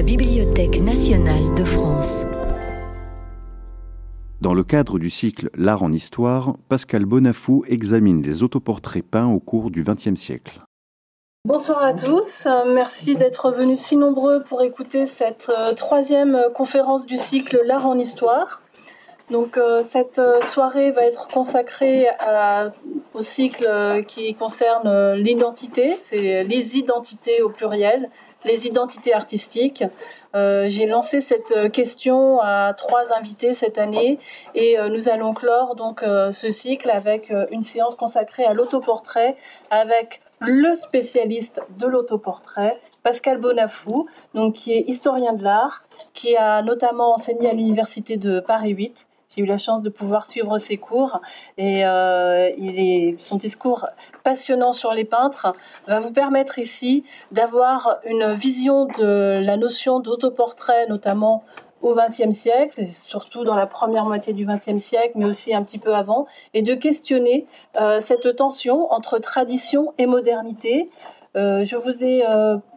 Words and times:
la 0.00 0.06
Bibliothèque 0.06 0.80
nationale 0.80 1.54
de 1.54 1.62
France. 1.62 2.24
Dans 4.40 4.54
le 4.54 4.64
cadre 4.64 4.98
du 4.98 5.10
cycle 5.10 5.50
L'art 5.54 5.82
en 5.82 5.92
histoire, 5.92 6.56
Pascal 6.70 7.04
Bonafou 7.04 7.64
examine 7.68 8.22
les 8.22 8.42
autoportraits 8.42 9.04
peints 9.04 9.26
au 9.26 9.40
cours 9.40 9.70
du 9.70 9.82
XXe 9.82 10.18
siècle. 10.18 10.60
Bonsoir 11.44 11.82
à 11.82 11.92
tous, 11.92 12.48
merci 12.68 13.14
d'être 13.14 13.50
venus 13.50 13.78
si 13.80 13.98
nombreux 13.98 14.42
pour 14.42 14.62
écouter 14.62 15.04
cette 15.04 15.52
euh, 15.54 15.74
troisième 15.74 16.44
conférence 16.54 17.04
du 17.04 17.18
cycle 17.18 17.60
L'art 17.66 17.86
en 17.86 17.98
histoire. 17.98 18.62
Donc 19.30 19.58
euh, 19.58 19.82
cette 19.82 20.18
euh, 20.18 20.40
soirée 20.40 20.92
va 20.92 21.02
être 21.02 21.28
consacrée 21.28 22.06
au 23.12 23.20
cycle 23.20 24.02
qui 24.06 24.32
concerne 24.32 25.12
l'identité, 25.12 25.98
c'est 26.00 26.42
les 26.42 26.78
identités 26.78 27.42
au 27.42 27.50
pluriel, 27.50 28.08
les 28.44 28.66
identités 28.66 29.12
artistiques. 29.12 29.84
Euh, 30.34 30.66
j'ai 30.68 30.86
lancé 30.86 31.20
cette 31.20 31.52
euh, 31.52 31.68
question 31.68 32.40
à 32.40 32.72
trois 32.74 33.12
invités 33.12 33.52
cette 33.52 33.78
année 33.78 34.18
et 34.54 34.78
euh, 34.78 34.88
nous 34.88 35.08
allons 35.08 35.34
clore 35.34 35.74
donc 35.74 36.02
ce 36.02 36.50
cycle 36.50 36.90
avec 36.90 37.32
une 37.50 37.62
séance 37.62 37.94
consacrée 37.94 38.44
à 38.44 38.54
l'autoportrait 38.54 39.36
avec 39.70 40.20
le 40.40 40.74
spécialiste 40.74 41.60
de 41.78 41.86
l'autoportrait, 41.86 42.80
Pascal 43.02 43.38
Bonafou, 43.38 44.06
donc 44.34 44.54
qui 44.54 44.72
est 44.72 44.84
historien 44.88 45.34
de 45.34 45.44
l'art, 45.44 45.82
qui 46.14 46.36
a 46.36 46.62
notamment 46.62 47.14
enseigné 47.14 47.50
à 47.50 47.52
l'université 47.52 48.16
de 48.16 48.40
Paris 48.40 48.70
8 48.70 49.06
j'ai 49.30 49.42
eu 49.42 49.46
la 49.46 49.58
chance 49.58 49.82
de 49.82 49.88
pouvoir 49.88 50.26
suivre 50.26 50.58
ses 50.58 50.76
cours 50.76 51.20
et 51.56 51.84
euh, 51.86 53.14
son 53.18 53.36
discours 53.36 53.86
passionnant 54.24 54.72
sur 54.72 54.92
les 54.92 55.04
peintres 55.04 55.54
va 55.86 56.00
vous 56.00 56.10
permettre 56.10 56.58
ici 56.58 57.04
d'avoir 57.30 57.98
une 58.04 58.32
vision 58.32 58.86
de 58.86 59.40
la 59.42 59.56
notion 59.56 60.00
d'autoportrait, 60.00 60.86
notamment 60.88 61.44
au 61.80 61.94
XXe 61.94 62.36
siècle, 62.36 62.80
et 62.80 62.86
surtout 62.86 63.44
dans 63.44 63.54
la 63.54 63.66
première 63.66 64.04
moitié 64.04 64.32
du 64.32 64.44
XXe 64.44 64.78
siècle, 64.78 65.12
mais 65.14 65.24
aussi 65.24 65.54
un 65.54 65.62
petit 65.62 65.78
peu 65.78 65.94
avant, 65.94 66.26
et 66.52 66.62
de 66.62 66.74
questionner 66.74 67.46
euh, 67.80 68.00
cette 68.00 68.36
tension 68.36 68.92
entre 68.92 69.18
tradition 69.18 69.94
et 69.96 70.06
modernité. 70.06 70.90
Euh, 71.36 71.64
je 71.64 71.76
vous 71.76 72.04
ai 72.04 72.22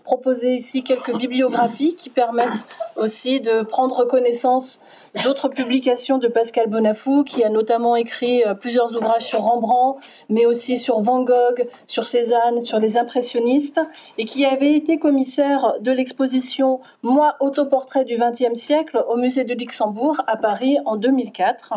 proposé 0.03 0.53
ici 0.55 0.83
quelques 0.83 1.15
bibliographies 1.15 1.95
qui 1.95 2.09
permettent 2.09 2.67
aussi 2.97 3.41
de 3.41 3.63
prendre 3.63 4.05
connaissance 4.05 4.81
d'autres 5.23 5.47
publications 5.47 6.17
de 6.17 6.27
Pascal 6.27 6.67
Bonafou, 6.67 7.23
qui 7.23 7.43
a 7.43 7.49
notamment 7.49 7.95
écrit 7.95 8.43
euh, 8.43 8.55
plusieurs 8.55 8.95
ouvrages 8.95 9.25
sur 9.25 9.41
Rembrandt, 9.41 9.99
mais 10.29 10.45
aussi 10.45 10.77
sur 10.77 11.01
Van 11.01 11.21
Gogh, 11.21 11.67
sur 11.87 12.05
Cézanne, 12.05 12.61
sur 12.61 12.79
les 12.79 12.97
impressionnistes, 12.97 13.79
et 14.17 14.25
qui 14.25 14.45
avait 14.45 14.73
été 14.73 14.97
commissaire 14.97 15.75
de 15.81 15.91
l'exposition 15.91 16.79
Moi, 17.03 17.35
autoportrait 17.39 18.05
du 18.05 18.17
XXe 18.17 18.59
siècle 18.59 19.03
au 19.07 19.15
musée 19.15 19.43
de 19.43 19.53
Luxembourg 19.53 20.17
à 20.27 20.35
Paris 20.35 20.77
en 20.85 20.95
2004. 20.95 21.73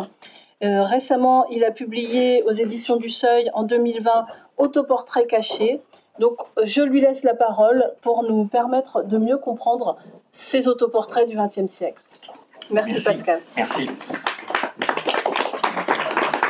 Euh, 0.65 0.83
récemment, 0.83 1.47
il 1.51 1.65
a 1.65 1.71
publié 1.71 2.43
aux 2.45 2.53
éditions 2.53 2.97
du 2.97 3.11
Seuil 3.11 3.51
en 3.53 3.63
2020 3.65 4.27
Autoportrait 4.59 5.27
caché. 5.27 5.83
Donc, 6.19 6.39
je 6.64 6.83
lui 6.83 7.00
laisse 7.00 7.22
la 7.25 7.34
parole 7.34 7.84
pour 8.00 8.22
nous 8.22 8.45
permettre 8.45 9.03
de 9.03 9.19
mieux 9.19 9.39
comprendre 9.39 9.97
ces 10.33 10.69
autoportraits 10.69 11.28
du 11.28 11.36
XXe 11.36 11.70
siècle. 11.70 12.00
Merci, 12.70 13.03
Pascal. 13.03 13.39
Merci. 13.56 13.89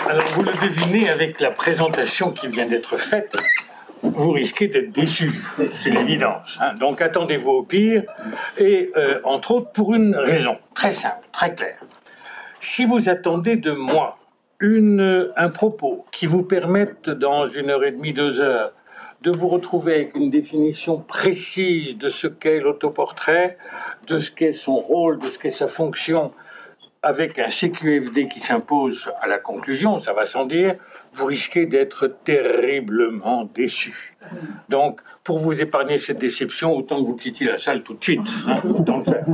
Alors, 0.08 0.24
vous 0.34 0.42
le 0.42 0.52
devinez 0.52 1.10
avec 1.10 1.40
la 1.40 1.50
présentation 1.50 2.30
qui 2.30 2.48
vient 2.48 2.66
d'être 2.66 2.96
faite, 2.96 3.36
vous 4.02 4.32
risquez 4.32 4.68
d'être 4.68 4.92
déçu, 4.92 5.32
c'est 5.66 5.90
l'évidence. 5.90 6.58
Hein. 6.60 6.74
Donc 6.74 7.00
attendez-vous 7.00 7.50
au 7.50 7.62
pire, 7.62 8.04
et 8.58 8.90
euh, 8.96 9.20
entre 9.24 9.52
autres 9.52 9.72
pour 9.72 9.94
une 9.94 10.14
raison 10.14 10.56
très 10.74 10.90
simple, 10.90 11.26
très 11.32 11.54
claire. 11.54 11.80
Si 12.60 12.84
vous 12.84 13.08
attendez 13.08 13.56
de 13.56 13.72
moi 13.72 14.18
une, 14.60 15.30
un 15.36 15.48
propos 15.50 16.04
qui 16.12 16.26
vous 16.26 16.42
permette 16.42 17.10
dans 17.10 17.48
une 17.48 17.70
heure 17.70 17.84
et 17.84 17.92
demie, 17.92 18.12
deux 18.12 18.40
heures, 18.40 18.72
de 19.26 19.32
vous 19.32 19.48
retrouver 19.48 19.94
avec 19.94 20.14
une 20.14 20.30
définition 20.30 20.98
précise 21.00 21.98
de 21.98 22.10
ce 22.10 22.28
qu'est 22.28 22.60
l'autoportrait, 22.60 23.58
de 24.06 24.20
ce 24.20 24.30
qu'est 24.30 24.52
son 24.52 24.76
rôle, 24.76 25.18
de 25.18 25.26
ce 25.26 25.36
qu'est 25.36 25.50
sa 25.50 25.66
fonction, 25.66 26.32
avec 27.02 27.36
un 27.40 27.50
CQFD 27.50 28.28
qui 28.28 28.38
s'impose 28.38 29.10
à 29.20 29.26
la 29.26 29.40
conclusion, 29.40 29.98
ça 29.98 30.12
va 30.12 30.26
sans 30.26 30.46
dire, 30.46 30.76
vous 31.12 31.26
risquez 31.26 31.66
d'être 31.66 32.06
terriblement 32.22 33.50
déçu. 33.52 34.16
Donc, 34.68 35.00
pour 35.24 35.38
vous 35.38 35.60
épargner 35.60 35.98
cette 35.98 36.18
déception, 36.18 36.72
autant 36.72 37.02
que 37.02 37.06
vous 37.06 37.16
quittiez 37.16 37.48
la 37.48 37.58
salle 37.58 37.82
tout 37.82 37.94
de 37.94 38.04
suite. 38.04 38.28
Hein, 38.46 38.62
le 38.64 39.04
faire. 39.04 39.26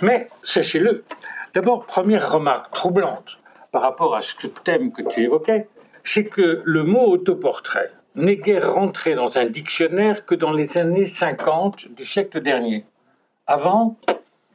Mais, 0.00 0.26
sachez-le, 0.42 1.04
d'abord, 1.52 1.84
première 1.84 2.32
remarque 2.32 2.72
troublante 2.72 3.38
par 3.72 3.82
rapport 3.82 4.16
à 4.16 4.22
ce 4.22 4.34
thème 4.64 4.90
que 4.90 5.02
tu 5.02 5.22
évoquais, 5.22 5.68
c'est 6.02 6.24
que 6.24 6.62
le 6.64 6.82
mot 6.82 7.06
autoportrait, 7.08 7.90
n'est 8.14 8.36
guère 8.36 8.74
rentré 8.74 9.14
dans 9.14 9.38
un 9.38 9.46
dictionnaire 9.46 10.26
que 10.26 10.34
dans 10.34 10.52
les 10.52 10.76
années 10.78 11.04
50 11.04 11.88
du 11.88 12.04
siècle 12.04 12.40
dernier. 12.40 12.84
Avant, 13.46 13.96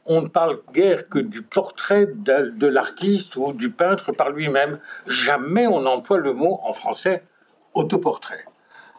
on 0.06 0.22
ne 0.22 0.28
parle 0.28 0.60
guère 0.72 1.08
que 1.08 1.18
du 1.18 1.42
portrait 1.42 2.06
de, 2.06 2.66
l'artiste 2.66 3.36
ou 3.36 3.52
du 3.52 3.70
peintre 3.70 4.12
par 4.12 4.30
lui-même. 4.30 4.78
Jamais 5.06 5.66
on 5.66 5.80
n'emploie 5.80 6.18
le 6.18 6.32
mot 6.32 6.60
en 6.62 6.72
français 6.72 7.22
autoportrait. 7.74 8.44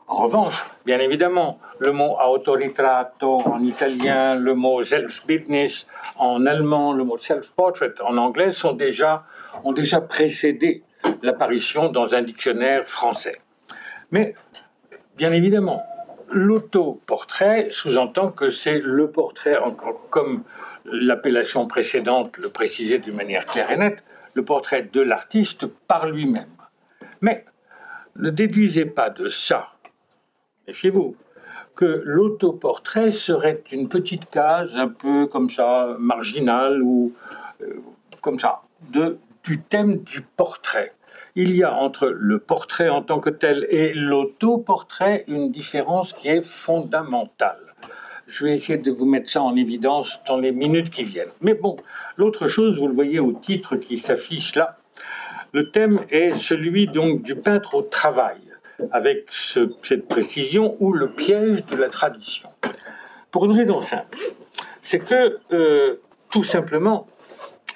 En 0.07 0.23
revanche, 0.23 0.65
bien 0.85 0.99
évidemment, 0.99 1.59
le 1.79 1.91
mot 1.91 2.17
autoritrato 2.19 3.41
en 3.45 3.63
italien, 3.63 4.35
le 4.35 4.55
mot 4.55 4.81
self-business 4.81 5.85
en 6.17 6.45
allemand, 6.45 6.93
le 6.93 7.03
mot 7.03 7.17
self-portrait 7.17 7.93
en 8.03 8.17
anglais 8.17 8.51
sont 8.51 8.73
déjà, 8.73 9.23
ont 9.63 9.73
déjà 9.73 10.01
précédé 10.01 10.83
l'apparition 11.21 11.89
dans 11.89 12.15
un 12.15 12.23
dictionnaire 12.23 12.83
français. 12.83 13.39
Mais 14.11 14.33
bien 15.19 15.34
évidemment, 15.34 15.84
l'autoportrait 16.30 17.68
sous-entend 17.72 18.31
que 18.31 18.50
c'est 18.50 18.80
le 18.80 19.12
portrait, 19.12 19.57
comme 20.09 20.44
l'appellation 20.85 21.68
précédente 21.68 22.38
le 22.38 22.50
précisait 22.50 23.00
d'une 23.00 23.16
manière 23.16 23.46
claire 23.46 23.69
et 23.69 23.75
nette, 23.75 24.02
le 24.34 24.46
portrait 24.46 24.90
de 24.94 25.02
l'artiste 25.02 25.66
par 25.66 26.07
lui-même. 26.07 26.56
Mais 27.19 27.44
ne 28.16 28.30
déduisez 28.30 28.85
pas 28.85 29.09
de 29.09 29.28
ça, 29.28 29.74
méfiez-vous, 30.68 31.18
que 31.75 32.01
l'autoportrait 32.06 33.12
serait 33.12 33.62
une 33.74 33.90
petite 33.90 34.30
case 34.30 34.78
un 34.78 34.88
peu 34.88 35.28
comme 35.28 35.50
ça, 35.50 35.97
marginale 36.00 36.81
ou 36.81 37.13
euh, 37.62 37.81
comme 38.22 38.40
ça, 38.40 38.62
du 39.44 39.59
thème 39.59 39.97
du 39.97 40.22
portrait 40.22 40.94
il 41.41 41.55
y 41.55 41.63
a 41.63 41.73
entre 41.73 42.07
le 42.07 42.38
portrait 42.38 42.89
en 42.89 43.01
tant 43.01 43.22
que 43.22 43.29
tel 43.29 43.66
et 43.69 43.94
l'autoportrait 43.94 45.23
une 45.27 45.51
différence 45.51 46.11
qui 46.11 46.27
est 46.27 46.41
fondamentale. 46.41 47.61
Je 48.27 48.44
vais 48.44 48.53
essayer 48.53 48.77
de 48.77 48.91
vous 48.91 49.05
mettre 49.05 49.29
ça 49.29 49.41
en 49.41 49.55
évidence 49.55 50.19
dans 50.27 50.35
les 50.35 50.51
minutes 50.51 50.89
qui 50.89 51.05
viennent. 51.05 51.31
Mais 51.39 51.53
bon, 51.53 51.77
l'autre 52.17 52.47
chose, 52.47 52.77
vous 52.77 52.89
le 52.89 52.94
voyez 52.94 53.19
au 53.19 53.31
titre 53.31 53.77
qui 53.77 53.97
s'affiche 54.00 54.55
là, 54.55 54.79
le 55.53 55.72
thème 55.72 56.01
est 56.09 56.33
celui 56.33 56.88
donc 56.88 57.22
du 57.22 57.35
peintre 57.35 57.75
au 57.75 57.83
travail, 57.83 58.41
avec 58.91 59.29
cette 59.31 60.09
précision 60.09 60.75
ou 60.81 60.91
le 60.91 61.07
piège 61.07 61.66
de 61.67 61.77
la 61.77 61.88
tradition. 61.88 62.50
Pour 63.31 63.45
une 63.45 63.53
raison 63.53 63.79
simple, 63.79 64.17
c'est 64.81 65.00
que 65.00 65.38
euh, 65.53 66.01
tout 66.31 66.44
simplement, 66.44 67.07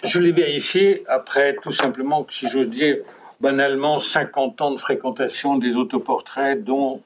je 0.03 0.19
l'ai 0.19 0.33
vérifié 0.33 1.03
après 1.07 1.55
tout 1.61 1.71
simplement, 1.71 2.27
si 2.29 2.49
j'ose 2.49 2.69
dire, 2.69 2.97
banalement 3.41 3.99
50 3.99 4.61
ans 4.61 4.71
de 4.71 4.77
fréquentation 4.77 5.57
des 5.57 5.75
autoportraits, 5.75 6.63
dont 6.63 7.01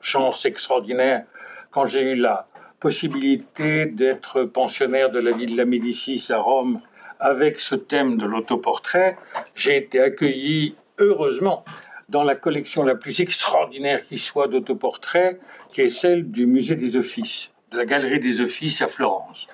chance 0.00 0.44
extraordinaire 0.44 1.24
quand 1.70 1.86
j'ai 1.86 2.02
eu 2.02 2.14
la 2.14 2.46
possibilité 2.78 3.86
d'être 3.86 4.44
pensionnaire 4.44 5.10
de 5.10 5.18
la 5.18 5.32
ville 5.32 5.52
de 5.52 5.56
la 5.56 5.64
Médicis 5.64 6.26
à 6.30 6.38
Rome 6.38 6.80
avec 7.18 7.58
ce 7.58 7.74
thème 7.74 8.18
de 8.18 8.26
l'autoportrait. 8.26 9.16
J'ai 9.54 9.76
été 9.76 10.00
accueilli 10.00 10.76
heureusement 10.98 11.64
dans 12.08 12.22
la 12.22 12.34
collection 12.34 12.82
la 12.82 12.94
plus 12.94 13.20
extraordinaire 13.20 14.06
qui 14.06 14.18
soit 14.18 14.48
d'autoportraits, 14.48 15.40
qui 15.72 15.80
est 15.80 15.88
celle 15.88 16.30
du 16.30 16.46
musée 16.46 16.76
des 16.76 16.96
Offices, 16.96 17.50
de 17.72 17.78
la 17.78 17.86
galerie 17.86 18.20
des 18.20 18.40
Offices 18.40 18.82
à 18.82 18.88
Florence. 18.88 19.48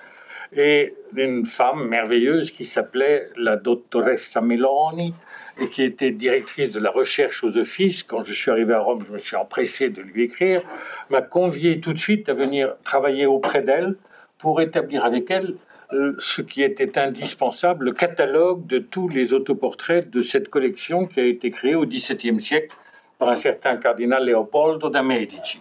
Et 0.53 0.93
d'une 1.13 1.45
femme 1.45 1.87
merveilleuse 1.87 2.51
qui 2.51 2.65
s'appelait 2.65 3.29
la 3.37 3.55
dottoressa 3.55 4.41
Meloni, 4.41 5.13
et 5.61 5.69
qui 5.69 5.83
était 5.83 6.11
directrice 6.11 6.71
de 6.71 6.79
la 6.79 6.89
recherche 6.89 7.43
aux 7.43 7.55
offices, 7.55 8.01
quand 8.03 8.23
je 8.23 8.33
suis 8.33 8.49
arrivé 8.49 8.73
à 8.73 8.79
Rome, 8.79 9.03
je 9.07 9.13
me 9.13 9.19
suis 9.19 9.35
empressé 9.35 9.89
de 9.89 10.01
lui 10.01 10.23
écrire, 10.23 10.63
m'a 11.11 11.21
convié 11.21 11.79
tout 11.79 11.93
de 11.93 11.99
suite 11.99 12.27
à 12.29 12.33
venir 12.33 12.73
travailler 12.83 13.27
auprès 13.27 13.61
d'elle 13.61 13.95
pour 14.39 14.59
établir 14.59 15.05
avec 15.05 15.29
elle 15.29 15.53
euh, 15.93 16.15
ce 16.19 16.41
qui 16.41 16.63
était 16.63 16.97
indispensable, 16.97 17.85
le 17.85 17.91
catalogue 17.91 18.65
de 18.65 18.79
tous 18.79 19.07
les 19.07 19.33
autoportraits 19.33 20.09
de 20.09 20.21
cette 20.21 20.49
collection 20.49 21.05
qui 21.05 21.19
a 21.19 21.25
été 21.25 21.51
créée 21.51 21.75
au 21.75 21.85
XVIIe 21.85 22.41
siècle 22.41 22.75
par 23.19 23.29
un 23.29 23.35
certain 23.35 23.77
cardinal 23.77 24.25
Leopoldo 24.25 24.89
da 24.89 25.03
Medici. 25.03 25.59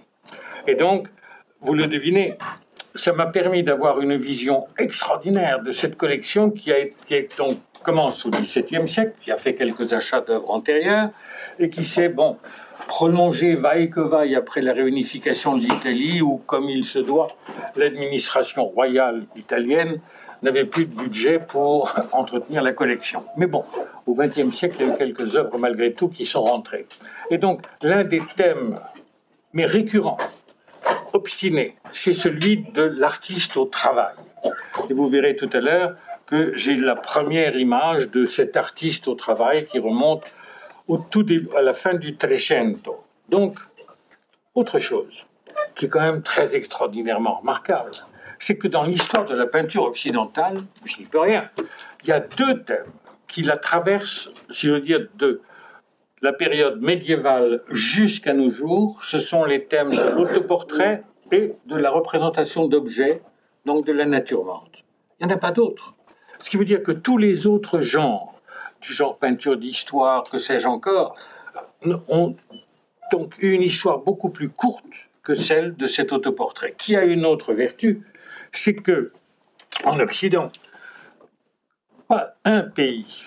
Et 0.66 0.76
donc, 0.76 1.08
vous 1.60 1.74
le 1.74 1.86
devinez, 1.86 2.38
ça 2.94 3.12
m'a 3.12 3.26
permis 3.26 3.62
d'avoir 3.62 4.00
une 4.00 4.16
vision 4.16 4.66
extraordinaire 4.78 5.60
de 5.62 5.72
cette 5.72 5.96
collection 5.96 6.50
qui, 6.50 6.72
a, 6.72 6.76
donc, 7.36 7.58
commence 7.82 8.26
au 8.26 8.30
XVIIe 8.30 8.86
siècle, 8.86 9.12
qui 9.22 9.30
a 9.32 9.36
fait 9.36 9.54
quelques 9.54 9.92
achats 9.92 10.20
d'œuvres 10.20 10.50
antérieures 10.50 11.10
et 11.58 11.70
qui 11.70 11.84
s'est 11.84 12.08
bon, 12.08 12.36
prolongée 12.86 13.54
vaille 13.54 13.90
que 13.90 14.00
vaille 14.00 14.34
après 14.34 14.60
la 14.60 14.72
réunification 14.72 15.56
de 15.56 15.62
l'Italie 15.62 16.22
où, 16.22 16.38
comme 16.46 16.68
il 16.68 16.84
se 16.84 16.98
doit, 16.98 17.28
l'administration 17.76 18.64
royale 18.64 19.24
italienne 19.36 20.00
n'avait 20.42 20.64
plus 20.64 20.86
de 20.86 20.94
budget 20.94 21.38
pour 21.38 21.94
entretenir 22.12 22.62
la 22.62 22.72
collection. 22.72 23.24
Mais 23.36 23.46
bon, 23.46 23.64
au 24.06 24.14
XXe 24.14 24.54
siècle, 24.54 24.76
il 24.80 24.86
y 24.86 24.90
a 24.90 24.94
eu 24.94 24.96
quelques 24.96 25.36
œuvres 25.36 25.58
malgré 25.58 25.92
tout 25.92 26.08
qui 26.08 26.26
sont 26.26 26.40
rentrées. 26.42 26.86
Et 27.30 27.38
donc, 27.38 27.62
l'un 27.82 28.04
des 28.04 28.22
thèmes, 28.36 28.78
mais 29.52 29.66
récurrents, 29.66 30.18
obstiné, 31.12 31.76
c'est 31.92 32.14
celui 32.14 32.64
de 32.72 32.82
l'artiste 32.82 33.56
au 33.56 33.66
travail. 33.66 34.14
Et 34.88 34.94
vous 34.94 35.08
verrez 35.08 35.36
tout 35.36 35.50
à 35.52 35.60
l'heure 35.60 35.96
que 36.30 36.56
j'ai 36.56 36.76
la 36.76 36.94
première 36.94 37.56
image 37.56 38.10
de 38.10 38.24
cet 38.24 38.56
artiste 38.56 39.08
au 39.08 39.14
travail 39.14 39.64
qui 39.64 39.80
remonte 39.80 40.24
au 40.86 40.96
tout 40.98 41.24
début, 41.24 41.48
à 41.56 41.62
la 41.62 41.72
fin 41.72 41.94
du 41.94 42.16
Trecento. 42.16 43.04
Donc, 43.28 43.58
autre 44.54 44.78
chose 44.78 45.26
qui 45.74 45.86
est 45.86 45.88
quand 45.88 46.00
même 46.00 46.22
très 46.22 46.56
extraordinairement 46.56 47.40
remarquable, 47.40 47.90
c'est 48.38 48.56
que 48.56 48.68
dans 48.68 48.84
l'histoire 48.84 49.24
de 49.26 49.34
la 49.34 49.46
peinture 49.46 49.82
occidentale, 49.82 50.60
je 50.84 51.00
n'y 51.00 51.06
peux 51.06 51.20
rien, 51.20 51.50
il 52.02 52.08
y 52.08 52.12
a 52.12 52.20
deux 52.20 52.62
thèmes 52.62 52.92
qui 53.28 53.42
la 53.42 53.56
traversent, 53.56 54.30
si 54.50 54.66
je 54.66 54.72
veux 54.72 54.80
dire, 54.80 55.06
de 55.16 55.40
la 56.22 56.32
période 56.32 56.80
médiévale 56.80 57.60
jusqu'à 57.70 58.34
nos 58.34 58.50
jours, 58.50 59.02
ce 59.04 59.18
sont 59.18 59.44
les 59.44 59.64
thèmes 59.64 59.90
de 59.90 60.10
l'autoportrait 60.16 61.02
et 61.32 61.54
de 61.66 61.76
la 61.76 61.90
représentation 61.90 62.66
d'objets, 62.66 63.22
donc 63.64 63.86
de 63.86 63.92
la 63.92 64.06
nature 64.06 64.44
morte. 64.44 64.84
Il 65.18 65.26
n'y 65.26 65.32
en 65.32 65.36
a 65.36 65.38
pas 65.38 65.52
d'autres. 65.52 65.94
Ce 66.40 66.50
qui 66.50 66.56
veut 66.56 66.64
dire 66.64 66.82
que 66.82 66.92
tous 66.92 67.18
les 67.18 67.46
autres 67.46 67.80
genres, 67.80 68.40
du 68.80 68.92
genre 68.92 69.18
peinture 69.18 69.56
d'histoire, 69.56 70.24
que 70.24 70.38
sais-je 70.38 70.66
encore, 70.66 71.14
ont 72.08 72.34
donc 73.12 73.34
une 73.38 73.62
histoire 73.62 73.98
beaucoup 73.98 74.30
plus 74.30 74.48
courte 74.48 74.84
que 75.22 75.34
celle 75.34 75.76
de 75.76 75.86
cet 75.86 76.12
autoportrait, 76.12 76.74
qui 76.78 76.96
a 76.96 77.04
une 77.04 77.26
autre 77.26 77.52
vertu, 77.52 78.02
c'est 78.52 78.74
que 78.74 79.12
en 79.84 80.00
Occident, 80.00 80.50
pas 82.08 82.34
un 82.44 82.62
pays 82.62 83.22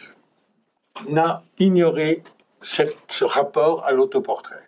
n'a 1.07 1.43
ignoré 1.59 2.23
ce 2.61 3.23
rapport 3.23 3.85
à 3.85 3.91
l'autoportrait. 3.91 4.67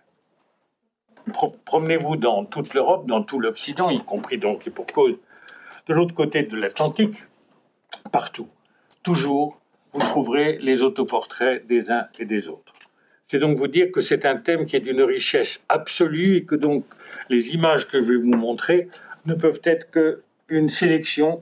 Promenez-vous 1.65 2.18
dans 2.18 2.45
toute 2.45 2.74
l'Europe, 2.74 3.07
dans 3.07 3.24
tout 3.24 3.39
l'Occident, 3.39 3.89
y 3.89 4.03
compris 4.03 4.38
donc 4.38 4.68
et 4.68 4.69
pour 4.69 4.86
cause 4.86 5.15
de 5.88 5.94
l'autre 5.94 6.13
côté 6.13 6.44
de 6.44 6.56
l'Atlantique, 6.56 7.15
partout, 8.12 8.50
toujours, 9.03 9.59
vous 9.94 10.00
trouverez 10.00 10.57
les 10.62 10.83
autoportraits 10.83 11.65
des 11.68 11.89
uns 11.89 12.07
et 12.19 12.25
des 12.25 12.47
autres. 12.47 12.74
C'est 13.24 13.39
donc 13.39 13.57
vous 13.57 13.68
dire 13.68 13.92
que 13.92 14.01
c'est 14.01 14.25
un 14.25 14.38
thème 14.38 14.65
qui 14.65 14.75
est 14.75 14.81
d'une 14.81 15.01
richesse 15.01 15.65
absolue 15.68 16.38
et 16.38 16.45
que 16.45 16.56
donc 16.56 16.86
les 17.30 17.50
images 17.50 17.88
que 17.88 18.01
je 18.01 18.07
vais 18.07 18.18
vous 18.18 18.36
montrer 18.36 18.89
ne 19.25 19.33
peuvent 19.33 19.62
être 19.63 19.89
qu'une 19.89 20.69
sélection, 20.69 21.42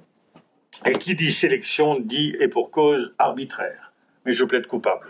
et 0.85 0.94
qui 0.94 1.15
dit 1.15 1.31
sélection 1.31 2.00
dit 2.00 2.35
et 2.39 2.47
pour 2.47 2.71
cause 2.71 3.13
arbitraire. 3.17 3.91
Mais 4.25 4.33
je 4.33 4.44
plaide 4.44 4.67
coupable. 4.67 5.07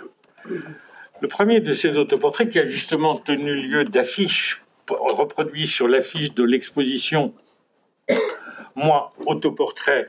Le 1.22 1.28
premier 1.28 1.60
de 1.60 1.74
ces 1.74 1.96
autoportraits 1.98 2.50
qui 2.50 2.60
a 2.60 2.66
justement 2.66 3.16
tenu 3.18 3.56
lieu 3.56 3.84
d'affiches 3.84 4.62
reproduit 4.90 5.68
sur 5.68 5.88
l'affiche 5.88 6.34
de 6.34 6.44
l'exposition 6.44 7.34
Moi, 8.76 9.14
autoportrait, 9.26 10.06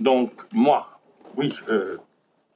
donc 0.00 0.32
moi, 0.52 1.00
oui, 1.36 1.54
euh, 1.68 1.96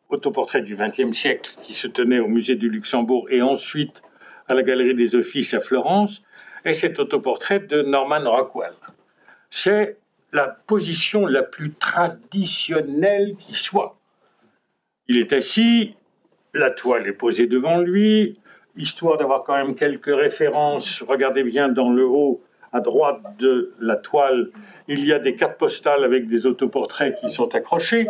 autoportrait 0.09 0.63
du 0.63 0.77
XXe 0.77 1.17
siècle 1.17 1.51
qui 1.63 1.75
se 1.75 1.87
tenait 1.87 2.19
au 2.19 2.29
musée 2.29 2.57
du 2.57 2.69
Luxembourg 2.69 3.27
et 3.31 3.43
ensuite 3.43 4.03
à 4.49 4.55
la 4.55 4.63
Galerie 4.63 4.95
des 4.95 5.15
Offices 5.17 5.55
à 5.55 5.61
Florence, 5.61 6.23
et 6.65 6.73
cet 6.73 6.99
autoportrait 7.01 7.61
de 7.61 7.83
Norman 7.83 8.23
Rockwell. 8.25 8.73
C'est 9.51 9.99
la 10.33 10.49
position 10.49 11.27
la 11.27 11.43
plus 11.43 11.73
traditionnelle 11.73 13.37
qui 13.39 13.55
soit. 13.55 13.97
Il 15.09 15.19
est 15.19 15.33
assis, 15.33 15.97
la 16.53 16.71
toile 16.71 17.07
est 17.07 17.13
posée 17.13 17.47
devant 17.47 17.79
lui, 17.79 18.39
histoire 18.77 19.17
d'avoir 19.19 19.45
quand 19.45 19.55
même 19.55 19.75
quelques 19.75 20.15
références. 20.15 21.03
Regardez 21.03 21.45
bien 21.45 21.69
dans 21.69 21.91
le 21.91 22.05
haut, 22.05 22.43
à 22.77 22.81
droite 22.81 23.21
de 23.39 23.73
la 23.81 23.97
toile, 23.97 24.51
il 24.89 25.05
y 25.05 25.13
a 25.13 25.19
des 25.19 25.35
cartes 25.35 25.59
postales 25.59 26.05
avec 26.05 26.29
des 26.29 26.47
autoportraits 26.47 27.17
qui 27.21 27.33
sont 27.33 27.55
accrochés, 27.55 28.09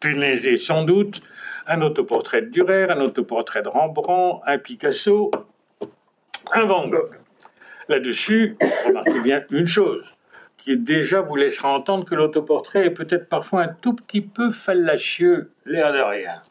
punaisés 0.00 0.56
sans 0.56 0.84
doute, 0.84 1.20
un 1.66 1.82
autoportrait 1.82 2.42
de 2.42 2.48
Durer, 2.48 2.84
un 2.84 3.00
autoportrait 3.00 3.62
de 3.62 3.68
Rembrandt, 3.68 4.42
un 4.46 4.58
Picasso, 4.58 5.30
un 6.52 6.66
Van 6.66 6.88
Gogh. 6.88 7.16
Là-dessus, 7.88 8.56
remarquez 8.86 9.20
bien 9.20 9.42
une 9.50 9.66
chose, 9.66 10.04
qui 10.56 10.76
déjà 10.76 11.20
vous 11.20 11.36
laissera 11.36 11.70
entendre 11.70 12.04
que 12.04 12.14
l'autoportrait 12.14 12.86
est 12.86 12.90
peut-être 12.90 13.28
parfois 13.28 13.62
un 13.62 13.68
tout 13.68 13.94
petit 13.94 14.22
peu 14.22 14.50
fallacieux, 14.50 15.50
l'air 15.66 15.92
de 15.92 16.00
rien 16.00 16.42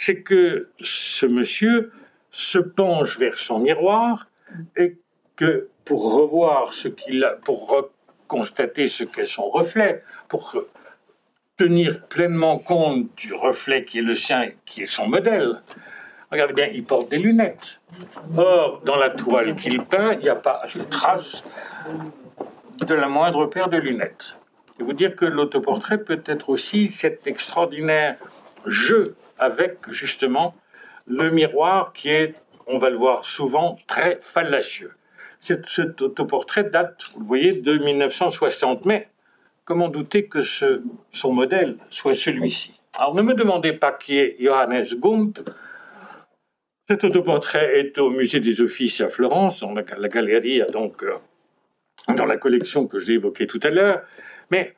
c'est 0.00 0.22
que 0.22 0.70
ce 0.78 1.26
monsieur 1.26 1.92
se 2.30 2.58
penche 2.58 3.18
vers 3.18 3.36
son 3.36 3.58
miroir 3.58 4.28
et 4.74 4.96
que 5.36 5.68
pour 5.84 6.14
revoir 6.14 6.72
ce 6.72 6.88
qu'il 6.88 7.24
a, 7.24 7.30
pour 7.44 7.90
constater 8.26 8.88
ce 8.88 9.04
qu'est 9.04 9.26
son 9.26 9.48
reflet, 9.50 10.02
pour 10.28 10.56
tenir 11.56 12.06
pleinement 12.06 12.58
compte 12.58 13.14
du 13.16 13.34
reflet 13.34 13.84
qui 13.84 13.98
est 13.98 14.02
le 14.02 14.14
sien, 14.14 14.50
qui 14.64 14.82
est 14.82 14.86
son 14.86 15.08
modèle. 15.08 15.60
Regardez 16.30 16.54
bien, 16.54 16.66
il 16.72 16.84
porte 16.84 17.10
des 17.10 17.18
lunettes. 17.18 17.80
Or, 18.36 18.80
dans 18.84 18.96
la 18.96 19.10
toile 19.10 19.56
qu'il 19.56 19.82
peint, 19.84 20.12
il 20.12 20.20
n'y 20.20 20.28
a 20.28 20.36
pas 20.36 20.62
de 20.74 20.82
trace 20.84 21.44
de 22.86 22.94
la 22.94 23.08
moindre 23.08 23.46
paire 23.46 23.68
de 23.68 23.76
lunettes. 23.76 24.36
Et 24.78 24.82
vous 24.82 24.92
dire 24.92 25.14
que 25.14 25.26
l'autoportrait 25.26 25.98
peut 25.98 26.22
être 26.24 26.48
aussi 26.48 26.88
cet 26.88 27.26
extraordinaire 27.26 28.16
jeu 28.64 29.16
avec 29.38 29.90
justement 29.90 30.54
le 31.06 31.30
miroir 31.30 31.92
qui 31.92 32.08
est, 32.08 32.34
on 32.66 32.78
va 32.78 32.90
le 32.90 32.96
voir 32.96 33.24
souvent, 33.24 33.76
très 33.86 34.18
fallacieux. 34.20 34.92
Cet, 35.40 36.02
autoportrait 36.02 36.64
date, 36.64 37.02
vous 37.14 37.20
le 37.20 37.26
voyez, 37.26 37.52
de 37.52 37.78
1960, 37.78 38.84
mais 38.84 39.08
comment 39.64 39.88
douter 39.88 40.26
que 40.26 40.42
ce, 40.42 40.82
son 41.12 41.32
modèle 41.32 41.76
soit 41.88 42.14
celui-ci? 42.14 42.74
Alors 42.98 43.14
ne 43.14 43.22
me 43.22 43.34
demandez 43.34 43.72
pas 43.72 43.92
qui 43.92 44.18
est 44.18 44.36
Johannes 44.38 44.86
Gump. 44.96 45.38
Cet 46.88 47.04
autoportrait 47.04 47.78
est 47.78 47.98
au 47.98 48.10
musée 48.10 48.40
des 48.40 48.60
Offices 48.60 49.00
à 49.00 49.08
Florence, 49.08 49.60
dans 49.60 49.72
la, 49.72 50.08
galerie, 50.08 50.60
donc 50.72 51.02
euh, 51.04 51.14
dans 52.14 52.26
la 52.26 52.36
collection 52.36 52.86
que 52.86 52.98
j'ai 52.98 53.14
évoquée 53.14 53.46
tout 53.46 53.60
à 53.62 53.70
l'heure. 53.70 54.02
Mais 54.50 54.74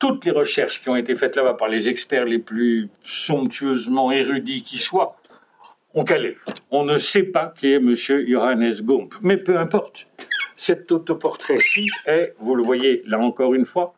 toutes 0.00 0.24
les 0.24 0.30
recherches 0.32 0.82
qui 0.82 0.88
ont 0.88 0.96
été 0.96 1.14
faites 1.14 1.36
là-bas 1.36 1.54
par 1.54 1.68
les 1.68 1.88
experts 1.88 2.24
les 2.24 2.38
plus 2.38 2.88
somptueusement 3.02 4.10
érudits 4.10 4.64
qui 4.64 4.78
soient 4.78 5.19
calé. 6.04 6.36
On 6.70 6.84
ne 6.84 6.98
sait 6.98 7.24
pas 7.24 7.52
qui 7.56 7.72
est 7.72 7.76
M. 7.76 7.94
Johannes 7.94 8.74
Gump, 8.82 9.14
mais 9.22 9.36
peu 9.36 9.58
importe. 9.58 10.06
Cet 10.56 10.92
autoportrait-ci 10.92 11.86
est, 12.06 12.34
vous 12.38 12.54
le 12.54 12.62
voyez 12.62 13.02
là 13.06 13.18
encore 13.18 13.54
une 13.54 13.64
fois, 13.64 13.94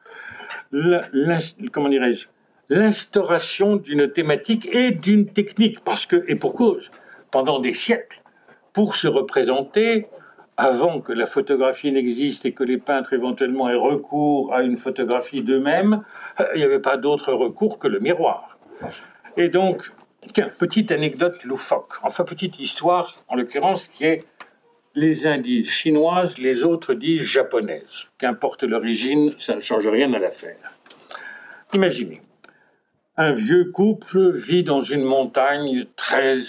dirais-je, 0.73 2.27
l'instauration 2.69 3.77
d'une 3.77 4.11
thématique 4.11 4.69
et 4.73 4.93
d'une 4.93 5.27
technique, 5.27 5.81
parce 5.81 6.07
que, 6.07 6.25
et 6.29 6.37
pour 6.37 6.55
cause, 6.55 6.91
pendant 7.31 7.59
des 7.59 7.75
siècles, 7.75 8.23
pour 8.73 8.97
se 8.97 9.09
représenter, 9.09 10.07
avant 10.57 11.01
que 11.01 11.13
la 11.13 11.27
photographie 11.27 11.91
n'existe 11.93 12.47
et 12.47 12.53
que 12.53 12.63
les 12.63 12.79
peintres 12.79 13.13
éventuellement 13.13 13.69
aient 13.69 13.75
recours 13.75 14.55
à 14.55 14.63
une 14.63 14.77
photographie 14.77 15.43
d'eux-mêmes, 15.43 16.03
euh, 16.41 16.45
il 16.55 16.59
n'y 16.59 16.65
avait 16.65 16.79
pas 16.79 16.97
d'autre 16.97 17.33
recours 17.33 17.79
que 17.79 17.89
le 17.89 18.01
miroir. 18.01 18.59
Et 19.37 19.49
donc, 19.49 19.91
petite 20.59 20.93
anecdote 20.93 21.45
loufoque, 21.45 21.95
enfin 22.02 22.25
petite 22.25 22.59
histoire, 22.59 23.23
en 23.29 23.37
l'occurrence, 23.37 23.88
qui 23.88 24.05
est 24.05 24.25
les 24.95 25.26
uns 25.26 25.38
disent 25.38 25.71
chinoise, 25.71 26.38
les 26.38 26.64
autres 26.64 26.95
disent 26.95 27.23
japonaise. 27.23 28.09
Qu'importe 28.19 28.62
l'origine, 28.62 29.35
ça 29.38 29.55
ne 29.55 29.61
change 29.61 29.88
rien 29.88 30.12
à 30.12 30.19
l'affaire. 30.19 30.73
Imaginez, 31.73 32.21
un 33.17 33.33
vieux 33.33 33.71
couple 33.71 34.33
vit 34.33 34.62
dans 34.62 34.83
une 34.83 35.02
montagne 35.02 35.87
très 35.97 36.41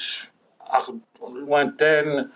lointaine, 1.46 2.30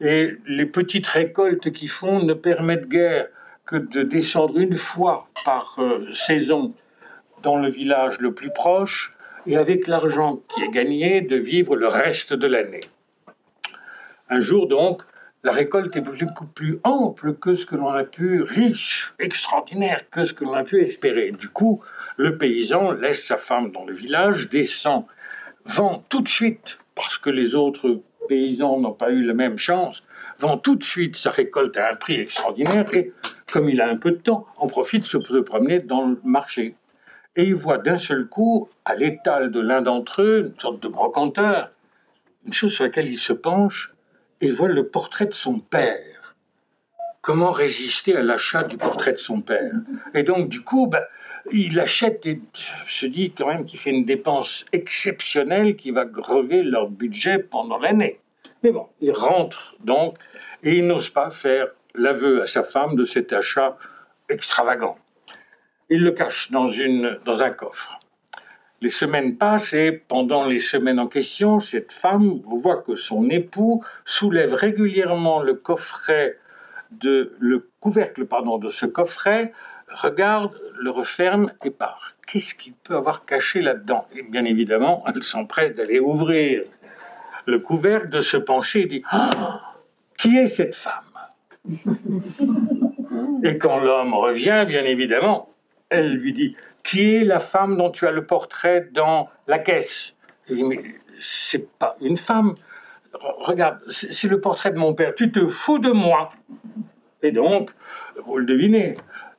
et 0.00 0.36
les 0.46 0.66
petites 0.66 1.06
récoltes 1.06 1.72
qu'ils 1.72 1.88
font 1.88 2.22
ne 2.22 2.34
permettent 2.34 2.88
guère 2.88 3.28
que 3.64 3.76
de 3.76 4.02
descendre 4.02 4.58
une 4.58 4.74
fois 4.74 5.28
par 5.44 5.76
euh, 5.78 6.12
saison 6.12 6.74
dans 7.42 7.56
le 7.56 7.70
village 7.70 8.18
le 8.20 8.34
plus 8.34 8.50
proche 8.50 9.13
et 9.46 9.56
avec 9.56 9.86
l'argent 9.86 10.42
qui 10.48 10.62
est 10.62 10.70
gagné 10.70 11.20
de 11.20 11.36
vivre 11.36 11.76
le 11.76 11.88
reste 11.88 12.32
de 12.32 12.46
l'année. 12.46 12.80
Un 14.30 14.40
jour 14.40 14.66
donc, 14.66 15.02
la 15.42 15.52
récolte 15.52 15.94
est 15.94 16.00
beaucoup 16.00 16.46
plus 16.46 16.78
ample 16.84 17.34
que 17.34 17.54
ce 17.54 17.66
que 17.66 17.76
l'on 17.76 17.90
a 17.90 18.04
pu, 18.04 18.40
riche, 18.40 19.12
extraordinaire 19.18 20.08
que 20.08 20.24
ce 20.24 20.32
que 20.32 20.44
l'on 20.44 20.54
a 20.54 20.64
pu 20.64 20.80
espérer. 20.80 21.32
Du 21.32 21.50
coup, 21.50 21.82
le 22.16 22.38
paysan 22.38 22.92
laisse 22.92 23.26
sa 23.26 23.36
femme 23.36 23.70
dans 23.70 23.84
le 23.84 23.92
village, 23.92 24.48
descend, 24.48 25.04
vend 25.66 26.02
tout 26.08 26.22
de 26.22 26.28
suite, 26.28 26.78
parce 26.94 27.18
que 27.18 27.28
les 27.28 27.54
autres 27.54 28.00
paysans 28.26 28.80
n'ont 28.80 28.94
pas 28.94 29.10
eu 29.10 29.22
la 29.22 29.34
même 29.34 29.58
chance, 29.58 30.02
vend 30.38 30.56
tout 30.56 30.76
de 30.76 30.84
suite 30.84 31.16
sa 31.16 31.28
récolte 31.28 31.76
à 31.76 31.90
un 31.90 31.94
prix 31.94 32.18
extraordinaire 32.18 32.86
et, 32.94 33.12
comme 33.52 33.68
il 33.68 33.82
a 33.82 33.88
un 33.88 33.96
peu 33.96 34.12
de 34.12 34.16
temps, 34.16 34.46
en 34.56 34.66
profite 34.66 35.02
de 35.02 35.20
se 35.20 35.38
promener 35.40 35.80
dans 35.80 36.06
le 36.06 36.18
marché. 36.24 36.74
Et 37.36 37.44
il 37.44 37.54
voit 37.54 37.78
d'un 37.78 37.98
seul 37.98 38.26
coup, 38.26 38.68
à 38.84 38.94
l'étal 38.94 39.50
de 39.50 39.60
l'un 39.60 39.82
d'entre 39.82 40.22
eux, 40.22 40.52
une 40.54 40.60
sorte 40.60 40.80
de 40.80 40.88
brocanteur, 40.88 41.70
une 42.46 42.52
chose 42.52 42.72
sur 42.72 42.84
laquelle 42.84 43.08
il 43.08 43.18
se 43.18 43.32
penche, 43.32 43.92
il 44.40 44.52
voit 44.52 44.68
le 44.68 44.86
portrait 44.86 45.26
de 45.26 45.34
son 45.34 45.58
père. 45.58 46.36
Comment 47.22 47.50
résister 47.50 48.16
à 48.16 48.22
l'achat 48.22 48.62
du 48.62 48.76
portrait 48.76 49.12
de 49.12 49.18
son 49.18 49.40
père? 49.40 49.72
Et 50.12 50.22
donc, 50.22 50.48
du 50.48 50.60
coup, 50.60 50.86
ben, 50.86 51.02
il 51.52 51.80
achète 51.80 52.24
et 52.26 52.40
se 52.86 53.06
dit 53.06 53.32
quand 53.32 53.46
même 53.46 53.64
qu'il 53.64 53.78
fait 53.78 53.90
une 53.90 54.04
dépense 54.04 54.64
exceptionnelle 54.72 55.76
qui 55.76 55.90
va 55.90 56.04
grever 56.04 56.62
leur 56.62 56.88
budget 56.88 57.38
pendant 57.38 57.78
l'année. 57.78 58.20
Mais 58.62 58.70
bon, 58.70 58.88
il 59.00 59.12
rentre 59.12 59.74
donc 59.80 60.16
et 60.62 60.78
il 60.78 60.86
n'ose 60.86 61.10
pas 61.10 61.30
faire 61.30 61.68
l'aveu 61.94 62.42
à 62.42 62.46
sa 62.46 62.62
femme 62.62 62.96
de 62.96 63.04
cet 63.04 63.32
achat 63.32 63.76
extravagant. 64.28 64.96
Il 65.94 66.02
le 66.02 66.10
cache 66.10 66.50
dans, 66.50 66.68
une, 66.70 67.20
dans 67.24 67.44
un 67.44 67.50
coffre. 67.50 68.00
Les 68.80 68.90
semaines 68.90 69.36
passent 69.36 69.74
et 69.74 69.92
pendant 69.92 70.44
les 70.44 70.58
semaines 70.58 70.98
en 70.98 71.06
question, 71.06 71.60
cette 71.60 71.92
femme 71.92 72.40
voit 72.44 72.82
que 72.82 72.96
son 72.96 73.30
époux 73.30 73.84
soulève 74.04 74.54
régulièrement 74.54 75.40
le 75.40 75.54
coffret 75.54 76.36
de 76.90 77.36
le 77.38 77.70
couvercle 77.78 78.26
pardon 78.26 78.58
de 78.58 78.70
ce 78.70 78.86
coffret, 78.86 79.52
regarde, 79.86 80.60
le 80.80 80.90
referme 80.90 81.52
et 81.64 81.70
part. 81.70 82.16
Qu'est-ce 82.26 82.56
qu'il 82.56 82.72
peut 82.72 82.96
avoir 82.96 83.24
caché 83.24 83.60
là-dedans? 83.60 84.08
Et 84.16 84.22
bien 84.22 84.44
évidemment, 84.44 85.04
elle 85.06 85.22
s'empresse 85.22 85.76
d'aller 85.76 86.00
ouvrir 86.00 86.62
le 87.46 87.60
couvercle, 87.60 88.08
de 88.08 88.20
se 88.20 88.36
pencher 88.36 88.80
et 88.80 88.86
dit 88.86 89.02
ah, 89.12 89.30
Qui 90.18 90.38
est 90.38 90.48
cette 90.48 90.74
femme? 90.74 91.04
Et 93.44 93.58
quand 93.58 93.78
l'homme 93.78 94.14
revient, 94.14 94.64
bien 94.66 94.84
évidemment, 94.84 95.53
elle 95.94 96.14
lui 96.14 96.32
dit 96.32 96.56
qui 96.82 97.14
est 97.14 97.24
la 97.24 97.40
femme 97.40 97.76
dont 97.76 97.90
tu 97.90 98.06
as 98.06 98.12
le 98.12 98.26
portrait 98.26 98.88
dans 98.92 99.28
la 99.46 99.58
caisse? 99.58 100.14
Je 100.48 100.54
dis, 100.54 100.62
mais 100.62 100.78
c'est 101.18 101.68
pas 101.78 101.96
une 102.00 102.16
femme. 102.16 102.54
Regarde, 103.38 103.78
c'est 103.88 104.28
le 104.28 104.40
portrait 104.40 104.70
de 104.70 104.78
mon 104.78 104.92
père. 104.92 105.14
Tu 105.14 105.32
te 105.32 105.46
fous 105.46 105.78
de 105.78 105.90
moi. 105.90 106.30
Et 107.22 107.32
donc, 107.32 107.70
vous 108.26 108.36
le 108.36 108.44
devinez, 108.44 108.92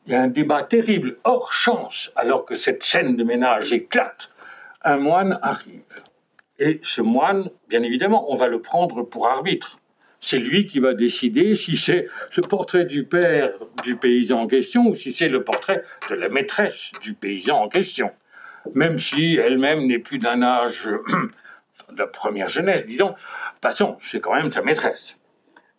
il 0.05 0.13
y 0.13 0.15
a 0.15 0.21
un 0.21 0.27
débat 0.27 0.63
terrible. 0.63 1.17
Hors 1.23 1.53
chance, 1.53 2.11
alors 2.15 2.45
que 2.45 2.55
cette 2.55 2.83
scène 2.83 3.15
de 3.15 3.23
ménage 3.23 3.73
éclate, 3.73 4.29
un 4.83 4.97
moine 4.97 5.39
arrive. 5.41 5.83
Et 6.57 6.79
ce 6.83 7.01
moine, 7.01 7.49
bien 7.67 7.83
évidemment, 7.83 8.31
on 8.31 8.35
va 8.35 8.47
le 8.47 8.61
prendre 8.61 9.03
pour 9.03 9.27
arbitre. 9.27 9.79
C'est 10.25 10.39
lui 10.39 10.65
qui 10.65 10.79
va 10.79 10.95
décider 10.95 11.53
si 11.53 11.77
c'est 11.77 12.07
le 12.35 12.41
portrait 12.41 12.85
du 12.85 13.03
père 13.03 13.51
du 13.83 13.95
paysan 13.95 14.39
en 14.39 14.47
question 14.47 14.87
ou 14.87 14.95
si 14.95 15.13
c'est 15.13 15.29
le 15.29 15.43
portrait 15.43 15.83
de 16.09 16.15
la 16.15 16.29
maîtresse 16.29 16.91
du 17.03 17.13
paysan 17.13 17.61
en 17.61 17.67
question. 17.69 18.09
Même 18.73 18.97
si 18.97 19.35
elle-même 19.35 19.85
n'est 19.85 19.99
plus 19.99 20.17
d'un 20.17 20.41
âge 20.41 20.89
de 21.91 22.03
première 22.05 22.49
jeunesse, 22.49 22.87
disons, 22.87 23.13
passons, 23.61 23.97
c'est 24.01 24.19
quand 24.19 24.33
même 24.33 24.51
sa 24.51 24.63
maîtresse. 24.63 25.19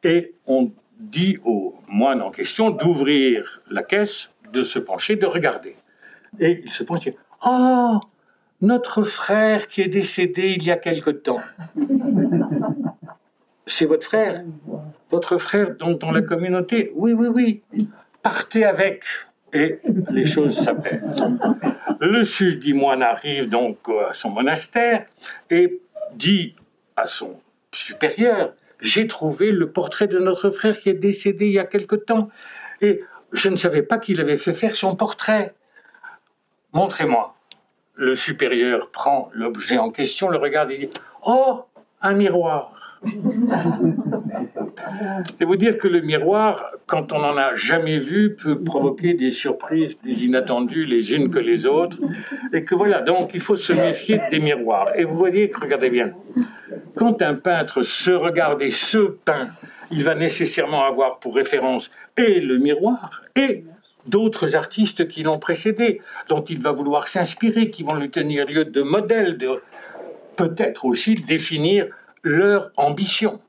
Et 0.05 0.35
on 0.47 0.71
dit 1.00 1.38
au 1.45 1.75
moine 1.88 2.23
en 2.23 2.31
question 2.31 2.71
d'ouvrir 2.71 3.61
la 3.69 3.83
caisse, 3.83 4.31
de 4.53 4.62
se 4.62 4.79
pencher, 4.79 5.17
de 5.17 5.26
regarder. 5.26 5.75
Et 6.38 6.62
il 6.65 6.71
se 6.71 6.85
penche, 6.85 7.09
oh, 7.45 7.99
notre 8.61 9.03
frère 9.03 9.67
qui 9.67 9.83
est 9.83 9.88
décédé 9.88 10.55
il 10.57 10.62
y 10.62 10.71
a 10.71 10.76
quelque 10.76 11.11
temps 11.11 11.41
c'est 13.66 13.87
votre 13.87 14.06
frère. 14.06 14.44
Votre 15.11 15.38
frère 15.38 15.76
dans, 15.76 15.92
dans 15.92 16.12
la 16.12 16.23
communauté. 16.23 16.92
Oui, 16.94 17.12
oui, 17.12 17.28
oui. 17.28 17.62
Partez 18.23 18.64
avec. 18.64 19.04
Et 19.52 19.78
les 20.11 20.25
choses 20.25 20.56
s'apaisent. 20.56 21.25
Le 22.00 22.25
sud 22.25 22.75
moine 22.75 23.02
arrive 23.02 23.49
donc 23.49 23.78
à 23.88 24.12
son 24.12 24.30
monastère 24.30 25.06
et 25.50 25.80
dit 26.14 26.54
à 26.96 27.06
son 27.06 27.40
supérieur 27.73 28.52
J'ai 28.80 29.06
trouvé 29.06 29.50
le 29.50 29.70
portrait 29.70 30.08
de 30.08 30.18
notre 30.18 30.50
frère 30.50 30.76
qui 30.76 30.90
est 30.90 30.94
décédé 30.94 31.46
il 31.46 31.52
y 31.52 31.58
a 31.58 31.64
quelque 31.64 31.96
temps. 31.96 32.28
Et 32.80 33.02
je 33.32 33.49
ne 33.49 33.56
savais 33.56 33.82
pas 33.82 33.99
qu'il 33.99 34.20
avait 34.20 34.37
fait 34.37 34.54
faire 34.54 34.75
son 34.76 34.94
portrait. 34.94 35.54
Montrez-moi. 36.73 37.35
Le 37.94 38.14
supérieur 38.14 38.90
prend 38.90 39.30
l'objet 39.32 39.78
en 39.78 39.90
question, 39.90 40.28
le 40.28 40.37
regarde 40.37 40.70
et 40.70 40.78
dit 40.78 40.88
Oh, 41.25 41.64
un 42.02 42.12
miroir. 42.12 42.75
C'est 45.38 45.45
vous 45.45 45.57
dire 45.57 45.79
que 45.79 45.88
le 45.88 46.00
miroir, 46.00 46.73
quand 46.87 47.12
on 47.12 47.19
n'en 47.19 47.37
a 47.37 47.55
jamais 47.55 47.99
vu, 47.99 48.35
peut 48.35 48.59
provoquer 48.59 49.15
des 49.15 49.31
surprises 49.31 49.95
plus 49.95 50.21
inattendues 50.23 50.85
les 50.85 51.15
unes 51.15 51.31
que 51.31 51.38
les 51.38 51.67
autres. 51.67 51.99
Et 52.53 52.65
que 52.65 52.75
voilà, 52.75 53.03
donc 53.03 53.35
il 53.35 53.41
faut 53.41 53.57
se 53.57 53.73
méfier 53.73 54.21
des 54.31 54.41
miroirs. 54.41 54.91
Et 54.97 55.05
vous 55.05 55.17
voyez 55.17 55.50
que, 55.50 55.61
regardez 55.61 55.91
bien, 55.91 56.12
quand 56.95 57.23
un 57.23 57.35
peintre 57.35 57.83
se 57.83 58.11
regarde 58.11 58.62
et 58.62 58.71
se 58.71 58.99
peint, 58.99 59.49
il 59.91 60.03
va 60.03 60.15
nécessairement 60.15 60.85
avoir 60.85 61.19
pour 61.19 61.35
référence 61.37 61.91
et 62.17 62.41
le 62.41 62.59
miroir 62.59 63.23
et 63.37 63.65
d'autres 64.07 64.57
artistes 64.57 65.09
qui 65.09 65.23
l'ont 65.23 65.38
précédé, 65.38 66.00
dont 66.29 66.43
il 66.43 66.61
va 66.61 66.73
vouloir 66.73 67.09
s'inspirer, 67.09 67.71
qui 67.71 67.83
vont 67.83 67.95
lui 67.95 68.11
tenir 68.11 68.47
lieu 68.47 68.65
de 68.65 68.83
modèle, 68.83 69.37
de 69.37 69.61
peut-être 70.37 70.85
aussi 70.85 71.15
définir 71.15 71.87
leur 72.26 72.73
ambition. 72.76 73.40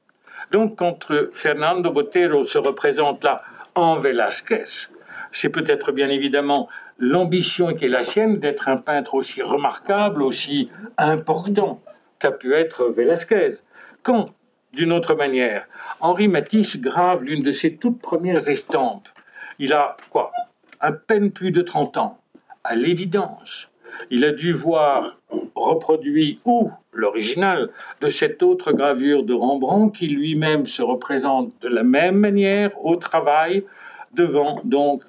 Donc, 0.51 0.77
quand 0.77 1.11
Fernando 1.33 1.91
Botero 1.91 2.45
se 2.45 2.59
représente 2.59 3.23
là 3.23 3.41
en 3.73 3.95
Velázquez, 3.95 4.87
c'est 5.31 5.49
peut-être 5.49 5.91
bien 5.91 6.09
évidemment 6.09 6.69
l'ambition 6.99 7.73
qui 7.73 7.85
est 7.85 7.89
la 7.89 8.03
sienne 8.03 8.37
d'être 8.37 8.69
un 8.69 8.77
peintre 8.77 9.15
aussi 9.15 9.41
remarquable, 9.41 10.21
aussi 10.21 10.69
important 10.97 11.81
qu'a 12.19 12.31
pu 12.31 12.53
être 12.53 12.85
Velázquez. 12.85 13.55
Quand, 14.03 14.29
d'une 14.73 14.93
autre 14.93 15.15
manière, 15.15 15.67
Henri 15.99 16.27
Matisse 16.27 16.77
grave 16.77 17.23
l'une 17.23 17.43
de 17.43 17.53
ses 17.53 17.77
toutes 17.77 17.99
premières 17.99 18.47
estampes, 18.47 19.09
il 19.57 19.73
a 19.73 19.97
quoi 20.11 20.31
À 20.79 20.91
peine 20.91 21.31
plus 21.31 21.49
de 21.49 21.63
30 21.63 21.97
ans. 21.97 22.19
À 22.63 22.75
l'évidence, 22.75 23.69
il 24.09 24.23
a 24.23 24.31
dû 24.31 24.53
voir 24.53 25.17
reproduit 25.55 26.39
ou 26.45 26.71
l'original 26.91 27.69
de 28.01 28.09
cette 28.09 28.41
autre 28.43 28.71
gravure 28.71 29.23
de 29.23 29.33
Rembrandt 29.33 29.97
qui 29.97 30.07
lui-même 30.07 30.65
se 30.65 30.81
représente 30.81 31.53
de 31.61 31.67
la 31.67 31.83
même 31.83 32.17
manière 32.17 32.71
au 32.85 32.95
travail, 32.95 33.65
devant 34.13 34.61
donc 34.63 35.03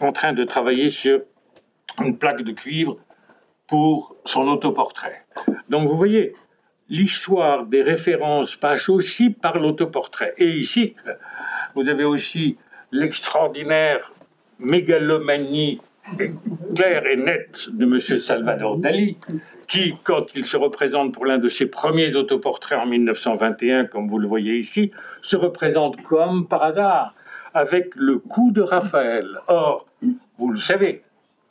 en 0.00 0.12
train 0.12 0.32
de 0.32 0.44
travailler 0.44 0.90
sur 0.90 1.20
une 2.02 2.16
plaque 2.16 2.42
de 2.42 2.52
cuivre 2.52 2.98
pour 3.66 4.16
son 4.24 4.46
autoportrait. 4.48 5.24
Donc 5.68 5.88
vous 5.88 5.96
voyez, 5.96 6.32
l'histoire 6.88 7.66
des 7.66 7.82
références 7.82 8.56
passe 8.56 8.88
aussi 8.88 9.30
par 9.30 9.58
l'autoportrait. 9.58 10.32
Et 10.38 10.48
ici, 10.48 10.94
vous 11.74 11.88
avez 11.88 12.04
aussi 12.04 12.56
l'extraordinaire 12.92 14.12
mégalomanie 14.58 15.80
claire 16.74 17.06
et 17.06 17.16
nette 17.16 17.68
de 17.72 17.84
M. 17.84 18.00
Salvador 18.18 18.78
Dali, 18.78 19.16
qui, 19.66 19.96
quand 20.04 20.34
il 20.34 20.44
se 20.44 20.56
représente 20.56 21.12
pour 21.12 21.26
l'un 21.26 21.38
de 21.38 21.48
ses 21.48 21.66
premiers 21.66 22.14
autoportraits 22.16 22.78
en 22.78 22.86
1921, 22.86 23.86
comme 23.86 24.08
vous 24.08 24.18
le 24.18 24.28
voyez 24.28 24.56
ici, 24.56 24.92
se 25.22 25.36
représente 25.36 26.02
comme 26.02 26.46
par 26.46 26.62
hasard 26.62 27.14
avec 27.54 27.94
le 27.96 28.18
coup 28.18 28.52
de 28.52 28.60
Raphaël. 28.60 29.26
Or, 29.48 29.86
vous 30.38 30.50
le 30.50 30.60
savez, 30.60 31.02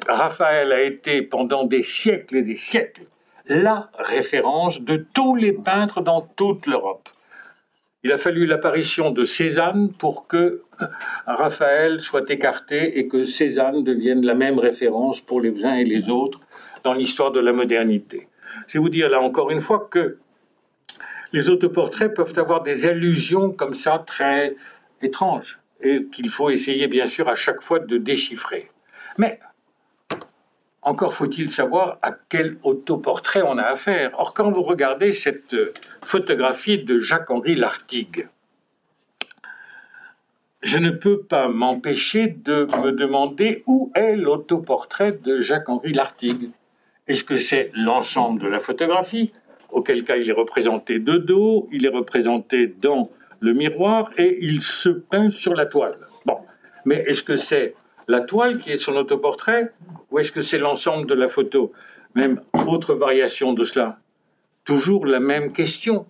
Raphaël 0.07 0.71
a 0.71 0.81
été 0.81 1.21
pendant 1.21 1.65
des 1.65 1.83
siècles 1.83 2.37
et 2.37 2.41
des 2.43 2.57
siècles 2.57 3.03
la 3.47 3.89
référence 3.99 4.81
de 4.81 5.05
tous 5.13 5.35
les 5.35 5.51
peintres 5.51 6.01
dans 6.01 6.21
toute 6.21 6.65
l'Europe. 6.67 7.09
Il 8.05 8.11
a 8.11 8.19
fallu 8.19 8.45
l'apparition 8.45 9.09
de 9.09 9.23
Cézanne 9.23 9.91
pour 9.91 10.27
que 10.27 10.61
Raphaël 11.25 12.01
soit 12.01 12.29
écarté 12.29 12.99
et 12.99 13.07
que 13.07 13.25
Cézanne 13.25 13.83
devienne 13.83 14.23
la 14.23 14.35
même 14.35 14.59
référence 14.59 15.21
pour 15.21 15.41
les 15.41 15.65
uns 15.65 15.73
et 15.73 15.85
les 15.85 16.07
autres 16.07 16.39
dans 16.83 16.93
l'histoire 16.93 17.31
de 17.31 17.39
la 17.39 17.51
modernité. 17.51 18.27
C'est 18.67 18.77
vous 18.77 18.89
dire 18.89 19.09
là 19.09 19.19
encore 19.21 19.49
une 19.49 19.59
fois 19.59 19.87
que 19.89 20.19
les 21.33 21.49
autoportraits 21.49 22.13
peuvent 22.13 22.37
avoir 22.37 22.61
des 22.61 22.85
allusions 22.85 23.49
comme 23.51 23.73
ça 23.73 24.03
très 24.05 24.55
étranges 25.01 25.59
et 25.81 26.05
qu'il 26.05 26.29
faut 26.29 26.51
essayer 26.51 26.87
bien 26.87 27.07
sûr 27.07 27.27
à 27.27 27.33
chaque 27.33 27.63
fois 27.63 27.79
de 27.79 27.97
déchiffrer. 27.97 28.69
Mais 29.17 29.39
encore 30.85 31.13
faut-il 31.13 31.49
savoir 31.49 31.97
à 32.03 32.11
quel 32.29 32.57
autoportrait 32.63 33.41
on 33.41 33.57
a 33.57 33.63
affaire. 33.63 34.11
Or, 34.19 34.33
quand 34.33 34.51
vous 34.51 34.61
regardez 34.61 35.11
cette 35.11 35.55
photographie 36.03 36.77
de 36.77 36.99
Jacques-Henri 36.99 37.55
Lartigue, 37.55 38.29
je 40.61 40.77
ne 40.77 40.91
peux 40.91 41.21
pas 41.21 41.47
m'empêcher 41.47 42.27
de 42.27 42.67
me 42.83 42.91
demander 42.91 43.63
où 43.65 43.91
est 43.95 44.15
l'autoportrait 44.15 45.11
de 45.11 45.41
Jacques-Henri 45.41 45.91
Lartigue. 45.91 46.51
Est-ce 47.07 47.23
que 47.23 47.37
c'est 47.37 47.71
l'ensemble 47.73 48.41
de 48.41 48.47
la 48.47 48.59
photographie 48.59 49.31
Auquel 49.71 50.03
cas 50.03 50.15
il 50.15 50.29
est 50.29 50.33
représenté 50.33 50.99
de 50.99 51.17
dos, 51.17 51.67
il 51.71 51.85
est 51.85 51.89
représenté 51.89 52.67
dans 52.67 53.09
le 53.39 53.53
miroir 53.53 54.11
et 54.17 54.37
il 54.41 54.61
se 54.61 54.89
peint 54.89 55.29
sur 55.31 55.53
la 55.53 55.65
toile? 55.65 55.97
Bon, 56.25 56.37
mais 56.85 57.03
est-ce 57.07 57.23
que 57.23 57.37
c'est 57.37 57.75
la 58.07 58.21
toile 58.21 58.57
qui 58.57 58.71
est 58.71 58.77
son 58.77 58.95
autoportrait 58.95 59.73
ou 60.11 60.19
est-ce 60.19 60.31
que 60.31 60.41
c'est 60.41 60.57
l'ensemble 60.57 61.07
de 61.07 61.13
la 61.13 61.27
photo? 61.27 61.71
Même 62.13 62.41
autre 62.67 62.93
variation 62.93 63.53
de 63.53 63.63
cela? 63.63 63.99
Toujours 64.63 65.05
la 65.05 65.19
même 65.19 65.51
question. 65.53 66.05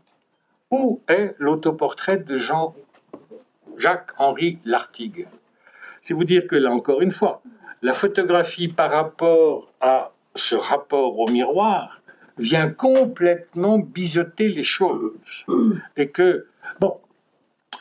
Où 0.72 1.02
est 1.08 1.36
l'autoportrait 1.40 2.18
de 2.18 2.38
Jean 2.38 2.76
Jacques-Henri 3.78 4.60
Lartigue? 4.66 5.28
C'est 6.02 6.14
vous 6.14 6.24
dire 6.24 6.48
que 6.48 6.56
là 6.56 6.72
encore 6.72 7.02
une 7.02 7.12
fois, 7.12 7.42
la 7.82 7.94
photographie 7.94 8.68
par 8.68 8.92
rapport 8.92 9.72
à 9.82 10.12
ce 10.36 10.56
rapport 10.56 11.18
au 11.20 11.28
miroir 11.30 12.02
vient 12.38 12.70
complètement 12.70 13.80
biseauter 13.80 14.50
les 14.50 14.64
choses. 14.64 15.46
Et 15.96 16.10
que, 16.10 16.48
bon, 16.80 16.98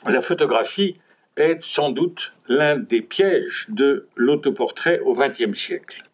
la 0.06 0.21
photographie 0.21 0.99
est 1.37 1.62
sans 1.62 1.91
doute 1.91 2.33
l'un 2.49 2.76
des 2.76 3.03
pièges 3.03 3.67
de 3.69 4.09
l'autoportrait 4.17 5.00
au 5.00 5.14
XXe 5.14 5.59
siècle. 5.59 6.05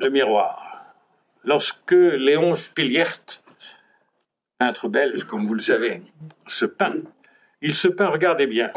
Le 0.00 0.10
miroir. 0.10 0.94
Lorsque 1.44 1.92
Léon 1.92 2.54
Spiliert, 2.54 3.42
peintre 4.58 4.88
belge, 4.88 5.24
comme 5.24 5.46
vous 5.46 5.54
le 5.54 5.62
savez, 5.62 6.02
se 6.46 6.64
peint, 6.64 7.02
il 7.62 7.74
se 7.74 7.88
peint, 7.88 8.08
regardez 8.08 8.46
bien, 8.46 8.72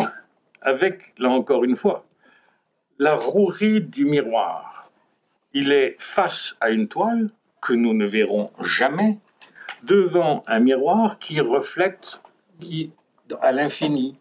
avec, 0.62 1.14
là 1.18 1.30
encore 1.30 1.64
une 1.64 1.76
fois, 1.76 2.06
la 3.00 3.16
rouerie 3.16 3.82
du 3.82 4.06
miroir. 4.06 4.92
Il 5.54 5.72
est 5.72 5.96
face 5.98 6.56
à 6.62 6.70
une 6.70 6.88
toile 6.88 7.32
que 7.62 7.74
nous 7.74 7.94
ne 7.94 8.06
verrons 8.06 8.52
jamais, 8.62 9.18
devant 9.84 10.44
un 10.48 10.60
miroir 10.60 11.18
qui 11.20 11.40
reflète 11.40 12.20
qui, 12.60 12.92
à 13.42 13.52
l'infini. 13.52 14.20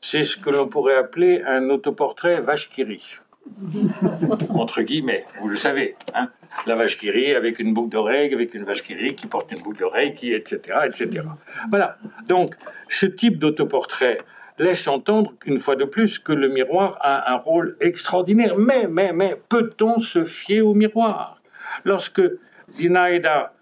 C'est 0.00 0.24
ce 0.24 0.36
que 0.36 0.50
l'on 0.50 0.68
pourrait 0.68 0.96
appeler 0.96 1.42
un 1.42 1.70
autoportrait 1.70 2.40
vache 2.40 2.70
Entre 4.50 4.82
guillemets, 4.82 5.26
vous 5.40 5.48
le 5.48 5.56
savez. 5.56 5.96
Hein 6.14 6.30
la 6.66 6.76
vache 6.76 6.98
qui 6.98 7.34
avec 7.34 7.58
une 7.58 7.74
boucle 7.74 7.90
d'oreille, 7.90 8.32
avec 8.32 8.54
une 8.54 8.64
vache 8.64 8.82
qui 8.82 9.14
qui 9.14 9.26
porte 9.26 9.50
une 9.52 9.62
boucle 9.62 9.78
d'oreille, 9.78 10.14
qui, 10.14 10.32
etc., 10.32 10.78
etc. 10.86 11.26
Voilà. 11.70 11.98
Donc, 12.26 12.54
ce 12.88 13.06
type 13.06 13.38
d'autoportrait 13.38 14.18
laisse 14.58 14.86
entendre, 14.86 15.34
une 15.46 15.58
fois 15.58 15.76
de 15.76 15.84
plus, 15.84 16.18
que 16.18 16.32
le 16.32 16.48
miroir 16.48 16.96
a 17.00 17.32
un 17.32 17.36
rôle 17.36 17.76
extraordinaire. 17.80 18.56
Mais, 18.56 18.86
mais, 18.86 19.12
mais, 19.12 19.36
peut-on 19.48 19.98
se 19.98 20.24
fier 20.24 20.62
au 20.62 20.74
miroir? 20.74 21.36
Lorsque 21.84 22.22
Zinaida 22.72 23.52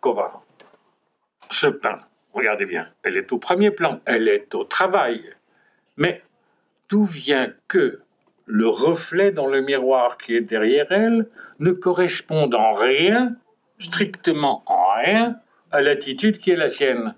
Kova 0.00 0.40
se 1.50 1.66
peint, 1.66 2.00
regardez 2.32 2.66
bien, 2.66 2.86
elle 3.02 3.16
est 3.16 3.32
au 3.32 3.38
premier 3.38 3.70
plan, 3.70 4.00
elle 4.06 4.28
est 4.28 4.54
au 4.54 4.64
travail. 4.64 5.22
Mais 5.96 6.22
d'où 6.88 7.04
vient 7.04 7.52
que 7.68 8.00
le 8.46 8.68
reflet 8.68 9.30
dans 9.30 9.48
le 9.48 9.60
miroir 9.60 10.18
qui 10.18 10.34
est 10.34 10.40
derrière 10.40 10.90
elle 10.90 11.28
ne 11.58 11.72
correspond 11.72 12.50
en 12.52 12.74
rien, 12.74 13.36
strictement 13.78 14.62
en 14.66 14.94
rien, 15.04 15.36
à 15.70 15.80
l'attitude 15.80 16.38
qui 16.38 16.50
est 16.50 16.56
la 16.56 16.70
sienne? 16.70 17.14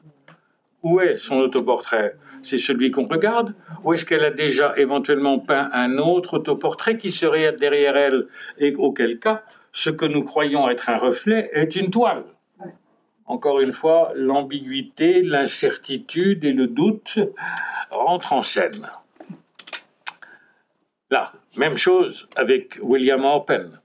Où 0.83 1.01
est 1.01 1.19
son 1.19 1.37
autoportrait? 1.37 2.17
C'est 2.43 2.59
celui 2.59 2.91
qu'on 2.91 3.07
regarde? 3.07 3.55
Ou 3.85 3.95
est-ce 3.95 4.05
qu'elle 4.05 4.25
a 4.25 4.31
déjà 4.31 4.75
éventuellement 4.77 5.39
peint 5.39 5.71
un 5.73 5.97
autre 5.97 6.35
autoportrait 6.35 6.99
qui 6.99 7.11
serait 7.11 7.53
derrière 7.53 7.97
elle 7.97 8.27
Et 8.59 8.75
auquel 8.75 9.19
cas, 9.19 9.45
ce 9.73 9.89
que 9.89 10.05
nous 10.05 10.23
croyons 10.23 10.69
être 10.69 10.91
un 10.91 10.99
reflet 10.99 11.49
est 11.53 11.75
une 11.75 11.91
toile? 11.91 12.25
Encore 13.27 13.61
une 13.61 13.73
fois, 13.73 14.13
l'ambiguïté, 14.15 15.23
l'incertitude 15.23 16.45
et 16.45 16.53
le 16.53 16.67
doute 16.67 17.19
rentrent 17.91 18.35
en 18.35 18.43
scène. 18.43 18.87
Là, 21.11 21.33
même 21.57 21.77
chose 21.77 22.29
avec 22.37 22.79
William 22.83 23.25
Orpen, 23.25 23.81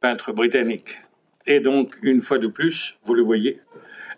peintre 0.00 0.32
britannique. 0.32 1.00
Et 1.46 1.60
donc, 1.60 1.96
une 2.02 2.22
fois 2.22 2.38
de 2.38 2.46
plus, 2.46 2.96
vous 3.04 3.14
le 3.14 3.22
voyez, 3.22 3.60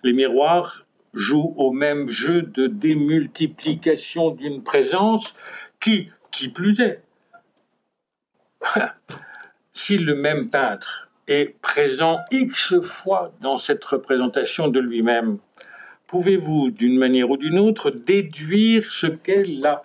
les 0.03 0.13
miroirs 0.13 0.85
jouent 1.15 1.55
au 1.57 1.73
même 1.73 2.11
jeu 2.11 2.43
de 2.43 2.67
démultiplication 2.67 4.31
d'une 4.31 4.63
présence 4.63 5.35
qui, 5.81 6.11
qui 6.31 6.49
plus 6.49 6.81
est, 6.81 7.03
si 9.73 9.99
le 9.99 10.15
même 10.15 10.49
peintre 10.49 11.04
est 11.27 11.59
présent 11.61 12.21
X 12.31 12.81
fois 12.83 13.33
dans 13.41 13.59
cette 13.59 13.85
représentation 13.85 14.69
de 14.69 14.81
lui-même, 14.81 15.39
pouvez-vous, 16.07 16.71
d'une 16.71 16.99
manière 16.99 17.31
ou 17.31 17.37
d'une 17.37 17.59
autre, 17.59 17.91
déduire 17.91 18.91
ce 18.91 19.07
qu'est 19.07 19.45
la 19.45 19.85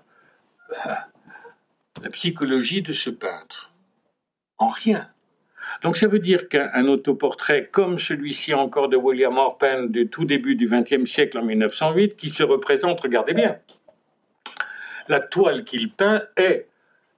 la 2.03 2.09
psychologie 2.09 2.81
de 2.81 2.93
ce 2.93 3.09
peintre? 3.09 3.71
En 4.57 4.69
rien. 4.69 5.09
Donc 5.83 5.97
ça 5.97 6.07
veut 6.07 6.19
dire 6.19 6.49
qu'un 6.49 6.85
autoportrait 6.87 7.69
comme 7.71 7.99
celui-ci 7.99 8.53
encore 8.53 8.89
de 8.89 8.97
William 8.97 9.37
Orpen 9.37 9.89
du 9.89 10.07
tout 10.07 10.25
début 10.25 10.55
du 10.55 10.67
XXe 10.67 11.09
siècle 11.09 11.37
en 11.37 11.43
1908, 11.43 12.15
qui 12.17 12.29
se 12.29 12.43
représente, 12.43 12.99
regardez 13.01 13.33
bien, 13.33 13.57
la 15.07 15.19
toile 15.19 15.63
qu'il 15.63 15.91
peint 15.91 16.23
est 16.35 16.67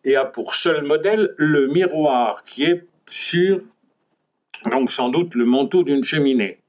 et 0.03 0.15
a 0.15 0.25
pour 0.25 0.55
seul 0.55 0.83
modèle 0.83 1.33
le 1.37 1.67
miroir 1.67 2.43
qui 2.43 2.63
est 2.63 2.85
sur, 3.09 3.61
donc 4.69 4.91
sans 4.91 5.09
doute, 5.09 5.35
le 5.35 5.45
manteau 5.45 5.83
d'une 5.83 6.03
cheminée. 6.03 6.59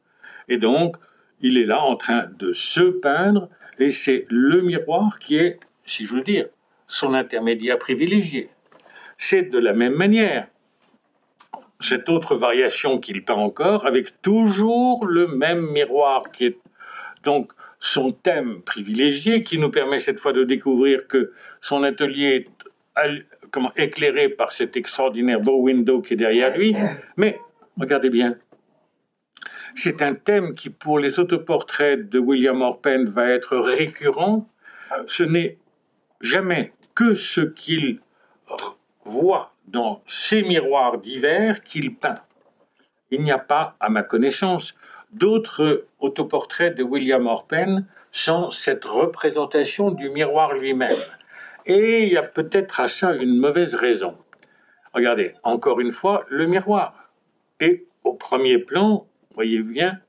Et 0.49 0.59
donc, 0.59 0.97
il 1.41 1.59
est 1.59 1.67
là 1.67 1.83
en 1.83 1.97
train 1.97 2.27
de 2.39 2.53
se 2.53 2.83
peindre, 2.83 3.49
et 3.79 3.91
c'est 3.91 4.25
le 4.31 4.63
miroir 4.63 5.19
qui 5.19 5.37
est, 5.37 5.59
si 5.85 6.07
je 6.07 6.15
veux 6.15 6.23
dire, 6.23 6.47
son 6.87 7.15
intermédiaire 7.15 7.79
privilégié. 7.79 8.49
C'est 9.19 9.51
de 9.51 9.59
la 9.59 9.73
même 9.73 9.95
manière 9.95 10.47
cette 11.81 12.09
autre 12.09 12.37
variation 12.37 12.99
qu'il 12.99 13.25
peint 13.25 13.35
encore, 13.35 13.87
avec 13.87 14.23
toujours 14.23 15.05
le 15.05 15.27
même 15.27 15.71
miroir 15.73 16.31
qui 16.31 16.47
est 16.47 16.59
donc 17.25 17.53
son 17.81 18.13
thème 18.13 18.63
privilégié, 18.63 19.43
qui 19.43 19.59
nous 19.59 19.71
permet 19.71 19.99
cette 19.99 20.21
fois 20.21 20.33
de 20.33 20.45
découvrir 20.45 21.09
que 21.09 21.33
son 21.61 21.83
atelier 21.83 22.47
est 22.97 23.23
comment, 23.51 23.73
éclairé 23.77 24.29
par 24.29 24.53
cet 24.53 24.77
extraordinaire 24.77 25.41
beau 25.41 25.61
window 25.61 26.01
qui 26.01 26.15
est 26.15 26.17
derrière 26.17 26.57
lui. 26.57 26.77
Mais 27.17 27.41
regardez 27.79 28.11
bien, 28.11 28.37
c'est 29.75 30.03
un 30.03 30.15
thème 30.15 30.55
qui, 30.55 30.71
pour 30.71 30.99
les 30.99 31.19
autoportraits 31.19 32.09
de 32.09 32.19
William 32.19 32.61
Orpen, 32.61 33.09
va 33.09 33.29
être 33.31 33.57
récurrent. 33.57 34.47
Ce 35.07 35.23
n'est 35.23 35.59
jamais 36.21 36.73
que 36.95 37.15
ce 37.15 37.41
qu'il 37.41 38.01
voit 39.05 39.55
dans 39.67 40.03
ces 40.07 40.43
miroirs 40.43 40.99
divers 40.99 41.63
qu'il 41.63 41.95
peint. 41.95 42.21
Il 43.11 43.23
n'y 43.23 43.33
a 43.33 43.39
pas, 43.39 43.77
à 43.81 43.89
ma 43.89 44.03
connaissance, 44.03 44.75
d'autres 45.13 45.87
autoportraits 45.99 46.77
de 46.77 46.83
William 46.83 47.27
Orpen 47.27 47.87
sans 48.11 48.51
cette 48.51 48.85
représentation 48.85 49.91
du 49.91 50.11
miroir 50.11 50.55
lui-même. 50.55 50.99
Et 51.65 52.05
il 52.05 52.13
y 52.13 52.17
a 52.17 52.23
peut-être 52.23 52.81
à 52.81 52.89
ça 52.89 53.15
une 53.15 53.39
mauvaise 53.39 53.75
raison. 53.75 54.17
Regardez, 54.93 55.35
encore 55.43 55.81
une 55.81 55.93
fois, 55.93 56.25
le 56.29 56.47
miroir. 56.47 57.02
Et 57.63 57.87
au 58.03 58.15
premier 58.15 58.59
plan, 58.59 59.07
voyez 59.35 59.63
bien, 59.63 60.01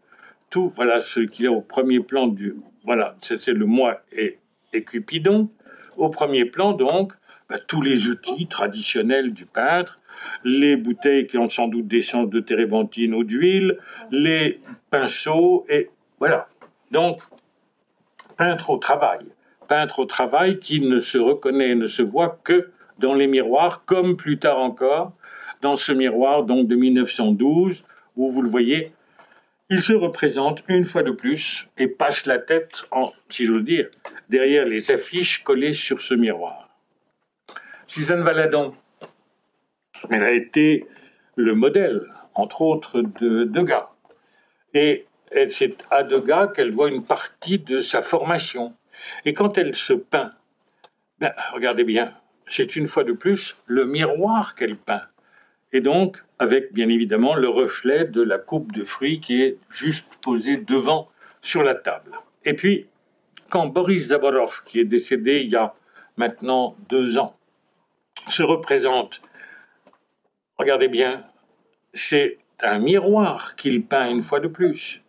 tout, 0.50 0.74
voilà 0.76 1.02
ce 1.02 1.20
qu'il 1.20 1.46
y 1.46 1.48
a 1.48 1.52
au 1.52 1.62
premier 1.62 2.00
plan 2.00 2.26
du, 2.26 2.56
voilà, 2.84 3.16
c'est 3.22 3.54
le 3.54 3.66
moi 3.68 4.02
et, 4.12 4.40
Cupidon. 4.88 5.52
Au 5.98 6.10
premier 6.10 6.46
plan, 6.46 6.74
donc, 6.74 7.14
bah, 7.48 7.60
tous 7.60 7.84
les 7.84 8.08
outils 8.08 8.48
traditionnels 8.48 9.34
du 9.34 9.46
peintre, 9.46 10.00
les 10.44 10.78
bouteilles 10.78 11.28
qui 11.28 11.38
ont 11.38 11.48
sans 11.48 11.68
doute 11.68 11.88
d'essence 11.88 12.28
de 12.28 12.40
térébenthine 12.40 13.14
ou 13.14 13.24
d'huile, 13.24 13.78
les 14.10 14.60
pinceaux, 14.90 15.64
et 15.70 15.92
voilà. 16.18 16.48
Donc, 16.90 17.22
peintre 18.36 18.72
au 18.72 18.78
travail. 18.78 19.28
Peintre 19.68 20.00
au 20.00 20.06
travail 20.06 20.58
qui 20.58 20.80
ne 20.80 21.02
se 21.02 21.20
reconnaît 21.20 21.70
et 21.70 21.76
ne 21.76 21.88
se 21.88 22.02
voit 22.02 22.40
que 22.44 22.72
dans 22.98 23.14
les 23.14 23.28
miroirs, 23.28 23.86
comme 23.86 24.18
plus 24.18 24.40
tard 24.40 24.58
encore, 24.58 25.14
dans 25.64 25.78
ce 25.78 25.94
miroir 25.94 26.44
donc 26.44 26.68
de 26.68 26.76
1912, 26.76 27.84
où 28.18 28.30
vous 28.30 28.42
le 28.42 28.50
voyez, 28.50 28.92
il 29.70 29.82
se 29.82 29.94
représente 29.94 30.64
une 30.68 30.86
fois 30.86 31.02
de 31.02 31.12
plus 31.12 31.68
et 31.78 31.88
passe 31.88 32.26
la 32.28 32.38
tête, 32.38 32.84
en, 32.92 33.12
si 33.30 33.46
veux 33.46 33.62
dire, 33.62 33.88
derrière 34.30 34.66
les 34.66 34.92
affiches 34.92 35.42
collées 35.44 35.74
sur 35.74 36.02
ce 36.02 36.14
miroir. 36.14 36.70
Suzanne 37.88 38.24
Valadon, 38.24 38.76
elle 40.10 40.24
a 40.24 40.32
été 40.32 40.86
le 41.36 41.56
modèle, 41.56 42.02
entre 42.36 42.62
autres, 42.62 43.02
de 43.02 43.46
Degas. 43.46 43.90
Et 44.74 45.06
c'est 45.50 45.78
à 45.90 46.04
Degas 46.04 46.48
qu'elle 46.48 46.74
voit 46.74 46.90
une 46.90 47.06
partie 47.06 47.60
de 47.60 47.80
sa 47.80 48.02
formation. 48.02 48.76
Et 49.26 49.34
quand 49.34 49.58
elle 49.58 49.76
se 49.76 49.94
peint, 49.94 50.34
ben, 51.20 51.34
regardez 51.54 51.84
bien, 51.84 52.14
c'est 52.46 52.76
une 52.76 52.88
fois 52.88 53.06
de 53.06 53.14
plus 53.14 53.56
le 53.66 53.86
miroir 53.86 54.56
qu'elle 54.56 54.76
peint. 54.76 55.04
Et 55.76 55.82
donc, 55.82 56.24
avec 56.38 56.72
bien 56.72 56.88
évidemment 56.88 57.34
le 57.34 57.50
reflet 57.50 58.06
de 58.06 58.22
la 58.22 58.38
coupe 58.38 58.72
de 58.72 58.84
fruits 58.84 59.20
qui 59.20 59.42
est 59.42 59.58
juste 59.72 60.08
posée 60.22 60.58
devant 60.58 61.10
sur 61.42 61.64
la 61.64 61.74
table. 61.74 62.12
Et 62.46 62.54
puis, 62.54 62.86
quand 63.50 63.68
Boris 63.68 64.08
Zaborov, 64.08 64.64
qui 64.66 64.80
est 64.80 64.86
décédé 64.86 65.42
il 65.44 65.50
y 65.50 65.56
a 65.56 65.74
maintenant 66.16 66.76
deux 66.90 67.18
ans, 67.18 67.36
se 68.28 68.44
représente, 68.44 69.22
regardez 70.60 70.88
bien, 70.88 71.26
c'est 71.92 72.38
un 72.62 72.78
miroir 72.78 73.56
qu'il 73.56 73.84
peint 73.84 74.10
une 74.10 74.22
fois 74.22 74.40
de 74.40 74.48
plus. 74.48 75.02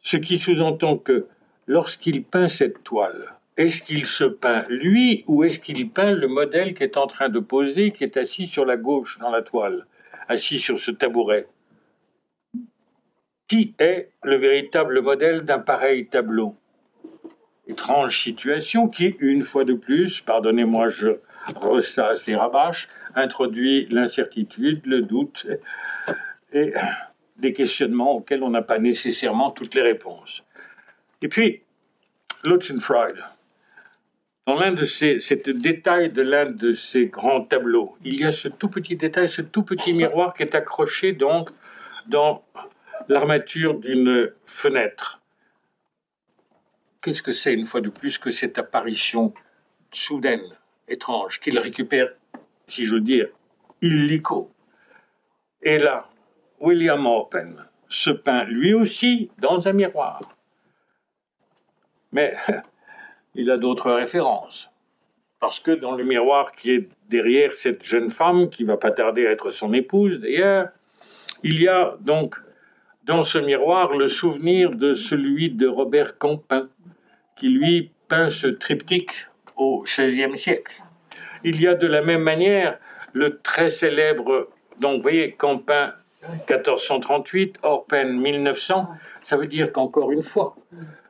Ce 0.00 0.16
qui 0.16 0.38
sous-entend 0.38 0.96
que 0.96 1.26
lorsqu'il 1.66 2.24
peint 2.24 2.48
cette 2.48 2.82
toile, 2.82 3.36
est-ce 3.58 3.82
qu'il 3.82 4.06
se 4.06 4.24
peint 4.24 4.64
lui 4.70 5.24
ou 5.26 5.44
est-ce 5.44 5.58
qu'il 5.58 5.90
peint 5.90 6.12
le 6.12 6.28
modèle 6.28 6.72
qui 6.72 6.84
est 6.84 6.96
en 6.96 7.06
train 7.06 7.28
de 7.28 7.40
poser, 7.40 7.90
qui 7.90 8.04
est 8.04 8.16
assis 8.16 8.46
sur 8.46 8.64
la 8.64 8.76
gauche 8.76 9.18
dans 9.18 9.30
la 9.30 9.42
toile, 9.42 9.84
assis 10.28 10.58
sur 10.58 10.78
ce 10.78 10.90
tabouret. 10.90 11.46
Qui 13.48 13.74
est 13.78 14.10
le 14.22 14.36
véritable 14.36 15.00
modèle 15.00 15.42
d'un 15.42 15.58
pareil 15.58 16.06
tableau? 16.06 16.54
Étrange 17.66 18.20
situation 18.20 18.88
qui, 18.88 19.16
une 19.20 19.42
fois 19.42 19.64
de 19.64 19.74
plus, 19.74 20.20
pardonnez-moi, 20.20 20.88
je 20.88 21.18
ressasse 21.56 22.28
et 22.28 22.36
rabâche, 22.36 22.88
introduit 23.14 23.88
l'incertitude, 23.90 24.84
le 24.86 25.02
doute 25.02 25.46
et 26.52 26.72
des 27.36 27.52
questionnements 27.52 28.16
auxquels 28.16 28.42
on 28.42 28.50
n'a 28.50 28.62
pas 28.62 28.78
nécessairement 28.78 29.50
toutes 29.50 29.74
les 29.74 29.82
réponses. 29.82 30.44
Et 31.22 31.28
puis, 31.28 31.62
Lutzenfreud, 32.44 33.16
dans 34.48 34.54
l'un 34.54 34.72
de 34.72 34.86
ces, 34.86 35.18
détail 35.44 36.10
de 36.10 36.22
l'un 36.22 36.46
de 36.46 36.72
ces 36.72 37.04
grands 37.04 37.42
tableaux, 37.42 37.94
il 38.02 38.18
y 38.18 38.24
a 38.24 38.32
ce 38.32 38.48
tout 38.48 38.70
petit 38.70 38.96
détail, 38.96 39.28
ce 39.28 39.42
tout 39.42 39.62
petit 39.62 39.92
miroir 39.92 40.32
qui 40.32 40.42
est 40.42 40.54
accroché 40.54 41.12
donc 41.12 41.50
dans 42.06 42.42
l'armature 43.08 43.78
d'une 43.78 44.32
fenêtre. 44.46 45.20
Qu'est-ce 47.02 47.22
que 47.22 47.34
c'est 47.34 47.52
une 47.52 47.66
fois 47.66 47.82
de 47.82 47.90
plus 47.90 48.16
que 48.16 48.30
cette 48.30 48.56
apparition 48.56 49.34
soudaine, 49.92 50.56
étrange, 50.88 51.40
qu'il 51.40 51.58
récupère, 51.58 52.08
si 52.66 52.86
je 52.86 52.94
veux 52.94 53.02
dire, 53.02 53.28
illico? 53.82 54.50
Et 55.60 55.76
là, 55.76 56.08
William 56.58 57.06
Open 57.06 57.54
se 57.86 58.08
peint 58.08 58.44
lui 58.44 58.72
aussi 58.72 59.30
dans 59.36 59.68
un 59.68 59.74
miroir. 59.74 60.22
Mais 62.12 62.32
il 63.38 63.50
a 63.50 63.56
d'autres 63.56 63.92
références. 63.92 64.70
Parce 65.40 65.60
que 65.60 65.70
dans 65.70 65.92
le 65.92 66.04
miroir 66.04 66.52
qui 66.52 66.72
est 66.72 66.88
derrière 67.08 67.54
cette 67.54 67.84
jeune 67.84 68.10
femme, 68.10 68.50
qui 68.50 68.64
va 68.64 68.76
pas 68.76 68.90
tarder 68.90 69.26
à 69.26 69.30
être 69.30 69.52
son 69.52 69.72
épouse 69.72 70.18
d'ailleurs, 70.18 70.68
il 71.44 71.62
y 71.62 71.68
a 71.68 71.96
donc 72.00 72.34
dans 73.04 73.22
ce 73.22 73.38
miroir 73.38 73.96
le 73.96 74.08
souvenir 74.08 74.72
de 74.72 74.94
celui 74.94 75.50
de 75.50 75.68
Robert 75.68 76.18
Campin, 76.18 76.68
qui 77.36 77.48
lui 77.48 77.92
peint 78.08 78.28
ce 78.28 78.48
triptyque 78.48 79.12
au 79.56 79.82
XVIe 79.82 80.36
siècle. 80.36 80.82
Il 81.44 81.60
y 81.62 81.68
a 81.68 81.74
de 81.74 81.86
la 81.86 82.02
même 82.02 82.22
manière 82.22 82.78
le 83.12 83.38
très 83.38 83.70
célèbre, 83.70 84.48
donc 84.80 84.96
vous 84.96 85.02
voyez, 85.02 85.32
Campin 85.32 85.92
1438, 86.50 87.60
Orpen 87.62 88.20
1900, 88.20 88.88
ça 89.22 89.36
veut 89.36 89.46
dire 89.46 89.72
qu'encore 89.72 90.10
une 90.10 90.22
fois, 90.22 90.56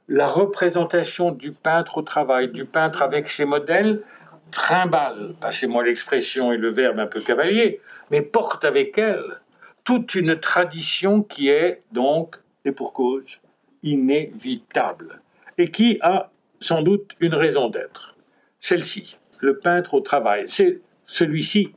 la 0.09 0.27
représentation 0.27 1.33
du 1.33 1.53
peintre 1.53 1.99
au 1.99 2.03
travail, 2.03 2.49
du 2.49 2.65
peintre 2.65 3.03
avec 3.03 3.29
ses 3.29 3.45
modèles, 3.45 4.03
trimballe, 4.51 5.35
passez-moi 5.41 5.85
l'expression 5.85 6.51
et 6.53 6.57
le 6.57 6.71
verbe 6.71 6.99
un 6.99 7.07
peu 7.07 7.21
cavalier, 7.21 7.81
mais 8.11 8.23
porte 8.23 8.65
avec 8.65 8.97
elle 8.97 9.41
toute 9.85 10.15
une 10.15 10.37
tradition 10.37 11.23
qui 11.23 11.49
est 11.49 11.83
donc, 11.93 12.37
et 12.65 12.73
pour 12.73 12.93
cause, 12.93 13.39
inévitable, 13.83 15.21
et 15.59 15.71
qui 15.71 15.99
a 16.01 16.31
sans 16.61 16.83
doute 16.83 17.13
une 17.21 17.35
raison 17.35 17.69
d'être. 17.69 18.17
Celle-ci, 18.61 19.19
le 19.41 19.59
peintre 19.59 19.95
au 19.95 20.01
travail, 20.01 20.45
c'est 20.47 20.81
celui-ci 21.07 21.73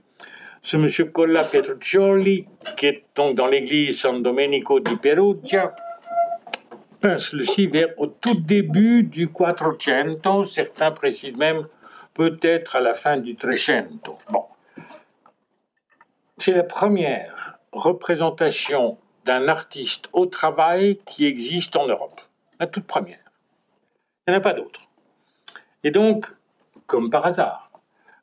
ce 0.63 0.77
monsieur 0.77 1.05
Colla 1.05 1.43
Petruccioli, 1.43 2.45
qui 2.77 2.85
est 2.85 3.03
donc 3.15 3.35
dans 3.35 3.47
l'église 3.47 3.99
San 3.99 4.21
Domenico 4.21 4.79
di 4.79 4.95
Perugia, 4.95 5.73
pince 7.01 7.33
le 7.33 7.43
vers 7.67 7.89
au 7.97 8.07
tout 8.07 8.35
début 8.35 9.03
du 9.03 9.27
Quattrocento, 9.27 10.45
certains 10.45 10.91
précisent 10.91 11.35
même 11.35 11.67
peut-être 12.13 12.75
à 12.75 12.79
la 12.79 12.93
fin 12.93 13.17
du 13.17 13.35
Trecento. 13.35 14.17
Bon. 14.29 14.45
C'est 16.37 16.53
la 16.53 16.63
première 16.63 17.57
représentation 17.71 18.97
d'un 19.25 19.47
artiste 19.47 20.09
au 20.13 20.25
travail 20.27 20.99
qui 21.05 21.25
existe 21.25 21.75
en 21.75 21.87
Europe. 21.87 22.21
La 22.59 22.67
toute 22.67 22.85
première. 22.85 23.19
Il 24.27 24.31
n'y 24.31 24.35
en 24.35 24.39
a 24.39 24.43
pas 24.43 24.53
d'autre. 24.53 24.81
Et 25.83 25.91
donc, 25.91 26.27
comme 26.85 27.09
par 27.09 27.25
hasard, 27.25 27.71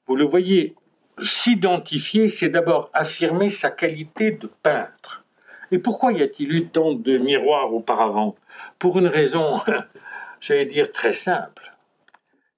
vous 0.07 0.17
le 0.17 0.25
voyez 0.25 0.75
s'identifier, 1.21 2.29
c'est 2.29 2.49
d'abord 2.49 2.91
affirmer 2.93 3.51
sa 3.51 3.71
qualité 3.71 4.31
de 4.31 4.49
peintre. 4.63 5.25
Et 5.71 5.79
pourquoi 5.79 6.13
y 6.13 6.23
a-t-il 6.23 6.53
eu 6.55 6.69
tant 6.69 6.93
de 6.93 7.19
miroirs 7.19 7.75
auparavant? 7.75 8.37
Pour 8.79 8.99
une 8.99 9.07
raison, 9.07 9.61
j'allais 10.41 10.67
dire, 10.67 10.93
très 10.93 11.13
simple. 11.13 11.75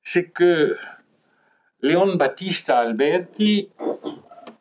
C'est 0.02 0.30
que 0.30 0.76
Leon 1.82 2.16
Battista 2.16 2.78
Alberti, 2.78 3.70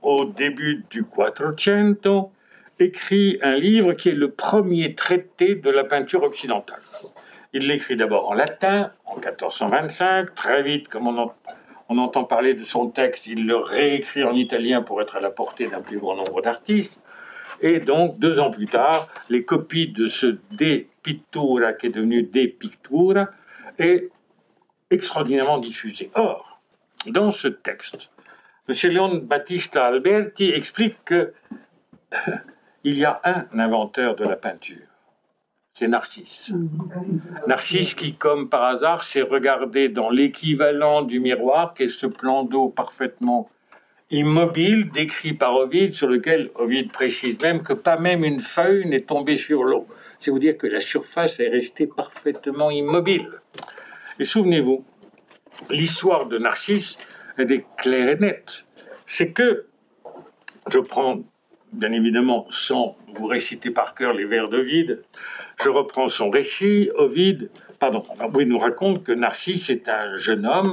au 0.01 0.25
début 0.25 0.85
du 0.89 1.03
Quattrocento, 1.03 2.31
écrit 2.79 3.39
un 3.41 3.55
livre 3.55 3.93
qui 3.93 4.09
est 4.09 4.13
le 4.13 4.31
premier 4.31 4.95
traité 4.95 5.55
de 5.55 5.69
la 5.69 5.83
peinture 5.83 6.23
occidentale. 6.23 6.81
Il 7.51 7.67
l'écrit 7.67 7.97
d'abord 7.97 8.29
en 8.29 8.35
latin, 8.35 8.91
en 9.05 9.15
1425, 9.15 10.35
très 10.35 10.63
vite, 10.63 10.87
comme 10.87 11.07
on 11.07 11.31
on 11.91 11.97
entend 11.97 12.23
parler 12.23 12.53
de 12.53 12.63
son 12.63 12.89
texte, 12.89 13.25
il 13.25 13.47
le 13.47 13.55
réécrit 13.55 14.23
en 14.23 14.35
italien 14.35 14.83
pour 14.83 15.01
être 15.01 15.15
à 15.15 15.19
la 15.19 15.31
portée 15.31 15.67
d'un 15.67 15.81
plus 15.81 15.97
grand 15.97 16.15
nombre 16.15 16.43
d'artistes. 16.43 17.01
Et 17.61 17.79
donc, 17.79 18.19
deux 18.19 18.39
ans 18.39 18.51
plus 18.51 18.67
tard, 18.67 19.07
les 19.29 19.43
copies 19.43 19.87
de 19.87 20.07
ce 20.07 20.37
De 20.51 20.85
Pittura, 21.03 21.73
qui 21.73 21.87
est 21.87 21.89
devenu 21.89 22.23
De 22.23 22.47
Pictura, 22.47 23.29
est 23.77 24.09
extraordinairement 24.89 25.57
diffusé. 25.57 26.09
Or, 26.15 26.61
dans 27.07 27.31
ce 27.31 27.47
texte, 27.47 28.09
M. 28.67 28.91
Leon 28.91 29.15
Battista 29.17 29.87
Alberti 29.87 30.49
explique 30.49 30.97
que 31.05 31.33
il 32.83 32.97
y 32.97 33.05
a 33.05 33.19
un 33.23 33.59
inventeur 33.59 34.15
de 34.15 34.23
la 34.23 34.35
peinture 34.35 34.89
c'est 35.79 35.87
Narcisse. 35.87 36.51
Narcisse 37.47 37.93
qui, 37.93 38.13
comme 38.13 38.49
par 38.49 38.63
hasard, 38.63 39.05
s'est 39.05 39.21
regardé 39.21 39.87
dans 39.87 40.09
l'équivalent 40.09 41.03
du 41.03 41.21
miroir, 41.21 41.73
qui 41.73 41.83
est 41.83 41.87
ce 41.87 42.05
plan 42.05 42.43
d'eau 42.43 42.67
parfaitement 42.67 43.49
immobile, 44.11 44.89
décrit 44.91 45.33
par 45.33 45.55
Ovide, 45.55 45.93
sur 45.93 46.07
lequel 46.07 46.49
Ovide 46.55 46.91
précise 46.91 47.39
même 47.41 47.61
que 47.61 47.73
pas 47.73 47.97
même 47.97 48.23
une 48.23 48.39
feuille 48.39 48.87
n'est 48.87 49.01
tombée 49.01 49.37
sur 49.37 49.63
l'eau. 49.63 49.87
C'est 50.19 50.31
vous 50.31 50.39
dire 50.39 50.57
que 50.57 50.67
la 50.67 50.81
surface 50.81 51.39
est 51.39 51.49
restée 51.49 51.87
parfaitement 51.87 52.71
immobile. 52.71 53.29
Et 54.19 54.25
souvenez-vous, 54.25 54.83
l'histoire 55.69 56.25
de 56.27 56.37
Narcisse, 56.37 56.99
est 57.37 57.65
claire 57.77 58.09
et 58.09 58.17
nette. 58.17 58.65
C'est 59.05 59.31
que, 59.31 59.65
je 60.69 60.79
prends 60.79 61.21
bien 61.71 61.91
évidemment 61.91 62.47
sans 62.51 62.97
vous 63.15 63.27
réciter 63.27 63.71
par 63.71 63.95
cœur 63.95 64.13
les 64.13 64.25
vers 64.25 64.49
d'Ovide, 64.49 65.03
je 65.63 65.69
reprends 65.69 66.09
son 66.09 66.29
récit. 66.29 66.89
Ovide, 66.95 67.49
pardon, 67.79 68.03
il 68.39 68.47
nous 68.47 68.59
raconte 68.59 69.03
que 69.03 69.11
Narcisse 69.11 69.69
est 69.69 69.87
un 69.87 70.15
jeune 70.15 70.45
homme, 70.45 70.71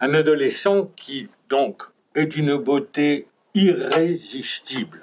un 0.00 0.14
adolescent 0.14 0.90
qui 0.96 1.28
donc 1.48 1.82
est 2.14 2.26
d'une 2.26 2.56
beauté 2.56 3.26
irrésistible. 3.54 5.00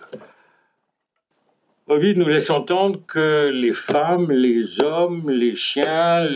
Ovide 1.88 2.18
nous 2.18 2.28
laisse 2.28 2.50
entendre 2.50 3.00
que 3.08 3.50
les 3.54 3.74
femmes, 3.74 4.30
les 4.32 4.84
hommes, 4.84 5.30
les 5.30 5.56
chiens, 5.56 6.28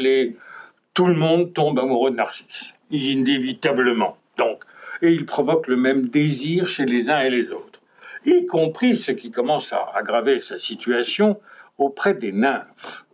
tout 0.94 1.08
le 1.08 1.16
monde 1.16 1.54
tombe 1.54 1.78
amoureux 1.80 2.12
de 2.12 2.16
Narcisse, 2.16 2.74
inévitablement. 2.90 4.18
Donc, 4.38 4.64
et 5.02 5.12
il 5.12 5.26
provoque 5.26 5.68
le 5.68 5.76
même 5.76 6.08
désir 6.08 6.70
chez 6.70 6.86
les 6.86 7.10
uns 7.10 7.20
et 7.20 7.30
les 7.30 7.50
autres, 7.52 7.82
y 8.26 8.46
compris 8.46 8.96
ce 8.96 9.12
qui 9.12 9.32
commence 9.32 9.74
à 9.74 9.92
aggraver 9.94 10.40
sa 10.40 10.58
situation, 10.58 11.40
auprès 11.78 12.14
des 12.14 12.32
nymphes. 12.32 13.06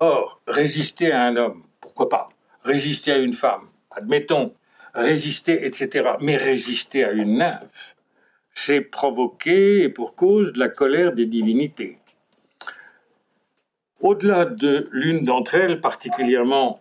Or, 0.00 0.40
résister 0.46 1.12
à 1.12 1.22
un 1.22 1.36
homme, 1.36 1.62
pourquoi 1.80 2.08
pas? 2.08 2.28
Résister 2.64 3.12
à 3.12 3.18
une 3.18 3.32
femme, 3.32 3.68
admettons, 3.90 4.52
résister, 4.94 5.66
etc. 5.66 6.12
Mais 6.20 6.36
résister 6.36 7.04
à 7.04 7.12
une 7.12 7.38
nymphe, 7.38 7.96
c'est 8.52 8.80
provoquer, 8.80 9.82
et 9.82 9.88
pour 9.88 10.14
cause, 10.14 10.52
la 10.56 10.68
colère 10.68 11.12
des 11.12 11.26
divinités. 11.26 11.98
Au-delà 14.00 14.44
de 14.44 14.88
l'une 14.92 15.24
d'entre 15.24 15.54
elles, 15.54 15.80
particulièrement 15.80 16.80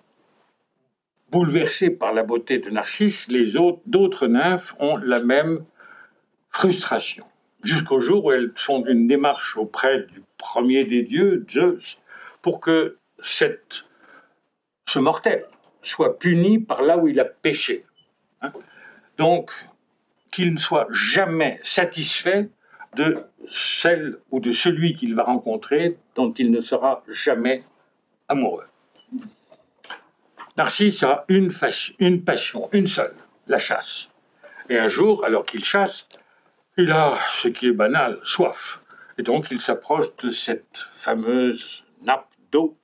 bouleversées 1.31 1.89
par 1.89 2.13
la 2.13 2.23
beauté 2.23 2.59
de 2.59 2.69
Narcisse, 2.69 3.29
les 3.29 3.57
autres, 3.57 3.81
d'autres 3.87 4.27
nymphes 4.27 4.75
ont 4.79 4.97
la 4.97 5.21
même 5.23 5.65
frustration. 6.49 7.25
Jusqu'au 7.63 8.01
jour 8.01 8.25
où 8.25 8.31
elles 8.31 8.51
font 8.55 8.85
une 8.85 9.07
démarche 9.07 9.57
auprès 9.57 10.03
du 10.03 10.21
premier 10.37 10.83
des 10.83 11.01
dieux, 11.01 11.45
Zeus, 11.49 11.97
pour 12.41 12.59
que 12.59 12.97
ce 13.21 14.99
mortel 14.99 15.45
soit 15.81 16.19
puni 16.19 16.59
par 16.59 16.83
là 16.83 16.97
où 16.97 17.07
il 17.07 17.19
a 17.19 17.25
péché. 17.25 17.85
Hein. 18.43 18.51
Donc, 19.17 19.51
qu'il 20.31 20.53
ne 20.53 20.59
soit 20.59 20.87
jamais 20.91 21.59
satisfait 21.63 22.49
de 22.95 23.23
celle 23.49 24.17
ou 24.31 24.39
de 24.39 24.51
celui 24.51 24.95
qu'il 24.95 25.15
va 25.15 25.23
rencontrer 25.23 25.97
dont 26.15 26.31
il 26.33 26.51
ne 26.51 26.61
sera 26.61 27.03
jamais 27.07 27.63
amoureux. 28.27 28.65
Narcisse 30.57 31.01
a 31.03 31.25
une, 31.29 31.51
une 31.99 32.23
passion, 32.23 32.69
une 32.71 32.87
seule, 32.87 33.15
la 33.47 33.57
chasse. 33.57 34.09
Et 34.69 34.77
un 34.77 34.87
jour, 34.87 35.25
alors 35.25 35.45
qu'il 35.45 35.63
chasse, 35.63 36.07
il 36.77 36.91
a, 36.91 37.17
ce 37.31 37.47
qui 37.47 37.67
est 37.67 37.71
banal, 37.71 38.19
soif. 38.23 38.81
Et 39.17 39.23
donc 39.23 39.49
il 39.51 39.61
s'approche 39.61 40.15
de 40.17 40.29
cette 40.29 40.87
fameuse 40.93 41.83
nappe 42.01 42.29
d'eau 42.51 42.77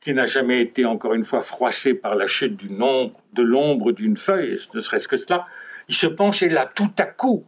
qui 0.00 0.14
n'a 0.14 0.26
jamais 0.26 0.60
été 0.60 0.84
encore 0.84 1.14
une 1.14 1.24
fois 1.24 1.40
froissée 1.40 1.94
par 1.94 2.14
la 2.14 2.26
chute 2.26 2.56
du 2.56 2.70
nombre, 2.70 3.20
de 3.32 3.42
l'ombre 3.42 3.92
d'une 3.92 4.16
feuille, 4.16 4.58
ne 4.74 4.80
serait-ce 4.80 5.08
que 5.08 5.16
cela. 5.16 5.46
Il 5.88 5.94
se 5.94 6.06
penche 6.06 6.42
et 6.42 6.48
là, 6.48 6.70
tout 6.72 6.92
à 6.98 7.04
coup, 7.04 7.44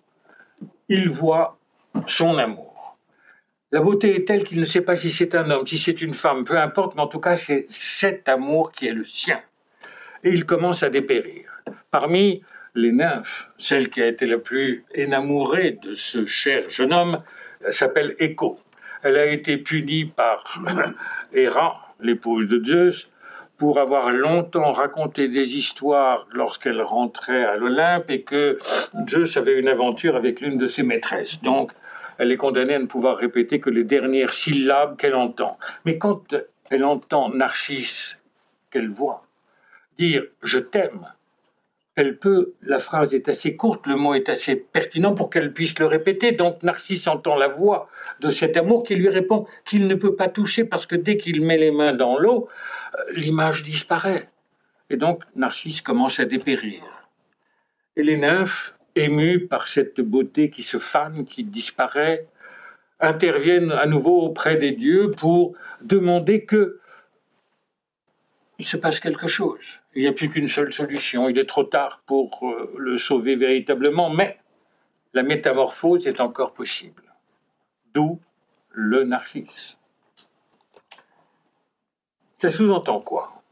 il 0.88 1.08
voit 1.08 1.58
son 2.06 2.38
amour. 2.38 2.96
La 3.72 3.80
beauté 3.80 4.16
est 4.16 4.26
telle 4.26 4.42
qu'il 4.42 4.58
ne 4.58 4.64
sait 4.64 4.80
pas 4.80 4.96
si 4.96 5.10
c'est 5.10 5.34
un 5.36 5.48
homme, 5.50 5.66
si 5.66 5.78
c'est 5.78 6.02
une 6.02 6.14
femme, 6.14 6.44
peu 6.44 6.58
importe, 6.58 6.96
mais 6.96 7.02
en 7.02 7.06
tout 7.06 7.20
cas, 7.20 7.36
c'est 7.36 7.66
cet 7.68 8.28
amour 8.28 8.72
qui 8.72 8.88
est 8.88 8.92
le 8.92 9.04
sien. 9.04 9.40
Et 10.24 10.30
il 10.30 10.44
commence 10.44 10.82
à 10.82 10.90
dépérir. 10.90 11.62
Parmi 11.90 12.42
les 12.74 12.90
nymphes, 12.90 13.48
celle 13.58 13.88
qui 13.88 14.02
a 14.02 14.06
été 14.06 14.26
la 14.26 14.38
plus 14.38 14.84
énamourée 14.92 15.78
de 15.82 15.94
ce 15.94 16.26
cher 16.26 16.68
jeune 16.68 16.92
homme 16.92 17.18
s'appelle 17.70 18.14
Écho. 18.18 18.58
Elle 19.02 19.16
a 19.16 19.26
été 19.26 19.56
punie 19.56 20.04
par 20.04 20.62
Héra, 21.32 21.89
l'épouse 22.02 22.46
de 22.46 22.64
Zeus, 22.64 23.08
pour 23.58 23.78
avoir 23.78 24.10
longtemps 24.10 24.70
raconté 24.70 25.28
des 25.28 25.56
histoires 25.56 26.26
lorsqu'elle 26.32 26.80
rentrait 26.80 27.44
à 27.44 27.56
l'Olympe 27.56 28.10
et 28.10 28.22
que 28.22 28.56
Zeus 29.08 29.36
avait 29.36 29.58
une 29.58 29.68
aventure 29.68 30.16
avec 30.16 30.40
l'une 30.40 30.56
de 30.56 30.66
ses 30.66 30.82
maîtresses. 30.82 31.42
Donc, 31.42 31.72
elle 32.16 32.32
est 32.32 32.38
condamnée 32.38 32.74
à 32.74 32.78
ne 32.78 32.86
pouvoir 32.86 33.18
répéter 33.18 33.60
que 33.60 33.70
les 33.70 33.84
dernières 33.84 34.32
syllabes 34.32 34.96
qu'elle 34.96 35.14
entend. 35.14 35.58
Mais 35.84 35.98
quand 35.98 36.34
elle 36.70 36.84
entend 36.84 37.28
Narcisse, 37.28 38.18
qu'elle 38.70 38.88
voit, 38.88 39.24
dire 39.98 40.24
je 40.42 40.58
t'aime, 40.58 41.06
elle 42.00 42.16
peut, 42.16 42.54
la 42.62 42.78
phrase 42.78 43.14
est 43.14 43.28
assez 43.28 43.54
courte, 43.56 43.86
le 43.86 43.96
mot 43.96 44.14
est 44.14 44.28
assez 44.28 44.56
pertinent 44.56 45.14
pour 45.14 45.30
qu'elle 45.30 45.52
puisse 45.52 45.78
le 45.78 45.86
répéter. 45.86 46.32
Donc 46.32 46.62
Narcisse 46.62 47.06
entend 47.06 47.36
la 47.36 47.48
voix 47.48 47.88
de 48.20 48.30
cet 48.30 48.56
amour 48.56 48.82
qui 48.82 48.94
lui 48.94 49.08
répond 49.08 49.46
qu'il 49.64 49.86
ne 49.86 49.94
peut 49.94 50.16
pas 50.16 50.28
toucher 50.28 50.64
parce 50.64 50.86
que 50.86 50.96
dès 50.96 51.16
qu'il 51.16 51.42
met 51.42 51.58
les 51.58 51.70
mains 51.70 51.92
dans 51.92 52.18
l'eau, 52.18 52.48
euh, 52.94 53.12
l'image 53.14 53.62
disparaît. 53.62 54.28
Et 54.88 54.96
donc 54.96 55.22
Narcisse 55.36 55.82
commence 55.82 56.18
à 56.18 56.24
dépérir. 56.24 56.82
Et 57.96 58.02
les 58.02 58.16
nymphes 58.16 58.74
émus 58.96 59.46
par 59.46 59.68
cette 59.68 60.00
beauté 60.00 60.50
qui 60.50 60.62
se 60.62 60.78
fane, 60.78 61.24
qui 61.24 61.44
disparaît, 61.44 62.26
interviennent 62.98 63.72
à 63.72 63.86
nouveau 63.86 64.20
auprès 64.22 64.56
des 64.56 64.72
dieux 64.72 65.10
pour 65.10 65.54
demander 65.82 66.44
que 66.44 66.79
il 68.60 68.66
se 68.66 68.76
passe 68.76 69.00
quelque 69.00 69.26
chose. 69.26 69.80
Il 69.94 70.02
n'y 70.02 70.08
a 70.08 70.12
plus 70.12 70.28
qu'une 70.28 70.46
seule 70.46 70.70
solution. 70.70 71.30
Il 71.30 71.38
est 71.38 71.48
trop 71.48 71.64
tard 71.64 72.02
pour 72.06 72.46
euh, 72.46 72.70
le 72.76 72.98
sauver 72.98 73.34
véritablement, 73.34 74.10
mais 74.10 74.38
la 75.14 75.22
métamorphose 75.22 76.06
est 76.06 76.20
encore 76.20 76.52
possible. 76.52 77.02
D'où 77.94 78.20
le 78.68 79.04
narcisse. 79.04 79.78
Ça 82.36 82.50
sous-entend 82.50 83.00
quoi? 83.00 83.42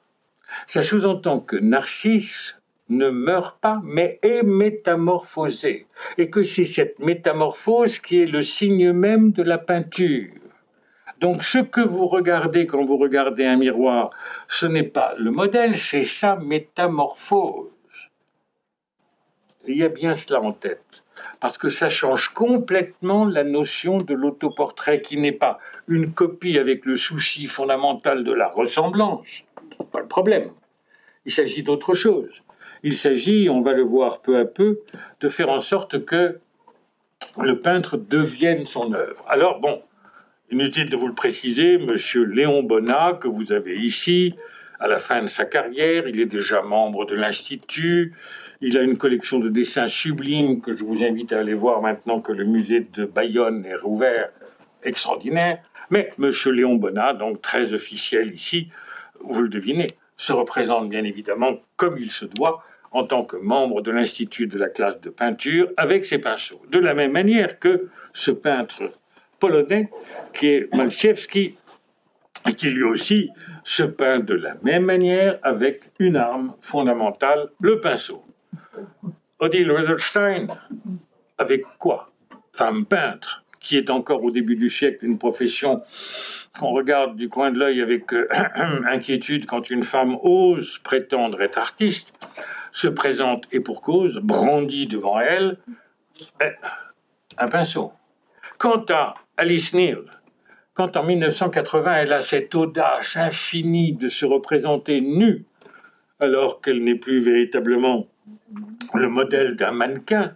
Ça 0.66 0.82
sous-entend 0.82 1.40
que 1.40 1.56
Narcisse 1.56 2.58
ne 2.90 3.08
meurt 3.08 3.58
pas, 3.60 3.80
mais 3.84 4.18
est 4.22 4.42
métamorphosé, 4.42 5.86
et 6.18 6.30
que 6.30 6.42
c'est 6.42 6.64
cette 6.64 6.98
métamorphose 6.98 7.98
qui 7.98 8.20
est 8.20 8.26
le 8.26 8.42
signe 8.42 8.92
même 8.92 9.32
de 9.32 9.42
la 9.42 9.58
peinture. 9.58 10.32
Donc 11.20 11.42
ce 11.42 11.58
que 11.58 11.80
vous 11.80 12.06
regardez 12.06 12.66
quand 12.66 12.84
vous 12.84 12.96
regardez 12.96 13.44
un 13.44 13.56
miroir, 13.56 14.10
ce 14.46 14.66
n'est 14.66 14.84
pas 14.84 15.14
le 15.18 15.30
modèle, 15.30 15.76
c'est 15.76 16.04
sa 16.04 16.36
métamorphose. 16.36 17.70
Il 19.66 19.76
y 19.76 19.82
a 19.82 19.88
bien 19.88 20.14
cela 20.14 20.40
en 20.40 20.52
tête, 20.52 21.04
parce 21.40 21.58
que 21.58 21.68
ça 21.68 21.88
change 21.88 22.28
complètement 22.28 23.26
la 23.26 23.44
notion 23.44 23.98
de 23.98 24.14
l'autoportrait 24.14 25.02
qui 25.02 25.18
n'est 25.18 25.32
pas 25.32 25.58
une 25.88 26.12
copie 26.12 26.58
avec 26.58 26.86
le 26.86 26.96
souci 26.96 27.46
fondamental 27.46 28.24
de 28.24 28.32
la 28.32 28.48
ressemblance. 28.48 29.42
Pas 29.92 30.00
le 30.00 30.06
problème. 30.06 30.52
Il 31.26 31.32
s'agit 31.32 31.62
d'autre 31.62 31.92
chose. 31.94 32.42
Il 32.82 32.94
s'agit, 32.96 33.50
on 33.50 33.60
va 33.60 33.72
le 33.72 33.82
voir 33.82 34.20
peu 34.20 34.38
à 34.38 34.44
peu, 34.44 34.80
de 35.20 35.28
faire 35.28 35.50
en 35.50 35.60
sorte 35.60 36.04
que 36.04 36.38
le 37.38 37.58
peintre 37.58 37.96
devienne 37.96 38.64
son 38.64 38.94
œuvre. 38.94 39.24
Alors 39.28 39.60
bon, 39.60 39.82
inutile 40.50 40.88
de 40.88 40.96
vous 40.96 41.08
le 41.08 41.14
préciser, 41.14 41.78
monsieur 41.78 42.24
Léon 42.24 42.62
Bonnat, 42.62 43.18
que 43.20 43.28
vous 43.28 43.52
avez 43.52 43.76
ici, 43.76 44.34
à 44.80 44.88
la 44.88 44.98
fin 44.98 45.22
de 45.22 45.26
sa 45.26 45.44
carrière, 45.44 46.08
il 46.08 46.20
est 46.20 46.26
déjà 46.26 46.62
membre 46.62 47.04
de 47.04 47.14
l'Institut, 47.14 48.14
il 48.60 48.78
a 48.78 48.82
une 48.82 48.96
collection 48.96 49.38
de 49.38 49.48
dessins 49.48 49.88
sublimes 49.88 50.60
que 50.60 50.74
je 50.76 50.84
vous 50.84 51.04
invite 51.04 51.32
à 51.32 51.40
aller 51.40 51.54
voir 51.54 51.82
maintenant 51.82 52.20
que 52.20 52.32
le 52.32 52.44
musée 52.44 52.86
de 52.92 53.04
Bayonne 53.04 53.64
est 53.66 53.76
rouvert, 53.76 54.30
extraordinaire. 54.82 55.58
Mais 55.90 56.10
monsieur 56.18 56.50
Léon 56.50 56.76
Bonnat, 56.76 57.14
donc 57.14 57.42
très 57.42 57.72
officiel 57.72 58.32
ici, 58.32 58.68
vous 59.20 59.42
le 59.42 59.48
devinez, 59.48 59.88
se 60.16 60.32
représente 60.32 60.88
bien 60.88 61.04
évidemment 61.04 61.58
comme 61.76 61.98
il 61.98 62.10
se 62.10 62.24
doit 62.24 62.64
en 62.90 63.04
tant 63.04 63.22
que 63.22 63.36
membre 63.36 63.82
de 63.82 63.90
l'Institut 63.90 64.46
de 64.46 64.58
la 64.58 64.68
classe 64.68 65.00
de 65.00 65.10
peinture 65.10 65.68
avec 65.76 66.04
ses 66.04 66.18
pinceaux. 66.18 66.62
De 66.70 66.78
la 66.78 66.94
même 66.94 67.12
manière 67.12 67.58
que 67.58 67.88
ce 68.14 68.30
peintre 68.30 68.92
polonais 69.38 69.90
qui 70.32 70.48
est 70.48 70.74
Malchewski 70.74 71.56
et 72.46 72.54
qui 72.54 72.70
lui 72.70 72.84
aussi 72.84 73.30
se 73.64 73.82
peint 73.82 74.20
de 74.20 74.34
la 74.34 74.54
même 74.62 74.84
manière 74.84 75.38
avec 75.42 75.90
une 75.98 76.16
arme 76.16 76.54
fondamentale, 76.60 77.50
le 77.60 77.80
pinceau. 77.80 78.24
Odile 79.38 79.70
Rutherstein, 79.70 80.46
avec 81.36 81.62
quoi? 81.78 82.10
Femme 82.52 82.86
peintre, 82.86 83.44
qui 83.60 83.76
est 83.76 83.90
encore 83.90 84.24
au 84.24 84.30
début 84.30 84.56
du 84.56 84.70
siècle 84.70 85.04
une 85.04 85.18
profession 85.18 85.82
qu'on 86.58 86.70
regarde 86.70 87.16
du 87.16 87.28
coin 87.28 87.52
de 87.52 87.58
l'œil 87.58 87.80
avec 87.80 88.12
euh, 88.12 88.28
inquiétude 88.86 89.46
quand 89.46 89.70
une 89.70 89.82
femme 89.82 90.16
ose 90.22 90.78
prétendre 90.78 91.40
être 91.42 91.58
artiste, 91.58 92.14
se 92.72 92.88
présente 92.88 93.44
et 93.52 93.60
pour 93.60 93.82
cause, 93.82 94.18
brandit 94.22 94.86
devant 94.86 95.20
elle 95.20 95.58
eh, 96.40 96.50
un 97.38 97.48
pinceau. 97.48 97.92
Quant 98.58 98.84
à 98.88 99.14
Alice 99.38 99.72
Neal, 99.72 100.04
quand 100.74 100.96
en 100.96 101.04
1980 101.04 101.94
elle 101.94 102.12
a 102.12 102.22
cette 102.22 102.56
audace 102.56 103.16
infinie 103.16 103.92
de 103.92 104.08
se 104.08 104.26
représenter 104.26 105.00
nue, 105.00 105.44
alors 106.18 106.60
qu'elle 106.60 106.82
n'est 106.82 106.96
plus 106.96 107.20
véritablement 107.20 108.08
le 108.94 109.08
modèle 109.08 109.54
d'un 109.54 109.70
mannequin, 109.70 110.34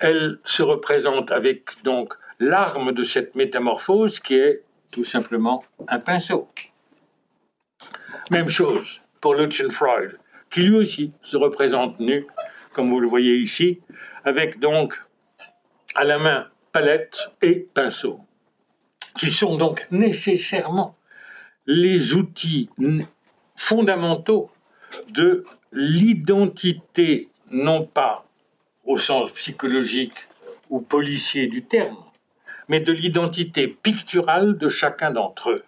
elle 0.00 0.40
se 0.44 0.64
représente 0.64 1.30
avec 1.30 1.80
donc 1.84 2.14
l'arme 2.40 2.90
de 2.90 3.04
cette 3.04 3.36
métamorphose 3.36 4.18
qui 4.18 4.34
est 4.34 4.62
tout 4.90 5.04
simplement 5.04 5.64
un 5.86 6.00
pinceau. 6.00 6.48
Même 8.32 8.48
chose 8.48 9.00
pour 9.20 9.36
Lucian 9.36 9.70
Freud, 9.70 10.18
qui 10.50 10.62
lui 10.62 10.74
aussi 10.74 11.12
se 11.22 11.36
représente 11.36 12.00
nu, 12.00 12.26
comme 12.72 12.90
vous 12.90 12.98
le 12.98 13.06
voyez 13.06 13.36
ici, 13.36 13.80
avec 14.24 14.58
donc 14.58 14.94
à 15.94 16.02
la 16.02 16.18
main 16.18 16.48
palette 16.74 17.30
et 17.40 17.68
pinceau, 17.72 18.18
qui 19.16 19.30
sont 19.30 19.56
donc 19.56 19.86
nécessairement 19.92 20.96
les 21.66 22.14
outils 22.14 22.68
fondamentaux 23.54 24.50
de 25.10 25.44
l'identité, 25.70 27.28
non 27.52 27.86
pas 27.86 28.26
au 28.84 28.98
sens 28.98 29.30
psychologique 29.34 30.18
ou 30.68 30.80
policier 30.80 31.46
du 31.46 31.62
terme, 31.64 31.96
mais 32.66 32.80
de 32.80 32.90
l'identité 32.90 33.68
picturale 33.68 34.58
de 34.58 34.68
chacun 34.68 35.12
d'entre 35.12 35.52
eux. 35.52 35.62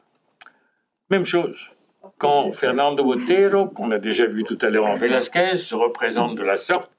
Même 1.09 1.25
chose, 1.25 1.71
quand 2.19 2.51
Fernando 2.53 3.05
Botero, 3.05 3.66
qu'on 3.66 3.92
a 3.92 3.99
déjà 3.99 4.27
vu 4.27 4.42
tout 4.42 4.59
à 4.61 4.71
l'heure 4.71 4.87
en 4.87 4.97
Velasquez, 4.97 5.57
se 5.57 5.77
représente 5.77 6.35
de 6.35 6.42
la 6.42 6.57
sorte, 6.57 6.90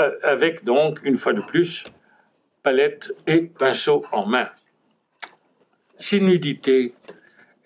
euh, 0.00 0.10
avec 0.24 0.64
donc, 0.64 0.98
une 1.04 1.16
fois 1.16 1.34
de 1.34 1.40
plus, 1.40 1.84
palette 2.62 3.12
et 3.26 3.46
pinceau 3.46 4.04
en 4.12 4.26
main. 4.26 4.48
Ces 5.98 6.20
nudités 6.20 6.94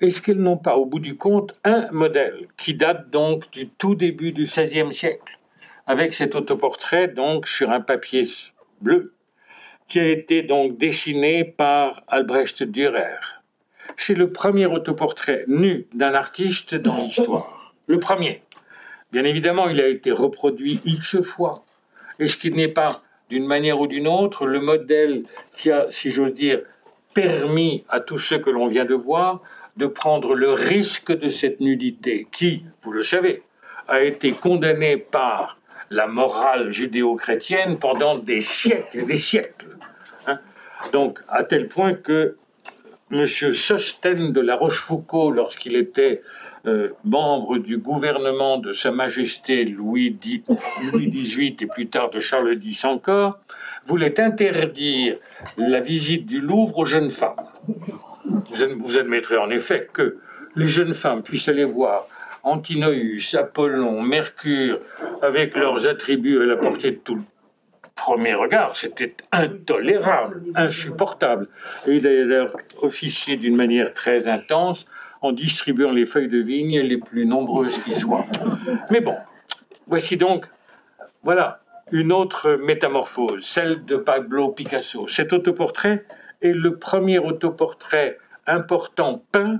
est-ce 0.03 0.21
qu'elles 0.21 0.43
n'ont 0.43 0.57
pas, 0.57 0.77
au 0.77 0.85
bout 0.85 0.99
du 0.99 1.15
compte, 1.15 1.55
un 1.63 1.89
modèle 1.93 2.49
qui 2.57 2.75
date 2.75 3.09
donc 3.11 3.49
du 3.53 3.69
tout 3.69 3.95
début 3.95 4.33
du 4.33 4.47
XVIe 4.47 4.93
siècle, 4.93 5.39
avec 5.87 6.13
cet 6.13 6.35
autoportrait 6.35 7.07
donc 7.07 7.47
sur 7.47 7.71
un 7.71 7.81
papier 7.81 8.25
bleu, 8.81 9.15
qui 9.89 10.01
a 10.01 10.09
été 10.09 10.43
donc 10.43 10.77
dessiné 10.77 11.45
par 11.45 12.03
Albrecht 12.09 12.65
Dürer. 12.65 13.21
C'est 13.97 14.15
le 14.15 14.33
premier 14.33 14.67
autoportrait 14.67 15.45
nu 15.47 15.87
d'un 15.95 16.15
artiste 16.15 16.75
dans 16.75 16.97
l'histoire. 16.97 17.73
Le 17.87 18.01
premier. 18.01 18.43
Bien 19.13 19.23
évidemment, 19.23 19.69
il 19.69 19.81
a 19.81 19.87
été 19.87 20.11
reproduit 20.11 20.81
X 20.85 21.21
fois. 21.21 21.65
Est-ce 22.19 22.37
qu'il 22.37 22.57
n'est 22.57 22.67
pas, 22.67 23.03
d'une 23.33 23.47
manière 23.47 23.81
ou 23.81 23.87
d'une 23.87 24.09
autre, 24.09 24.45
le 24.45 24.61
modèle 24.61 25.25
qui 25.57 25.71
a, 25.71 25.87
si 25.89 26.11
j'ose 26.11 26.35
dire, 26.35 26.61
permis 27.15 27.83
à 27.89 27.99
tous 28.01 28.19
ceux 28.19 28.39
que 28.39 28.51
l'on 28.51 28.69
vient 28.69 28.85
de 28.85 28.95
voir 28.95 29.41
de 29.79 29.87
prendre 29.87 30.35
le 30.35 30.53
risque 30.53 31.13
de 31.13 31.31
cette 31.31 31.61
nudité 31.61 32.27
qui, 32.31 32.63
vous 32.83 32.93
le 32.93 33.01
savez, 33.01 33.43
a 33.89 34.03
été 34.03 34.33
condamnée 34.33 34.99
par 34.99 35.59
la 35.89 36.07
morale 36.07 36.73
judéo-chrétienne 36.73 37.79
pendant 37.79 38.19
des 38.19 38.43
siècles 38.43 38.99
et 38.99 39.05
des 39.05 39.17
siècles. 39.17 39.79
Hein. 40.27 40.39
Donc, 40.93 41.19
à 41.27 41.43
tel 41.43 41.69
point 41.69 41.95
que 41.95 42.37
M. 43.11 43.27
Sosten 43.27 44.31
de 44.31 44.41
la 44.43 44.57
Rochefoucauld, 44.57 45.35
lorsqu'il 45.35 45.75
était 45.77 46.21
euh, 46.67 46.91
membre 47.05 47.59
du 47.59 47.79
gouvernement 47.79 48.59
de 48.59 48.73
Sa 48.73 48.93
Majesté 48.93 49.65
Louis, 49.65 50.17
XVIII 50.23 51.57
et 51.61 51.67
plus 51.67 51.89
tard 51.89 52.11
de 52.11 52.21
Charles 52.21 52.57
X 52.63 52.85
encore, 52.85 53.41
voulait 53.85 54.21
interdire 54.21 55.17
la 55.57 55.81
visite 55.81 56.27
du 56.27 56.41
Louvre 56.41 56.79
aux 56.79 56.87
jeunes 56.87 57.11
femmes. 57.11 57.47
Vous 58.79 58.99
admettrez 58.99 59.37
en 59.37 59.51
effet 59.51 59.89
que 59.93 60.19
les 60.55 60.69
jeunes 60.69 60.95
femmes 60.95 61.23
puissent 61.23 61.49
aller 61.49 61.65
voir 61.65 62.07
Antinoïus, 62.45 63.35
Apollon, 63.35 64.03
Mercure, 64.03 64.79
avec 65.21 65.57
leurs 65.57 65.87
attributs 65.87 66.43
à 66.43 66.47
la 66.47 66.57
portée 66.57 66.93
de 66.93 66.97
tout 66.97 67.17
le 67.17 67.23
premier 67.95 68.35
regard, 68.35 68.75
c'était 68.75 69.15
intolérable, 69.31 70.43
insupportable. 70.55 71.49
Et 71.87 71.93
il 71.93 72.07
a 72.07 72.11
d'ailleurs 72.11 72.57
officié 72.81 73.37
d'une 73.37 73.55
manière 73.55 73.95
très 73.95 74.27
intense 74.27 74.87
en 75.23 75.33
distribuant 75.33 75.93
les 75.93 76.07
feuilles 76.07 76.29
de 76.29 76.39
vigne 76.39 76.81
les 76.81 76.99
plus 76.99 77.25
nombreuses 77.25 77.79
qui 77.79 77.95
soient. 77.95 78.27
Mais 78.91 79.01
bon, 79.01 79.17
voici 79.87 80.17
donc, 80.17 80.47
voilà, 81.23 81.61
une 81.93 82.13
autre 82.13 82.55
métamorphose, 82.55 83.45
celle 83.45 83.85
de 83.85 83.97
Pablo 83.97 84.51
Picasso. 84.51 85.07
Cet 85.07 85.33
autoportrait 85.33 86.05
est 86.41 86.53
le 86.53 86.77
premier 86.77 87.19
autoportrait 87.19 88.19
important 88.47 89.23
peint 89.31 89.59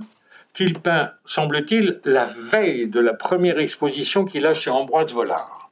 qu'il 0.53 0.79
peint, 0.79 1.09
semble-t-il, 1.25 1.99
la 2.05 2.25
veille 2.25 2.87
de 2.87 2.99
la 2.99 3.13
première 3.13 3.57
exposition 3.57 4.23
qu'il 4.25 4.45
a 4.45 4.53
chez 4.53 4.69
Ambroise 4.69 5.11
Vollard. 5.11 5.71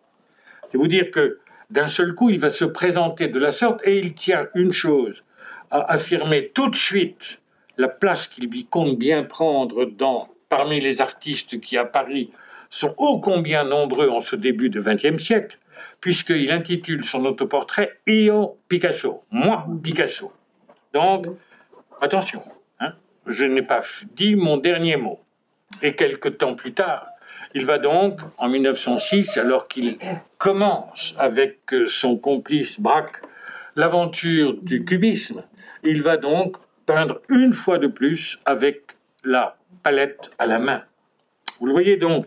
C'est 0.71 0.77
vous 0.77 0.88
dire 0.88 1.12
que 1.12 1.39
d'un 1.69 1.88
seul 1.88 2.15
coup, 2.15 2.30
il 2.30 2.39
va 2.39 2.49
se 2.49 2.65
présenter 2.65 3.27
de 3.27 3.39
la 3.39 3.51
sorte 3.51 3.82
et 3.84 3.99
il 3.99 4.13
tient 4.13 4.47
une 4.56 4.71
chose, 4.71 5.23
à 5.69 5.91
affirmer 5.91 6.49
tout 6.49 6.69
de 6.69 6.75
suite 6.75 7.40
la 7.77 7.88
place 7.88 8.27
qu'il 8.27 8.49
lui 8.49 8.65
compte 8.65 8.97
bien 8.97 9.23
prendre 9.23 9.86
dans, 9.86 10.27
parmi 10.49 10.79
les 10.79 11.01
artistes 11.01 11.60
qui 11.60 11.77
à 11.77 11.86
Paris 11.86 12.31
sont 12.69 12.93
ô 12.97 13.19
combien 13.19 13.63
nombreux 13.63 14.10
en 14.10 14.21
ce 14.21 14.36
début 14.36 14.69
du 14.69 14.81
XXe 14.81 15.21
siècle, 15.21 15.57
puisqu'il 15.99 16.51
intitule 16.51 17.05
son 17.05 17.25
autoportrait 17.25 17.99
Io 18.07 18.57
Picasso, 18.67 19.23
moi 19.29 19.65
Picasso. 19.84 20.31
Donc, 20.93 21.27
attention, 22.01 22.41
je 23.27 23.45
n'ai 23.45 23.62
pas 23.62 23.81
dit 24.13 24.36
mon 24.36 24.57
dernier 24.57 24.97
mot. 24.97 25.19
Et 25.81 25.95
quelque 25.95 26.29
temps 26.29 26.53
plus 26.53 26.73
tard, 26.73 27.07
il 27.53 27.65
va 27.65 27.77
donc, 27.77 28.19
en 28.38 28.49
1906, 28.49 29.38
alors 29.38 29.67
qu'il 29.67 29.97
commence 30.38 31.15
avec 31.17 31.60
son 31.88 32.17
complice 32.17 32.79
Braque 32.79 33.21
l'aventure 33.75 34.55
du 34.62 34.84
cubisme, 34.84 35.43
il 35.84 36.01
va 36.01 36.17
donc 36.17 36.57
une 37.30 37.54
fois 37.54 37.77
de 37.77 37.88
plus 37.88 38.39
avec 38.45 38.82
la 39.23 39.58
palette 39.84 40.30
à 40.39 40.45
la 40.45 40.60
main. 40.60 40.84
Vous 41.60 41.67
le 41.67 41.71
voyez 41.71 41.97
donc, 41.97 42.25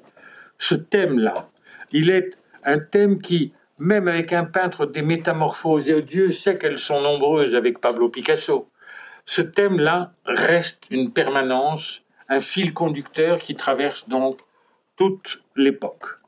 ce 0.59 0.75
thème-là, 0.75 1.49
il 1.91 2.11
est 2.11 2.37
un 2.65 2.79
thème 2.79 3.21
qui, 3.21 3.53
même 3.79 4.09
avec 4.09 4.33
un 4.33 4.45
peintre 4.45 4.87
des 4.87 5.03
métamorphoses, 5.03 5.89
et 5.89 6.03
Dieu 6.03 6.31
sait 6.31 6.59
qu'elles 6.59 6.79
sont 6.79 7.01
nombreuses 7.01 7.55
avec 7.55 7.81
Pablo 7.81 8.09
Picasso, 8.09 8.69
ce 9.27 9.43
thème-là 9.43 10.13
reste 10.27 10.83
une 10.91 11.13
permanence, 11.13 12.03
un 12.29 12.41
fil 12.41 12.73
conducteur 12.73 13.41
qui 13.41 13.55
traverse 13.55 14.09
donc 14.09 14.35
toute 14.97 15.43
l'époque. 15.57 16.19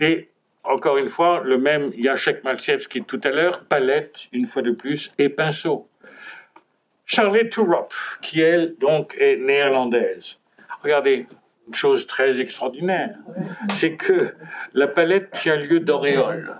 Et 0.00 0.30
encore 0.64 0.98
une 0.98 1.08
fois, 1.08 1.42
le 1.44 1.58
même 1.58 1.90
Jacek 1.98 2.44
Malsiewski 2.44 3.02
tout 3.02 3.20
à 3.24 3.30
l'heure, 3.30 3.64
palette, 3.64 4.26
une 4.32 4.46
fois 4.46 4.62
de 4.62 4.72
plus, 4.72 5.12
et 5.18 5.28
pinceau. 5.28 5.87
Charlotte 7.08 7.48
Turop, 7.48 7.94
qui 8.20 8.42
elle, 8.42 8.76
donc, 8.78 9.16
est 9.18 9.36
néerlandaise. 9.36 10.36
Regardez, 10.82 11.26
une 11.66 11.74
chose 11.74 12.06
très 12.06 12.38
extraordinaire, 12.38 13.16
c'est 13.70 13.96
que 13.96 14.34
la 14.74 14.86
palette 14.88 15.30
tient 15.30 15.56
lieu 15.56 15.80
d'auréole, 15.80 16.54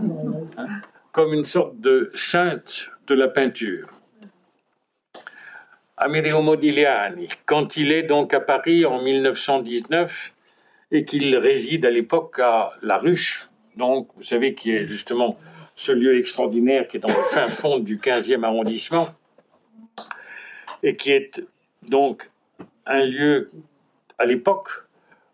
hein, 0.56 0.80
comme 1.12 1.34
une 1.34 1.44
sorte 1.44 1.78
de 1.78 2.10
sainte 2.14 2.88
de 3.06 3.14
la 3.14 3.28
peinture. 3.28 3.90
Amedeo 5.98 6.40
Modigliani, 6.40 7.28
quand 7.44 7.76
il 7.76 7.92
est 7.92 8.04
donc 8.04 8.32
à 8.32 8.40
Paris 8.40 8.86
en 8.86 9.02
1919 9.02 10.32
et 10.92 11.04
qu'il 11.04 11.36
réside 11.36 11.84
à 11.84 11.90
l'époque 11.90 12.38
à 12.38 12.70
La 12.82 12.96
Ruche, 12.96 13.50
donc 13.76 14.08
vous 14.16 14.22
savez 14.22 14.54
qui 14.54 14.74
est 14.74 14.84
justement 14.84 15.38
ce 15.76 15.92
lieu 15.92 16.18
extraordinaire 16.18 16.88
qui 16.88 16.96
est 16.96 17.00
dans 17.00 17.08
le 17.08 17.14
fin 17.32 17.48
fond 17.48 17.78
du 17.78 17.98
15e 17.98 18.44
arrondissement 18.44 19.08
et 20.82 20.96
qui 20.96 21.12
est 21.12 21.42
donc 21.82 22.30
un 22.86 23.04
lieu 23.04 23.50
à 24.18 24.26
l'époque 24.26 24.68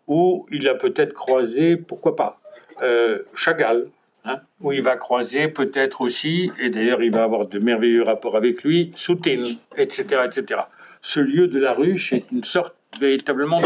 où 0.07 0.45
il 0.51 0.67
a 0.67 0.75
peut-être 0.75 1.13
croisé, 1.13 1.77
pourquoi 1.77 2.15
pas, 2.15 2.39
euh, 2.81 3.19
Chagall, 3.35 3.87
Hein, 4.27 4.39
où 4.59 4.71
il 4.71 4.81
va 4.81 4.95
croiser 4.95 5.49
peut-être 5.49 6.01
aussi, 6.01 6.51
et 6.59 6.71
d'ailleurs 6.71 7.03
il 7.03 7.11
va 7.11 7.23
avoir 7.23 7.45
de 7.45 7.59
merveilleux 7.59 8.01
rapports 8.01 8.35
avec 8.35 8.63
lui, 8.63 8.91
Soutine, 8.95 9.45
etc., 9.77 10.23
etc. 10.25 10.61
Ce 11.03 11.19
lieu 11.19 11.47
de 11.47 11.59
la 11.59 11.73
ruche 11.73 12.11
est 12.11 12.31
une 12.31 12.43
sorte 12.43 12.73
véritablement, 12.99 13.61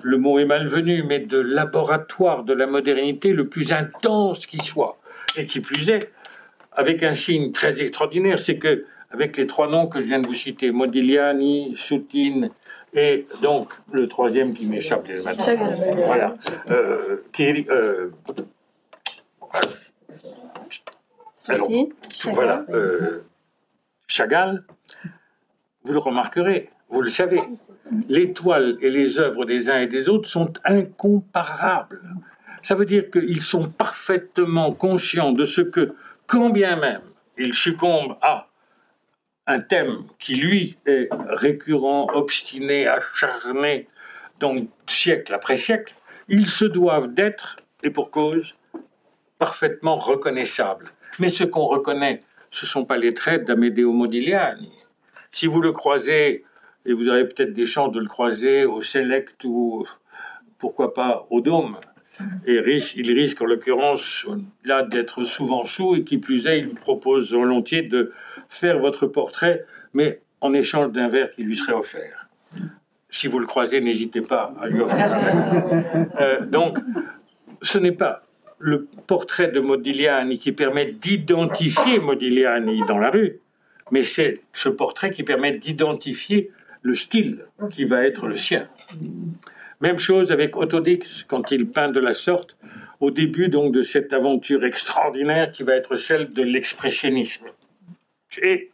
le 0.00 0.16
mot 0.16 0.38
est 0.38 0.44
malvenu, 0.44 1.02
mais 1.02 1.18
de 1.18 1.40
laboratoire 1.40 2.44
de 2.44 2.52
la 2.52 2.68
modernité 2.68 3.32
le 3.32 3.48
plus 3.48 3.72
intense 3.72 4.46
qui 4.46 4.58
soit. 4.58 4.96
Et 5.36 5.46
qui 5.46 5.58
plus 5.58 5.90
est, 5.90 6.12
avec 6.70 7.02
un 7.02 7.14
signe 7.14 7.50
très 7.50 7.82
extraordinaire, 7.82 8.38
c'est 8.38 8.58
que 8.58 8.84
avec 9.14 9.36
les 9.36 9.46
trois 9.46 9.68
noms 9.68 9.86
que 9.86 10.00
je 10.00 10.06
viens 10.06 10.18
de 10.18 10.26
vous 10.26 10.34
citer, 10.34 10.72
Modigliani, 10.72 11.74
Soutine 11.76 12.50
et 12.92 13.28
donc 13.42 13.72
le 13.92 14.08
troisième 14.08 14.54
qui 14.54 14.66
m'échappe 14.66 15.06
maintenant, 15.24 15.44
voilà, 16.04 16.34
euh, 16.68 17.22
qui, 17.32 17.64
euh, 17.70 18.10
voilà, 22.32 22.64
euh, 22.70 23.24
Chagall, 24.08 24.64
vous 25.84 25.92
le 25.92 26.00
remarquerez, 26.00 26.70
vous 26.88 27.00
le 27.00 27.08
savez, 27.08 27.40
les 28.08 28.32
toiles 28.32 28.78
et 28.80 28.88
les 28.88 29.20
œuvres 29.20 29.44
des 29.44 29.70
uns 29.70 29.78
et 29.78 29.86
des 29.86 30.08
autres 30.08 30.28
sont 30.28 30.52
incomparables. 30.64 32.02
Ça 32.62 32.74
veut 32.74 32.86
dire 32.86 33.10
qu'ils 33.12 33.42
sont 33.42 33.68
parfaitement 33.68 34.72
conscients 34.72 35.30
de 35.30 35.44
ce 35.44 35.60
que, 35.60 35.94
quand 36.26 36.50
bien 36.50 36.74
même 36.76 37.02
ils 37.36 37.54
succombent 37.54 38.16
à 38.22 38.48
un 39.46 39.60
thème 39.60 39.98
qui, 40.18 40.36
lui, 40.36 40.76
est 40.86 41.08
récurrent, 41.28 42.08
obstiné, 42.14 42.86
acharné, 42.86 43.88
donc 44.40 44.68
siècle 44.86 45.32
après 45.34 45.56
siècle, 45.56 45.94
ils 46.28 46.46
se 46.46 46.64
doivent 46.64 47.12
d'être, 47.12 47.56
et 47.82 47.90
pour 47.90 48.10
cause, 48.10 48.54
parfaitement 49.38 49.96
reconnaissable. 49.96 50.90
Mais 51.18 51.28
ce 51.28 51.44
qu'on 51.44 51.66
reconnaît, 51.66 52.22
ce 52.50 52.64
ne 52.64 52.68
sont 52.68 52.84
pas 52.84 52.96
les 52.96 53.14
traits 53.14 53.44
d'Amedeo 53.44 53.92
Modigliani. 53.92 54.72
Si 55.30 55.46
vous 55.46 55.60
le 55.60 55.72
croisez, 55.72 56.44
et 56.86 56.92
vous 56.92 57.08
aurez 57.08 57.28
peut-être 57.28 57.52
des 57.52 57.66
chances 57.66 57.92
de 57.92 58.00
le 58.00 58.06
croiser 58.06 58.64
au 58.64 58.80
Select 58.82 59.44
ou 59.44 59.86
pourquoi 60.58 60.94
pas 60.94 61.26
au 61.30 61.40
Dôme, 61.40 61.76
et 62.46 62.54
il 62.96 63.12
risque 63.12 63.42
en 63.42 63.46
l'occurrence 63.46 64.26
là 64.64 64.82
d'être 64.82 65.24
souvent 65.24 65.64
sous 65.64 65.96
et 65.96 66.04
qui 66.04 66.18
plus 66.18 66.46
est, 66.46 66.60
il 66.60 66.74
propose 66.74 67.34
volontiers 67.34 67.82
de 67.82 68.12
faire 68.54 68.78
votre 68.78 69.06
portrait, 69.06 69.64
mais 69.92 70.20
en 70.40 70.52
échange 70.52 70.92
d'un 70.92 71.08
verre 71.08 71.30
qui 71.30 71.42
lui 71.42 71.56
serait 71.56 71.72
offert. 71.72 72.28
Si 73.10 73.28
vous 73.28 73.38
le 73.38 73.46
croisez, 73.46 73.80
n'hésitez 73.80 74.20
pas 74.20 74.54
à 74.60 74.66
lui 74.66 74.80
offrir 74.80 75.12
un 75.12 75.18
verre. 75.18 75.84
Euh, 76.20 76.44
donc, 76.46 76.78
ce 77.62 77.78
n'est 77.78 77.92
pas 77.92 78.22
le 78.58 78.86
portrait 79.06 79.48
de 79.48 79.60
Modigliani 79.60 80.38
qui 80.38 80.52
permet 80.52 80.86
d'identifier 80.86 81.98
Modigliani 81.98 82.82
dans 82.86 82.98
la 82.98 83.10
rue, 83.10 83.40
mais 83.90 84.02
c'est 84.02 84.40
ce 84.52 84.68
portrait 84.68 85.10
qui 85.10 85.22
permet 85.22 85.52
d'identifier 85.52 86.50
le 86.82 86.94
style 86.94 87.44
qui 87.70 87.84
va 87.84 88.04
être 88.04 88.26
le 88.26 88.36
sien. 88.36 88.68
Même 89.80 89.98
chose 89.98 90.30
avec 90.30 90.56
Autodix 90.56 91.24
quand 91.24 91.50
il 91.50 91.68
peint 91.68 91.90
de 91.90 92.00
la 92.00 92.14
sorte 92.14 92.56
au 93.00 93.10
début 93.10 93.48
donc 93.48 93.72
de 93.72 93.82
cette 93.82 94.12
aventure 94.12 94.64
extraordinaire 94.64 95.50
qui 95.50 95.62
va 95.62 95.74
être 95.74 95.96
celle 95.96 96.32
de 96.32 96.42
l'expressionnisme. 96.42 97.46
Et 98.42 98.70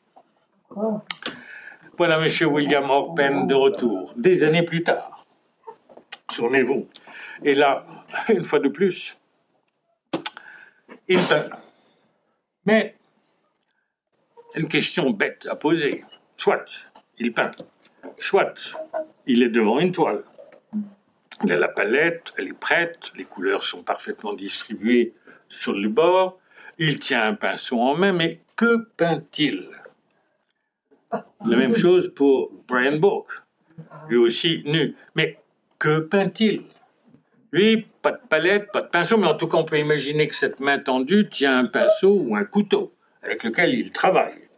voilà 1.99 2.17
M. 2.25 2.53
William 2.53 2.89
Orpen 2.89 3.47
de 3.47 3.55
retour, 3.55 4.15
des 4.17 4.43
années 4.43 4.63
plus 4.63 4.83
tard. 4.83 5.27
Souvenez-vous. 6.33 6.89
Et 7.43 7.55
là, 7.55 7.85
une 8.29 8.45
fois 8.45 8.59
de 8.59 8.69
plus, 8.69 9.19
il 11.09 11.19
peint. 11.19 11.49
Mais, 12.65 12.95
une 14.55 14.69
question 14.69 15.11
bête 15.11 15.47
à 15.51 15.57
poser. 15.57 16.05
Soit, 16.37 16.87
il 17.19 17.33
peint. 17.33 17.51
Soit, 18.19 18.77
il 19.27 19.43
est 19.43 19.49
devant 19.49 19.79
une 19.79 19.93
toile. 19.93 20.23
Il 21.45 21.53
a 21.53 21.57
la 21.57 21.69
palette, 21.69 22.33
elle 22.37 22.49
est 22.49 22.59
prête, 22.59 23.13
les 23.17 23.25
couleurs 23.25 23.63
sont 23.63 23.83
parfaitement 23.83 24.35
distribuées 24.35 25.15
sur 25.49 25.73
le 25.73 25.89
bord. 25.89 26.39
Il 26.79 26.99
tient 26.99 27.27
un 27.27 27.35
pinceau 27.35 27.81
en 27.81 27.95
main, 27.95 28.13
mais 28.13 28.41
que 28.61 28.77
peint-il? 28.99 29.67
La 31.11 31.57
même 31.57 31.75
chose 31.75 32.13
pour 32.15 32.51
Brian 32.69 32.99
Book, 32.99 33.27
lui 34.11 34.19
aussi 34.19 34.63
nu. 34.67 34.95
Mais 35.15 35.39
que 35.79 36.01
peint-il? 36.01 36.65
Lui, 37.53 37.87
pas 38.03 38.13
de 38.13 38.21
palette, 38.29 38.71
pas 38.71 38.83
de 38.83 38.89
pinceau, 38.89 39.17
mais 39.17 39.29
en 39.29 39.35
tout 39.35 39.49
cas, 39.49 39.57
on 39.57 39.65
peut 39.65 39.79
imaginer 39.79 40.29
que 40.29 40.37
cette 40.37 40.61
main 40.61 40.79
tendue 40.79 41.31
tient 41.31 41.57
un 41.57 41.65
pinceau 41.65 42.13
ou 42.13 42.37
un 42.37 42.45
couteau 42.45 42.93
avec 43.23 43.45
lequel 43.45 43.73
il 43.73 43.93
travaille. 43.93 44.51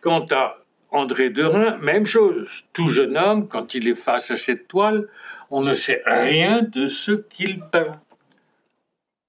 Quant 0.00 0.24
à 0.30 0.54
André 0.92 1.30
Derain, 1.30 1.76
même 1.78 2.06
chose. 2.06 2.66
Tout 2.72 2.88
jeune 2.88 3.16
homme, 3.16 3.48
quand 3.48 3.74
il 3.74 3.88
est 3.88 3.96
face 3.96 4.30
à 4.30 4.36
cette 4.36 4.68
toile, 4.68 5.08
on 5.50 5.60
ne 5.60 5.74
sait 5.74 6.02
rien 6.06 6.62
de 6.62 6.86
ce 6.86 7.10
qu'il 7.10 7.62
peint. 7.62 8.00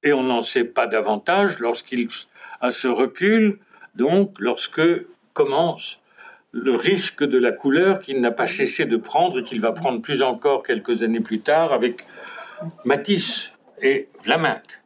Et 0.04 0.14
on 0.14 0.22
n'en 0.22 0.44
sait 0.44 0.64
pas 0.64 0.86
davantage 0.86 1.58
lorsqu'il 1.58 2.08
a 2.60 2.70
ce 2.70 2.88
recul, 2.88 3.58
donc 3.96 4.40
lorsque 4.40 4.82
commence 5.34 6.00
le 6.52 6.76
risque 6.76 7.24
de 7.24 7.38
la 7.38 7.52
couleur 7.52 8.00
qu'il 8.00 8.20
n'a 8.20 8.32
pas 8.32 8.48
cessé 8.48 8.86
de 8.86 8.98
prendre 8.98 9.40
et 9.40 9.44
qu'il 9.44 9.62
va 9.62 9.72
prendre 9.72 10.02
plus 10.02 10.22
encore 10.22 10.64
quelques 10.64 11.02
années 11.02 11.22
plus 11.22 11.40
tard 11.40 11.72
avec 11.72 12.04
Matisse 12.84 13.52
et 13.82 14.08
Vlaminck. 14.24 14.82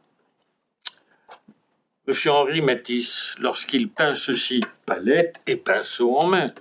Monsieur 2.07 2.31
Henri 2.31 2.61
Matisse, 2.61 3.35
lorsqu'il 3.39 3.89
peint 3.89 4.13
ceci, 4.13 4.61
palette 4.85 5.41
et 5.47 5.55
pinceau 5.55 6.15
en 6.17 6.27
main, 6.27 6.53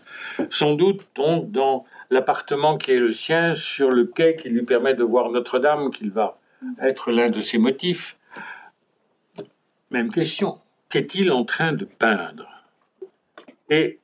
sans 0.48 0.74
doute 0.74 1.02
tombe 1.12 1.50
dans 1.50 1.84
l'appartement 2.08 2.78
qui 2.78 2.92
est 2.92 2.98
le 2.98 3.12
sien 3.12 3.54
sur 3.54 3.90
le 3.90 4.06
quai 4.06 4.36
qui 4.36 4.48
lui 4.48 4.62
permet 4.62 4.94
de 4.94 5.04
voir 5.04 5.30
Notre-Dame, 5.30 5.90
qu'il 5.90 6.10
va 6.10 6.38
être 6.82 7.12
l'un 7.12 7.28
de 7.28 7.42
ses 7.42 7.58
motifs. 7.58 8.16
Même 9.90 10.10
question. 10.10 10.58
Qu'est-il 10.94 11.32
en 11.32 11.44
train 11.44 11.72
de 11.72 11.86
peindre? 11.86 12.48
Et 13.68 13.98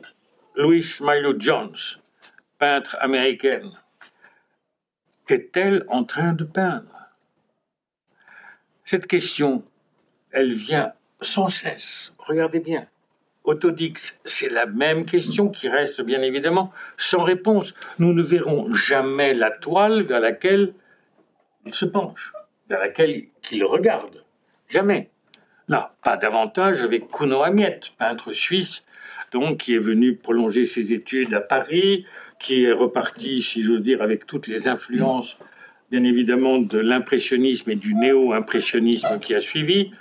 Louise 0.57 1.01
Milo 1.01 1.38
Jones, 1.38 1.76
peintre 2.59 2.97
américaine, 2.99 3.70
qu'est-elle 5.24 5.84
en 5.86 6.03
train 6.03 6.32
de 6.32 6.43
peindre? 6.43 7.07
Cette 8.84 9.07
question, 9.07 9.62
elle 10.32 10.53
vient 10.53 10.93
sans 11.20 11.49
cesse. 11.49 12.12
Regardez 12.18 12.59
bien. 12.59 12.88
Autodix, 13.45 14.18
c'est 14.24 14.51
la 14.51 14.66
même 14.66 15.07
question 15.07 15.49
qui 15.49 15.68
reste 15.68 16.01
bien 16.01 16.22
évidemment 16.22 16.72
sans 16.99 17.22
réponse. 17.22 17.72
Nous 18.01 18.12
ne 18.12 18.22
verrons 18.24 18.74
jamais 18.74 19.32
la 19.32 19.53
toile 19.53 20.03
vers 20.03 20.18
laquelle 20.18 20.74
il 21.64 21.72
se 21.72 21.84
penche, 21.84 22.32
vers 22.68 22.80
laquelle 22.80 23.28
il 23.53 23.64
regarde. 23.64 24.24
Jamais. 24.68 25.09
Pas 25.71 26.16
davantage 26.16 26.83
avec 26.83 27.09
Kuno 27.09 27.43
Amiet, 27.43 27.81
peintre 27.97 28.33
suisse, 28.33 28.85
donc 29.33 29.59
qui 29.59 29.75
est 29.75 29.81
venu 29.81 30.16
prolonger 30.16 30.66
ses 30.66 30.93
études 30.93 31.33
à 31.33 31.41
Paris, 31.41 32.07
qui 32.41 32.64
est 32.64 32.73
reparti, 32.73 33.43
si 33.43 33.62
j'ose 33.62 33.83
dire, 33.83 34.03
avec 34.03 34.27
toutes 34.27 34.49
les 34.49 34.66
influences, 34.66 35.39
bien 35.91 36.03
évidemment, 36.03 36.59
de 36.59 36.79
l'impressionnisme 36.79 37.71
et 37.71 37.77
du 37.77 37.95
néo-impressionnisme 37.95 39.21
qui 39.21 39.35
a 39.35 39.41
suivi. 39.41 39.93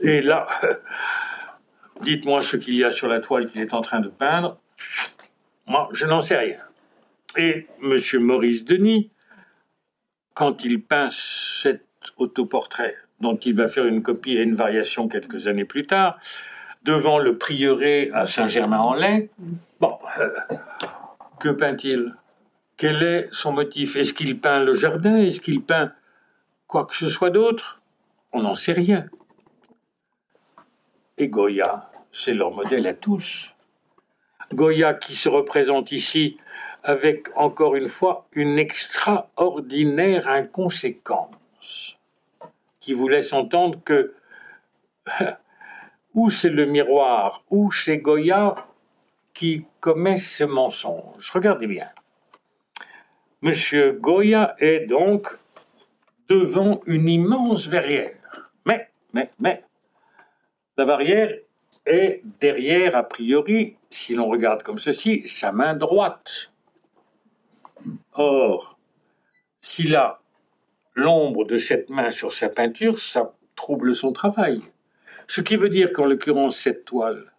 Et 0.00 0.22
là, 0.22 0.46
dites-moi 2.02 2.40
ce 2.40 2.56
qu'il 2.56 2.76
y 2.76 2.84
a 2.84 2.90
sur 2.90 3.08
la 3.08 3.20
toile 3.20 3.50
qu'il 3.50 3.60
est 3.60 3.74
en 3.74 3.82
train 3.82 4.00
de 4.00 4.08
peindre. 4.08 4.58
Moi, 5.66 5.88
je 5.92 6.06
n'en 6.06 6.22
sais 6.22 6.36
rien. 6.36 6.60
Et 7.36 7.66
M. 7.82 8.00
Maurice 8.20 8.64
Denis, 8.64 9.10
quand 10.32 10.64
il 10.64 10.82
peint 10.82 11.10
cet 11.10 11.84
autoportrait, 12.16 12.94
dont 13.20 13.36
il 13.36 13.54
va 13.54 13.68
faire 13.68 13.86
une 13.86 14.02
copie 14.02 14.32
et 14.32 14.42
une 14.42 14.54
variation 14.54 15.08
quelques 15.08 15.46
années 15.46 15.64
plus 15.64 15.86
tard, 15.86 16.18
devant 16.84 17.18
le 17.18 17.36
prieuré 17.36 18.10
à 18.12 18.26
Saint-Germain-en-Laye, 18.26 19.28
bon, 19.80 19.98
euh, 20.18 20.30
que 21.38 21.48
peint-il? 21.48 22.14
Quel 22.76 23.02
est 23.02 23.28
son 23.32 23.52
motif? 23.52 23.96
Est-ce 23.96 24.14
qu'il 24.14 24.38
peint 24.38 24.62
le 24.62 24.74
jardin? 24.74 25.16
Est-ce 25.16 25.40
qu'il 25.40 25.62
peint 25.62 25.92
quoi 26.68 26.86
que 26.86 26.96
ce 26.96 27.08
soit 27.08 27.30
d'autre? 27.30 27.80
On 28.32 28.42
n'en 28.42 28.54
sait 28.54 28.72
rien. 28.72 29.06
Et 31.16 31.28
Goya. 31.28 31.90
C'est 32.12 32.34
leur 32.34 32.52
modèle 32.52 32.86
à 32.86 32.94
tous. 32.94 33.52
Goya 34.54 34.94
qui 34.94 35.14
se 35.14 35.28
représente 35.28 35.92
ici 35.92 36.38
avec, 36.84 37.28
encore 37.36 37.76
une 37.76 37.88
fois, 37.88 38.26
une 38.32 38.58
extraordinaire 38.58 40.28
inconséquence 40.28 41.97
qui 42.88 42.94
vous 42.94 43.08
laisse 43.08 43.34
entendre 43.34 43.78
que 43.84 44.14
ou 46.14 46.30
c'est 46.30 46.48
le 46.48 46.64
miroir, 46.64 47.44
ou 47.50 47.70
c'est 47.70 47.98
Goya 47.98 48.66
qui 49.34 49.66
commet 49.78 50.16
ce 50.16 50.44
mensonge? 50.44 51.30
Regardez 51.34 51.66
bien. 51.66 51.90
Monsieur 53.42 53.92
Goya 53.92 54.56
est 54.58 54.86
donc 54.86 55.26
devant 56.30 56.80
une 56.86 57.10
immense 57.10 57.66
verrière. 57.66 58.48
Mais, 58.64 58.88
mais, 59.12 59.28
mais, 59.38 59.62
la 60.78 60.86
barrière 60.86 61.30
est 61.84 62.22
derrière, 62.40 62.96
a 62.96 63.02
priori, 63.02 63.76
si 63.90 64.14
l'on 64.14 64.28
regarde 64.28 64.62
comme 64.62 64.78
ceci, 64.78 65.28
sa 65.28 65.52
main 65.52 65.76
droite. 65.76 66.52
Or, 68.14 68.78
s'il 69.60 69.94
a 69.94 70.22
l'ombre 70.98 71.44
de 71.44 71.58
cette 71.58 71.90
main 71.90 72.10
sur 72.10 72.32
sa 72.34 72.48
peinture, 72.48 72.98
ça 72.98 73.32
trouble 73.54 73.94
son 73.94 74.12
travail. 74.12 74.60
Ce 75.28 75.40
qui 75.40 75.56
veut 75.56 75.68
dire 75.68 75.92
qu'en 75.92 76.06
l'occurrence, 76.06 76.56
cette 76.56 76.84
toile, 76.84 77.32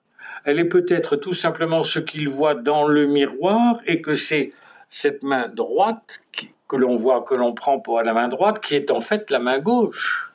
elle 0.46 0.60
est 0.60 0.70
peut-être 0.70 1.18
tout 1.18 1.34
simplement 1.34 1.84
ce 1.84 2.00
qu'il 2.00 2.30
voit 2.30 2.56
dans 2.56 2.88
le 2.88 3.06
miroir 3.06 3.82
et 3.86 4.02
que 4.02 4.16
c'est 4.16 4.54
cette 4.90 5.24
main 5.24 5.50
droite 5.50 6.22
que 6.68 6.76
l'on 6.78 6.96
voit, 6.98 7.22
que 7.24 7.36
l'on 7.36 7.54
prend 7.54 7.80
pour 7.80 8.02
la 8.02 8.14
main 8.14 8.30
droite, 8.30 8.62
qui 8.62 8.76
est 8.76 8.92
en 8.92 9.02
fait 9.02 9.30
la 9.30 9.40
main 9.40 9.60
gauche. 9.60 10.32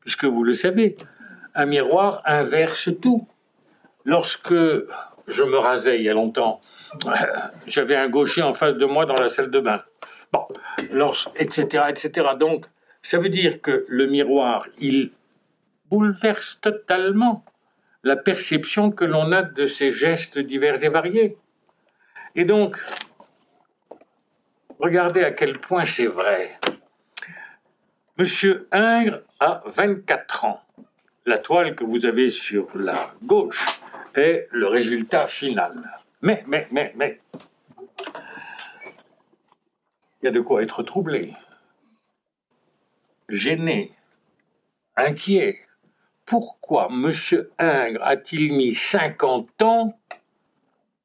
Puisque 0.00 0.24
vous 0.24 0.42
le 0.42 0.54
savez, 0.54 0.96
un 1.54 1.66
miroir 1.66 2.22
inverse 2.24 2.88
tout. 3.00 3.26
Lorsque 4.04 4.54
je 5.26 5.44
me 5.44 5.58
rasais 5.58 5.98
il 5.98 6.04
y 6.04 6.08
a 6.08 6.14
longtemps, 6.14 6.60
j'avais 7.66 7.96
un 7.96 8.08
gaucher 8.08 8.42
en 8.42 8.54
face 8.54 8.74
de 8.74 8.86
moi 8.86 9.04
dans 9.06 9.14
la 9.14 9.28
salle 9.28 9.50
de 9.50 9.60
bain. 9.60 9.82
Bon, 10.34 10.48
etc., 11.36 11.84
etc. 11.90 12.30
Donc, 12.36 12.66
ça 13.02 13.18
veut 13.18 13.28
dire 13.28 13.60
que 13.60 13.86
le 13.88 14.08
miroir, 14.08 14.66
il 14.78 15.12
bouleverse 15.90 16.58
totalement 16.60 17.44
la 18.02 18.16
perception 18.16 18.90
que 18.90 19.04
l'on 19.04 19.30
a 19.30 19.42
de 19.42 19.66
ces 19.66 19.92
gestes 19.92 20.40
divers 20.40 20.82
et 20.82 20.88
variés. 20.88 21.36
Et 22.34 22.44
donc, 22.44 22.76
regardez 24.80 25.22
à 25.22 25.30
quel 25.30 25.56
point 25.56 25.84
c'est 25.84 26.08
vrai. 26.08 26.58
Monsieur 28.18 28.66
Ingres 28.72 29.20
a 29.38 29.62
24 29.66 30.46
ans 30.46 30.60
la 31.26 31.38
toile 31.38 31.76
que 31.76 31.84
vous 31.84 32.06
avez 32.06 32.28
sur 32.28 32.66
la 32.74 33.14
gauche 33.22 33.64
est 34.16 34.48
le 34.50 34.66
résultat 34.66 35.28
final. 35.28 35.74
Mais, 36.22 36.42
mais, 36.48 36.66
mais, 36.72 36.92
mais, 36.96 37.20
il 40.24 40.28
y 40.28 40.30
a 40.30 40.32
de 40.32 40.40
quoi 40.40 40.62
être 40.62 40.82
troublé, 40.82 41.34
gêné, 43.28 43.90
inquiet. 44.96 45.58
Pourquoi 46.24 46.88
M. 46.90 47.12
Ingres 47.58 48.02
a-t-il 48.02 48.54
mis 48.54 48.72
50 48.72 49.60
ans 49.60 49.98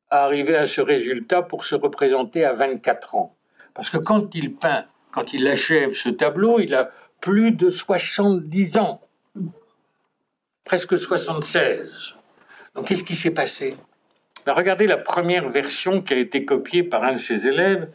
à 0.10 0.24
arriver 0.24 0.56
à 0.56 0.68
ce 0.68 0.80
résultat 0.80 1.42
pour 1.42 1.66
se 1.66 1.76
représenter 1.76 2.46
à 2.46 2.54
24 2.54 3.16
ans? 3.16 3.36
Parce 3.74 3.90
que 3.90 3.98
quand 3.98 4.34
il 4.36 4.56
peint, 4.56 4.86
quand 5.12 5.34
il 5.34 5.46
achève 5.50 5.92
ce 5.92 6.08
tableau, 6.08 6.62
il 6.62 6.74
a 6.74 6.90
plus 7.20 7.52
de 7.52 7.70
70 7.70 8.78
ans 8.78 9.02
presque 10.64 10.98
76. 10.98 12.16
Donc 12.74 12.88
qu'est-ce 12.88 13.04
qui 13.04 13.16
s'est 13.16 13.32
passé? 13.32 13.76
Ben, 14.46 14.54
Regardez 14.54 14.88
la 14.88 14.96
première 14.96 15.50
version 15.50 16.02
qui 16.02 16.14
a 16.14 16.18
été 16.18 16.46
copiée 16.46 16.84
par 16.84 17.04
un 17.04 17.14
de 17.14 17.18
ses 17.18 17.48
élèves, 17.48 17.90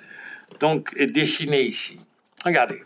donc, 0.61 0.90
est 0.96 1.07
dessinée 1.07 1.62
ici. 1.62 2.00
Regardez. 2.44 2.82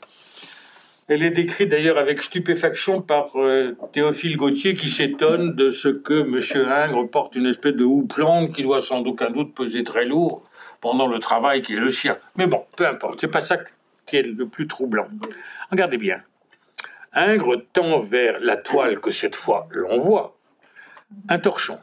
Elle 1.08 1.22
est 1.22 1.30
décrite 1.30 1.70
d'ailleurs 1.70 1.96
avec 1.96 2.22
stupéfaction 2.22 3.00
par 3.00 3.30
euh, 3.36 3.74
Théophile 3.94 4.36
Gautier 4.36 4.74
qui 4.74 4.90
s'étonne 4.90 5.54
de 5.54 5.70
ce 5.70 5.88
que 5.88 6.20
M. 6.20 6.70
Ingres 6.70 7.10
porte 7.10 7.34
une 7.34 7.46
espèce 7.46 7.74
de 7.74 7.84
houppelande 7.84 8.52
qui 8.52 8.62
doit 8.62 8.82
sans 8.82 9.02
aucun 9.04 9.30
doute 9.30 9.54
peser 9.54 9.84
très 9.84 10.04
lourd 10.04 10.42
pendant 10.82 11.06
le 11.06 11.18
travail 11.18 11.62
qui 11.62 11.74
est 11.74 11.80
le 11.80 11.90
sien. 11.90 12.18
Mais 12.36 12.46
bon, 12.46 12.64
peu 12.76 12.86
importe, 12.86 13.22
c'est 13.22 13.28
pas 13.28 13.40
ça 13.40 13.56
qui 14.06 14.16
est 14.16 14.22
le 14.22 14.48
plus 14.48 14.66
troublant. 14.66 15.08
Regardez 15.70 15.96
bien. 15.96 16.22
Ingres 17.14 17.62
tend 17.72 18.00
vers 18.00 18.38
la 18.40 18.56
toile 18.56 19.00
que 19.00 19.10
cette 19.10 19.34
fois 19.34 19.66
l'on 19.70 19.98
voit 19.98 20.36
un 21.28 21.38
torchon, 21.38 21.78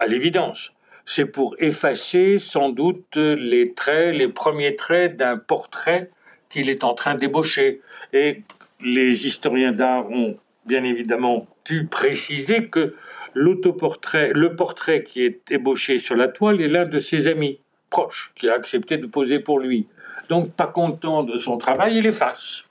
à 0.00 0.06
l'évidence. 0.06 0.72
C'est 1.06 1.26
pour 1.26 1.54
effacer 1.58 2.38
sans 2.38 2.70
doute 2.70 3.16
les 3.16 3.74
traits, 3.74 4.14
les 4.14 4.28
premiers 4.28 4.76
traits 4.76 5.16
d'un 5.16 5.36
portrait 5.36 6.10
qu'il 6.48 6.70
est 6.70 6.84
en 6.84 6.94
train 6.94 7.14
d'ébaucher. 7.14 7.82
Et 8.12 8.42
les 8.80 9.26
historiens 9.26 9.72
d'art 9.72 10.10
ont 10.10 10.36
bien 10.66 10.84
évidemment 10.84 11.46
pu 11.64 11.86
préciser 11.86 12.68
que 12.68 12.94
l'autoportrait, 13.34 14.32
le 14.32 14.56
portrait 14.56 15.02
qui 15.02 15.24
est 15.24 15.40
ébauché 15.50 15.98
sur 15.98 16.16
la 16.16 16.28
toile 16.28 16.60
est 16.60 16.68
l'un 16.68 16.86
de 16.86 16.98
ses 16.98 17.26
amis 17.26 17.58
proches 17.90 18.32
qui 18.36 18.48
a 18.48 18.54
accepté 18.54 18.96
de 18.96 19.06
poser 19.06 19.40
pour 19.40 19.58
lui. 19.58 19.86
Donc, 20.28 20.52
pas 20.52 20.66
content 20.66 21.22
de 21.22 21.36
son 21.36 21.58
travail, 21.58 21.98
il 21.98 22.06
efface. 22.06 22.64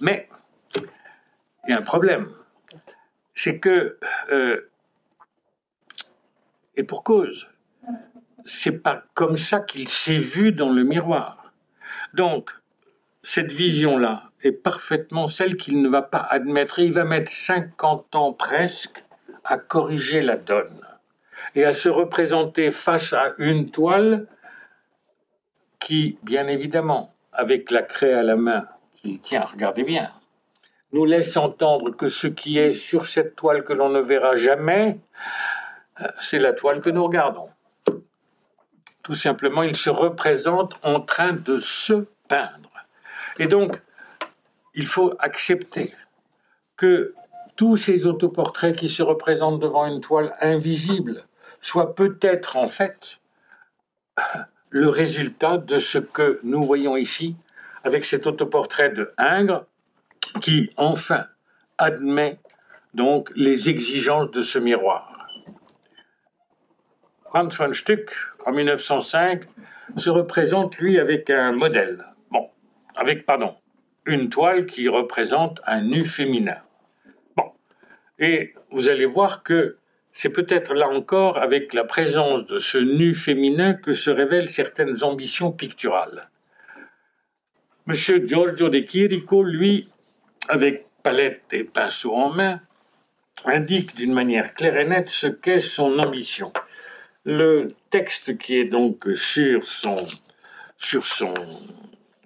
Mais 0.00 0.28
il 1.66 1.70
y 1.70 1.72
a 1.72 1.78
un 1.78 1.82
problème. 1.82 2.28
C'est 3.34 3.58
que, 3.58 3.98
euh, 4.32 4.67
et 6.78 6.84
pour 6.84 7.02
cause, 7.02 7.48
c'est 8.44 8.78
pas 8.82 9.02
comme 9.14 9.36
ça 9.36 9.58
qu'il 9.58 9.88
s'est 9.88 10.16
vu 10.16 10.52
dans 10.52 10.70
le 10.70 10.84
miroir. 10.84 11.52
Donc, 12.14 12.50
cette 13.24 13.52
vision-là 13.52 14.30
est 14.42 14.52
parfaitement 14.52 15.26
celle 15.26 15.56
qu'il 15.56 15.82
ne 15.82 15.88
va 15.88 16.02
pas 16.02 16.20
admettre. 16.20 16.78
il 16.78 16.92
va 16.92 17.04
mettre 17.04 17.30
50 17.30 18.14
ans 18.14 18.32
presque 18.32 19.04
à 19.44 19.58
corriger 19.58 20.20
la 20.20 20.36
donne 20.36 20.80
et 21.56 21.64
à 21.64 21.72
se 21.72 21.88
représenter 21.88 22.70
face 22.70 23.12
à 23.12 23.34
une 23.38 23.72
toile 23.72 24.28
qui, 25.80 26.16
bien 26.22 26.46
évidemment, 26.46 27.12
avec 27.32 27.72
la 27.72 27.82
craie 27.82 28.14
à 28.14 28.22
la 28.22 28.36
main 28.36 28.68
qu'il 29.02 29.20
tient, 29.20 29.42
regardez 29.42 29.82
bien, 29.82 30.12
nous 30.92 31.04
laisse 31.04 31.36
entendre 31.36 31.90
que 31.90 32.08
ce 32.08 32.28
qui 32.28 32.58
est 32.58 32.72
sur 32.72 33.08
cette 33.08 33.34
toile 33.34 33.64
que 33.64 33.72
l'on 33.72 33.88
ne 33.88 34.00
verra 34.00 34.36
jamais, 34.36 35.00
c'est 36.20 36.38
la 36.38 36.52
toile 36.52 36.80
que 36.80 36.90
nous 36.90 37.04
regardons. 37.04 37.48
Tout 39.02 39.14
simplement, 39.14 39.62
il 39.62 39.76
se 39.76 39.90
représente 39.90 40.74
en 40.82 41.00
train 41.00 41.32
de 41.32 41.60
se 41.60 42.06
peindre. 42.28 42.70
Et 43.38 43.46
donc, 43.46 43.80
il 44.74 44.86
faut 44.86 45.14
accepter 45.18 45.92
que 46.76 47.14
tous 47.56 47.76
ces 47.76 48.06
autoportraits 48.06 48.76
qui 48.76 48.88
se 48.88 49.02
représentent 49.02 49.60
devant 49.60 49.86
une 49.86 50.00
toile 50.00 50.34
invisible 50.40 51.24
soient 51.60 51.94
peut-être 51.94 52.56
en 52.56 52.68
fait 52.68 53.18
le 54.70 54.88
résultat 54.88 55.58
de 55.58 55.78
ce 55.78 55.98
que 55.98 56.40
nous 56.44 56.62
voyons 56.62 56.96
ici 56.96 57.36
avec 57.84 58.04
cet 58.04 58.26
autoportrait 58.26 58.90
de 58.90 59.12
Ingres 59.16 59.64
qui 60.40 60.70
enfin 60.76 61.26
admet 61.78 62.38
donc 62.94 63.30
les 63.34 63.68
exigences 63.68 64.30
de 64.30 64.42
ce 64.42 64.58
miroir. 64.58 65.07
Franz 67.28 67.56
von 67.56 67.72
Stuck, 67.72 68.10
en 68.46 68.52
1905, 68.52 69.44
se 69.96 70.10
représente 70.10 70.78
lui 70.78 70.98
avec 70.98 71.30
un 71.30 71.52
modèle 71.52 72.04
avec, 72.98 73.24
pardon, 73.24 73.54
une 74.04 74.28
toile 74.28 74.66
qui 74.66 74.88
représente 74.88 75.60
un 75.64 75.82
nu 75.82 76.04
féminin. 76.04 76.58
Bon. 77.36 77.52
Et 78.18 78.54
vous 78.70 78.88
allez 78.88 79.06
voir 79.06 79.44
que 79.44 79.78
c'est 80.12 80.30
peut-être 80.30 80.74
là 80.74 80.88
encore 80.88 81.38
avec 81.38 81.72
la 81.74 81.84
présence 81.84 82.44
de 82.46 82.58
ce 82.58 82.76
nu 82.76 83.14
féminin 83.14 83.74
que 83.74 83.94
se 83.94 84.10
révèlent 84.10 84.48
certaines 84.48 85.04
ambitions 85.04 85.52
picturales. 85.52 86.28
Monsieur 87.86 88.26
Giorgio 88.26 88.68
de 88.68 88.80
Chirico, 88.80 89.44
lui, 89.44 89.88
avec 90.48 90.86
palette 91.04 91.44
et 91.52 91.64
pinceau 91.64 92.14
en 92.14 92.30
main, 92.30 92.60
indique 93.44 93.94
d'une 93.94 94.12
manière 94.12 94.54
claire 94.54 94.76
et 94.76 94.88
nette 94.88 95.08
ce 95.08 95.28
qu'est 95.28 95.60
son 95.60 96.00
ambition. 96.00 96.52
Le 97.30 97.74
texte 97.90 98.38
qui 98.38 98.56
est 98.56 98.64
donc 98.64 99.06
sur 99.16 99.68
son, 99.68 100.06
sur 100.78 101.04
son 101.04 101.34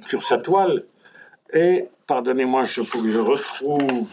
sur 0.06 0.22
sa 0.22 0.38
toile. 0.38 0.84
Et, 1.52 1.88
pardonnez-moi, 2.06 2.64
il 2.76 2.84
faut 2.84 3.02
que 3.02 3.08
je 3.08 3.18
retrouve 3.18 4.06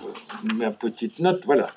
ma 0.55 0.71
petite 0.71 1.19
note, 1.19 1.45
voilà. 1.45 1.69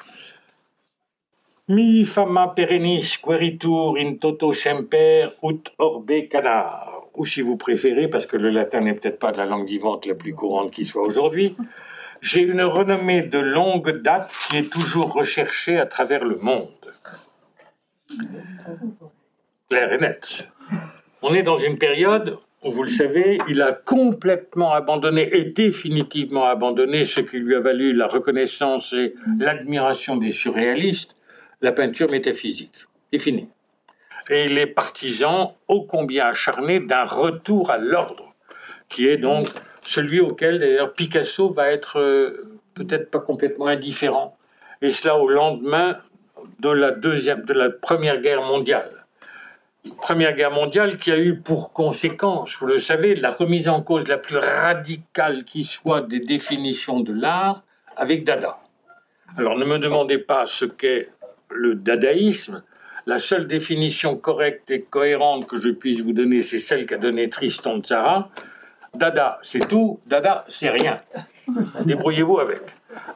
Mi 1.69 2.07
fama 2.07 2.55
perennis 2.57 3.19
queritur 3.23 3.97
in 3.99 4.17
toto 4.17 4.55
semper 4.55 5.35
ut 5.43 5.71
orbe 5.79 6.29
canar. 6.31 7.03
Ou 7.15 7.27
si 7.27 7.43
vous 7.43 7.59
préférez, 7.59 8.09
parce 8.09 8.25
que 8.25 8.39
le 8.39 8.49
latin 8.49 8.81
n'est 8.81 8.95
peut-être 8.95 9.19
pas 9.19 9.33
la 9.33 9.45
langue 9.45 9.69
vivante 9.69 10.07
la 10.07 10.15
plus 10.15 10.35
courante 10.35 10.71
qui 10.71 10.87
soit 10.87 11.07
aujourd'hui, 11.07 11.55
j'ai 12.23 12.43
une 12.43 12.63
renommée 12.63 13.23
de 13.23 13.39
longue 13.39 14.01
date 14.01 14.33
qui 14.49 14.57
est 14.57 14.73
toujours 14.73 15.13
recherchée 15.13 15.79
à 15.79 15.85
travers 15.85 16.25
le 16.25 16.37
monde. 16.37 16.82
Claire 19.69 19.93
et 19.93 19.99
net. 19.99 20.49
On 21.23 21.35
est 21.35 21.43
dans 21.43 21.59
une 21.59 21.79
période 21.79 22.39
vous 22.71 22.85
le 22.85 22.89
savez, 22.89 23.39
il 23.49 23.61
a 23.61 23.73
complètement 23.73 24.73
abandonné 24.73 25.29
et 25.37 25.45
définitivement 25.45 26.45
abandonné 26.45 27.07
ce 27.07 27.21
qui 27.21 27.39
lui 27.39 27.57
a 27.57 27.61
valu 27.61 27.93
la 27.93 28.07
reconnaissance 28.07 28.93
et 28.93 29.15
l'admiration 29.39 30.17
des 30.17 30.31
surréalistes, 30.31 31.17
la 31.61 31.73
peinture 31.73 32.09
métaphysique. 32.09 32.87
C'est 33.13 33.19
fini. 33.19 33.49
Et 34.31 34.45
il 34.45 34.59
est 34.59 34.69
partisan 34.69 35.57
ô 35.67 35.83
combien 35.83 36.27
acharné 36.27 36.79
d'un 36.79 37.03
retour 37.03 37.73
à 37.73 37.79
l'ordre, 37.79 38.33
qui 38.89 39.09
est 39.09 39.17
donc 39.17 39.49
celui 39.81 40.21
auquel 40.21 40.61
d'ailleurs 40.61 40.93
Picasso 40.93 41.53
va 41.53 41.69
être 41.73 41.99
euh, 41.99 42.61
peut-être 42.75 43.11
pas 43.11 43.19
complètement 43.19 43.67
indifférent. 43.67 44.39
Et 44.83 44.93
cela 44.93 45.19
au 45.19 45.29
lendemain 45.29 45.99
de 46.61 46.71
la 46.71 46.91
deuxième, 46.91 47.43
de 47.43 47.53
la 47.53 47.71
première 47.71 48.21
guerre 48.21 48.43
mondiale. 48.43 48.91
Première 49.97 50.35
Guerre 50.35 50.53
mondiale 50.53 50.97
qui 50.97 51.11
a 51.11 51.19
eu 51.19 51.41
pour 51.41 51.73
conséquence, 51.73 52.57
vous 52.61 52.67
le 52.67 52.79
savez, 52.79 53.17
la 53.17 53.33
remise 53.33 53.69
en 53.69 53.83
cause 53.83 54.07
la 54.07 54.17
plus 54.17 54.37
radicale 54.37 55.45
qui 55.45 55.65
soit 55.65 56.03
des 56.03 56.21
définitions 56.21 57.01
de 57.01 57.13
l'art 57.13 57.63
avec 57.97 58.25
Dada. 58.25 58.59
Alors 59.37 59.59
ne 59.59 59.65
me 59.65 59.79
demandez 59.79 60.19
pas 60.19 60.47
ce 60.47 60.67
qu'est 60.67 61.09
le 61.51 61.75
dadaïsme. 61.75 62.63
La 63.07 63.19
seule 63.19 63.49
définition 63.49 64.17
correcte 64.17 64.71
et 64.71 64.83
cohérente 64.83 65.49
que 65.49 65.57
je 65.57 65.71
puisse 65.71 66.01
vous 66.01 66.13
donner, 66.13 66.43
c'est 66.43 66.61
celle 66.61 66.87
qu'a 66.87 66.99
donnée 66.99 67.29
Tristan 67.29 67.81
Tzara. 67.81 68.29
Dada, 68.95 69.41
c'est 69.43 69.69
tout. 69.69 69.99
Dada, 70.07 70.45
c'est 70.49 70.71
rien. 70.71 71.01
Débrouillez-vous 71.85 72.39
avec. 72.39 72.63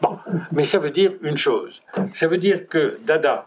Bon, 0.01 0.19
mais 0.53 0.65
ça 0.65 0.79
veut 0.79 0.91
dire 0.91 1.13
une 1.23 1.37
chose. 1.37 1.83
Ça 2.15 2.29
veut 2.29 2.39
dire 2.39 2.69
que 2.69 2.99
Dada, 3.05 3.47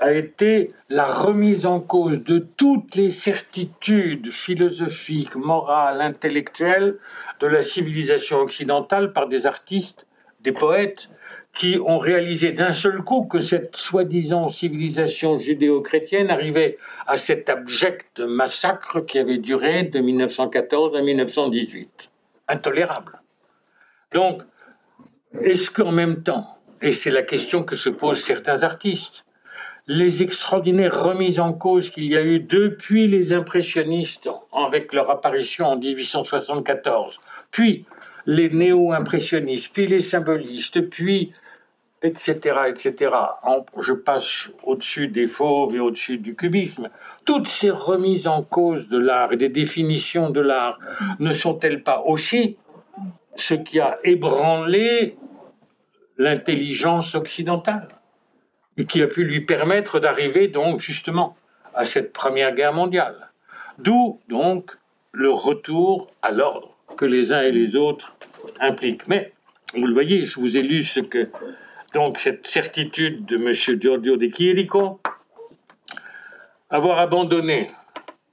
a 0.00 0.12
été 0.12 0.72
la 0.88 1.06
remise 1.06 1.66
en 1.66 1.80
cause 1.80 2.22
de 2.22 2.38
toutes 2.56 2.94
les 2.94 3.10
certitudes 3.10 4.30
philosophiques, 4.30 5.34
morales, 5.36 6.00
intellectuelles 6.00 6.98
de 7.40 7.46
la 7.46 7.62
civilisation 7.62 8.38
occidentale 8.38 9.12
par 9.12 9.28
des 9.28 9.46
artistes, 9.46 10.06
des 10.40 10.52
poètes, 10.52 11.08
qui 11.54 11.78
ont 11.84 11.98
réalisé 11.98 12.52
d'un 12.52 12.72
seul 12.72 13.02
coup 13.02 13.24
que 13.24 13.40
cette 13.40 13.74
soi-disant 13.74 14.48
civilisation 14.48 15.38
judéo-chrétienne 15.38 16.30
arrivait 16.30 16.78
à 17.06 17.16
cet 17.16 17.48
abject 17.48 18.20
massacre 18.20 19.00
qui 19.00 19.18
avait 19.18 19.38
duré 19.38 19.84
de 19.84 19.98
1914 19.98 20.96
à 20.96 21.02
1918. 21.02 21.90
Intolérable. 22.46 23.20
Donc, 24.12 24.42
est-ce 25.40 25.70
qu'en 25.70 25.92
même 25.92 26.22
temps, 26.22 26.58
et 26.80 26.92
c'est 26.92 27.10
la 27.10 27.22
question 27.22 27.62
que 27.62 27.76
se 27.76 27.90
posent 27.90 28.22
certains 28.22 28.62
artistes, 28.62 29.24
les 29.86 30.22
extraordinaires 30.22 31.02
remises 31.02 31.40
en 31.40 31.54
cause 31.54 31.90
qu'il 31.90 32.04
y 32.04 32.16
a 32.16 32.22
eu 32.22 32.40
depuis 32.40 33.08
les 33.08 33.32
impressionnistes 33.32 34.28
avec 34.52 34.92
leur 34.92 35.10
apparition 35.10 35.66
en 35.66 35.76
1874, 35.76 37.18
puis 37.50 37.86
les 38.26 38.50
néo-impressionnistes, 38.50 39.72
puis 39.72 39.86
les 39.86 40.00
symbolistes, 40.00 40.82
puis 40.90 41.32
etc., 42.02 42.36
etc. 42.68 43.12
Je 43.80 43.92
passe 43.92 44.50
au-dessus 44.62 45.08
des 45.08 45.26
fauves 45.26 45.74
et 45.74 45.80
au-dessus 45.80 46.18
du 46.18 46.34
cubisme. 46.34 46.90
Toutes 47.24 47.48
ces 47.48 47.70
remises 47.70 48.28
en 48.28 48.42
cause 48.42 48.88
de 48.88 48.98
l'art 48.98 49.32
et 49.32 49.36
des 49.36 49.48
définitions 49.48 50.30
de 50.30 50.40
l'art 50.40 50.78
ne 51.18 51.32
sont-elles 51.32 51.82
pas 51.82 52.02
aussi 52.06 52.56
ce 53.40 53.54
qui 53.54 53.80
a 53.80 53.98
ébranlé 54.04 55.16
l'intelligence 56.16 57.14
occidentale 57.14 57.88
et 58.76 58.84
qui 58.84 59.02
a 59.02 59.06
pu 59.06 59.24
lui 59.24 59.40
permettre 59.40 60.00
d'arriver 60.00 60.48
donc 60.48 60.80
justement 60.80 61.36
à 61.74 61.84
cette 61.84 62.12
Première 62.12 62.54
Guerre 62.54 62.72
mondiale. 62.72 63.30
D'où 63.78 64.20
donc 64.28 64.72
le 65.12 65.30
retour 65.30 66.10
à 66.22 66.30
l'ordre 66.30 66.76
que 66.96 67.04
les 67.04 67.32
uns 67.32 67.42
et 67.42 67.52
les 67.52 67.76
autres 67.76 68.16
impliquent. 68.60 69.06
Mais, 69.06 69.32
vous 69.74 69.86
le 69.86 69.92
voyez, 69.92 70.24
je 70.24 70.40
vous 70.40 70.56
ai 70.56 70.62
lu 70.62 70.84
ce 70.84 71.00
que. 71.00 71.28
Donc, 71.94 72.18
cette 72.18 72.46
certitude 72.46 73.24
de 73.24 73.36
M. 73.36 73.80
Giorgio 73.80 74.16
de 74.16 74.26
Chirico, 74.26 75.00
avoir 76.68 76.98
abandonné 76.98 77.70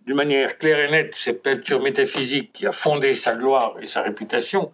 d'une 0.05 0.15
manière 0.15 0.57
claire 0.57 0.79
et 0.79 0.91
nette 0.91 1.15
cette 1.15 1.41
peinture 1.41 1.81
métaphysique 1.81 2.51
qui 2.53 2.67
a 2.67 2.71
fondé 2.71 3.13
sa 3.13 3.35
gloire 3.35 3.75
et 3.81 3.87
sa 3.87 4.01
réputation, 4.01 4.71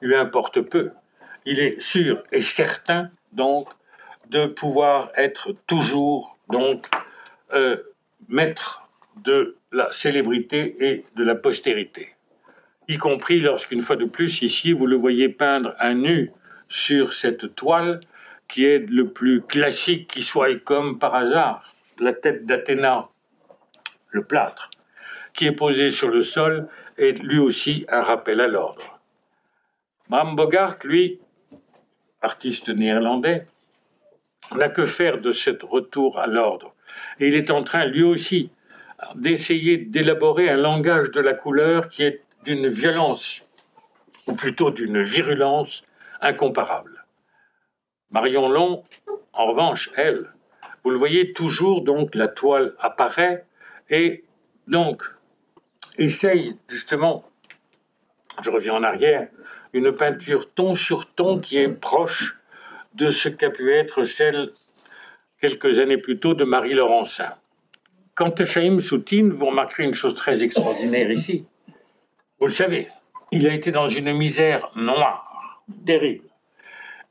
lui 0.00 0.14
importe 0.14 0.60
peu. 0.60 0.90
Il 1.44 1.60
est 1.60 1.80
sûr 1.80 2.22
et 2.32 2.42
certain, 2.42 3.10
donc, 3.32 3.68
de 4.28 4.46
pouvoir 4.46 5.10
être 5.16 5.54
toujours, 5.66 6.36
donc, 6.48 6.86
euh, 7.54 7.76
maître 8.28 8.88
de 9.16 9.56
la 9.72 9.90
célébrité 9.92 10.76
et 10.80 11.04
de 11.14 11.24
la 11.24 11.34
postérité. 11.34 12.14
Y 12.88 12.98
compris 12.98 13.40
lorsqu'une 13.40 13.82
fois 13.82 13.96
de 13.96 14.04
plus, 14.04 14.42
ici, 14.42 14.72
vous 14.72 14.86
le 14.86 14.96
voyez 14.96 15.28
peindre 15.28 15.74
un 15.78 15.94
nu 15.94 16.32
sur 16.68 17.14
cette 17.14 17.54
toile 17.54 18.00
qui 18.48 18.64
est 18.64 18.78
le 18.78 19.08
plus 19.08 19.42
classique 19.42 20.08
qui 20.08 20.22
soit, 20.22 20.50
et 20.50 20.60
comme 20.60 20.98
par 20.98 21.14
hasard, 21.14 21.74
la 21.98 22.12
tête 22.12 22.46
d'Athéna, 22.46 23.08
le 24.10 24.24
plâtre, 24.24 24.70
qui 25.34 25.46
est 25.46 25.52
posé 25.52 25.88
sur 25.88 26.08
le 26.08 26.22
sol, 26.22 26.68
est 26.96 27.12
lui 27.22 27.38
aussi 27.38 27.86
un 27.88 28.02
rappel 28.02 28.40
à 28.40 28.46
l'ordre. 28.46 28.95
Bram 30.08 30.36
Bogart, 30.36 30.76
lui, 30.84 31.20
artiste 32.22 32.68
néerlandais, 32.68 33.46
n'a 34.54 34.68
que 34.68 34.86
faire 34.86 35.20
de 35.20 35.32
ce 35.32 35.50
retour 35.64 36.18
à 36.18 36.26
l'ordre. 36.26 36.74
Et 37.18 37.26
il 37.28 37.34
est 37.34 37.50
en 37.50 37.64
train, 37.64 37.84
lui 37.86 38.04
aussi, 38.04 38.50
d'essayer 39.16 39.76
d'élaborer 39.78 40.48
un 40.48 40.56
langage 40.56 41.10
de 41.10 41.20
la 41.20 41.34
couleur 41.34 41.88
qui 41.88 42.04
est 42.04 42.22
d'une 42.44 42.68
violence, 42.68 43.42
ou 44.28 44.34
plutôt 44.34 44.70
d'une 44.70 45.02
virulence 45.02 45.82
incomparable. 46.20 47.04
Marion 48.10 48.48
Long, 48.48 48.84
en 49.32 49.46
revanche, 49.46 49.90
elle, 49.96 50.32
vous 50.84 50.90
le 50.90 50.98
voyez 50.98 51.32
toujours, 51.32 51.82
donc 51.82 52.14
la 52.14 52.28
toile 52.28 52.74
apparaît 52.78 53.44
et 53.90 54.24
donc 54.68 55.02
essaye 55.98 56.56
justement, 56.68 57.24
je 58.42 58.50
reviens 58.50 58.74
en 58.74 58.84
arrière, 58.84 59.28
une 59.72 59.92
peinture 59.92 60.50
ton 60.52 60.74
sur 60.74 61.06
ton 61.06 61.38
qui 61.38 61.58
est 61.58 61.68
proche 61.68 62.36
de 62.94 63.10
ce 63.10 63.28
qu'a 63.28 63.50
pu 63.50 63.72
être 63.72 64.04
celle 64.04 64.50
quelques 65.40 65.80
années 65.80 65.98
plus 65.98 66.18
tôt 66.18 66.34
de 66.34 66.44
Marie 66.44 66.74
Laurencin. 66.74 67.34
Quant 68.14 68.30
à 68.30 68.44
Chaim 68.44 68.80
Soutine, 68.80 69.30
vous 69.30 69.46
remarquerez 69.46 69.84
une 69.84 69.94
chose 69.94 70.14
très 70.14 70.42
extraordinaire 70.42 71.10
ici. 71.10 71.44
Vous 72.40 72.46
le 72.46 72.52
savez, 72.52 72.88
il 73.32 73.46
a 73.46 73.52
été 73.52 73.70
dans 73.70 73.88
une 73.88 74.12
misère 74.12 74.70
noire, 74.74 75.62
terrible. 75.84 76.24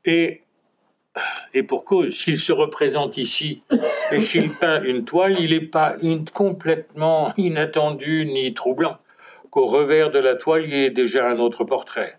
Et, 0.04 0.42
et 1.54 1.62
pour 1.62 1.84
cause, 1.84 2.12
s'il 2.12 2.38
se 2.38 2.52
représente 2.52 3.16
ici 3.16 3.62
et 4.10 4.20
s'il 4.20 4.52
peint 4.52 4.82
une 4.82 5.04
toile, 5.04 5.36
il 5.38 5.52
n'est 5.52 5.66
pas 5.66 5.94
complètement 6.32 7.32
inattendu 7.36 8.26
ni 8.26 8.52
troublant 8.54 8.98
qu'au 9.50 9.66
revers 9.66 10.10
de 10.10 10.18
la 10.18 10.34
toile, 10.34 10.64
il 10.64 10.72
y 10.72 10.84
ait 10.84 10.90
déjà 10.90 11.28
un 11.28 11.38
autre 11.38 11.64
portrait. 11.64 12.18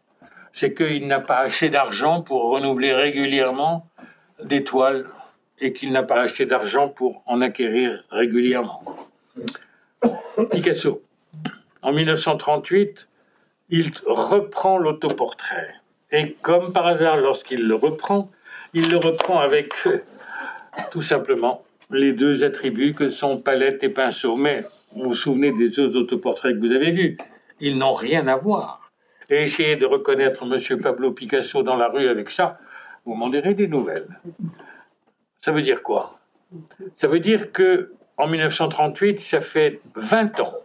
C'est 0.58 0.74
qu'il 0.74 1.06
n'a 1.06 1.20
pas 1.20 1.42
assez 1.42 1.70
d'argent 1.70 2.24
pour 2.24 2.50
renouveler 2.50 2.92
régulièrement 2.92 3.88
des 4.44 4.64
toiles 4.64 5.06
et 5.60 5.72
qu'il 5.72 5.92
n'a 5.92 6.02
pas 6.02 6.22
assez 6.22 6.48
d'argent 6.48 6.90
pour 6.90 7.22
en 7.28 7.42
acquérir 7.42 8.04
régulièrement. 8.10 8.82
Picasso, 10.50 11.04
en 11.84 11.94
1938, 11.94 13.08
il 13.70 13.92
reprend 14.08 14.80
l'autoportrait. 14.80 15.76
Et 16.12 16.36
comme 16.42 16.74
par 16.74 16.88
hasard, 16.88 17.18
lorsqu'il 17.18 17.62
le 17.62 17.76
reprend, 17.76 18.32
il 18.74 18.90
le 18.90 18.98
reprend 18.98 19.38
avec 19.38 19.76
tout 20.90 21.04
simplement 21.04 21.66
les 21.92 22.14
deux 22.14 22.44
attributs 22.44 22.96
que 22.96 23.12
sont 23.12 23.44
palette 23.44 23.84
et 23.84 23.90
pinceau. 23.90 24.36
Mais 24.36 24.64
vous 24.96 25.10
vous 25.10 25.16
souvenez 25.16 25.52
des 25.52 25.80
autres 25.80 26.00
autoportraits 26.00 26.56
que 26.60 26.66
vous 26.66 26.74
avez 26.74 26.90
vus 26.90 27.16
Ils 27.60 27.78
n'ont 27.78 27.94
rien 27.94 28.28
à 28.28 28.38
voir. 28.38 28.87
Et 29.30 29.44
essayez 29.44 29.76
de 29.76 29.86
reconnaître 29.86 30.44
M. 30.44 30.80
Pablo 30.80 31.12
Picasso 31.12 31.64
dans 31.64 31.76
la 31.76 31.90
rue 31.90 32.08
avec 32.08 32.30
ça, 32.30 32.60
vous 33.06 33.14
m'en 33.14 33.30
direz 33.30 33.54
des 33.54 33.68
nouvelles. 33.68 34.08
Ça 35.42 35.52
veut 35.52 35.62
dire 35.62 35.84
quoi? 35.84 36.20
Ça 36.96 37.08
veut 37.08 37.20
dire 37.20 37.52
que 37.52 37.92
en 38.18 38.28
1938, 38.28 39.20
ça 39.20 39.42
fait 39.42 39.80
20 39.96 40.40
ans 40.40 40.56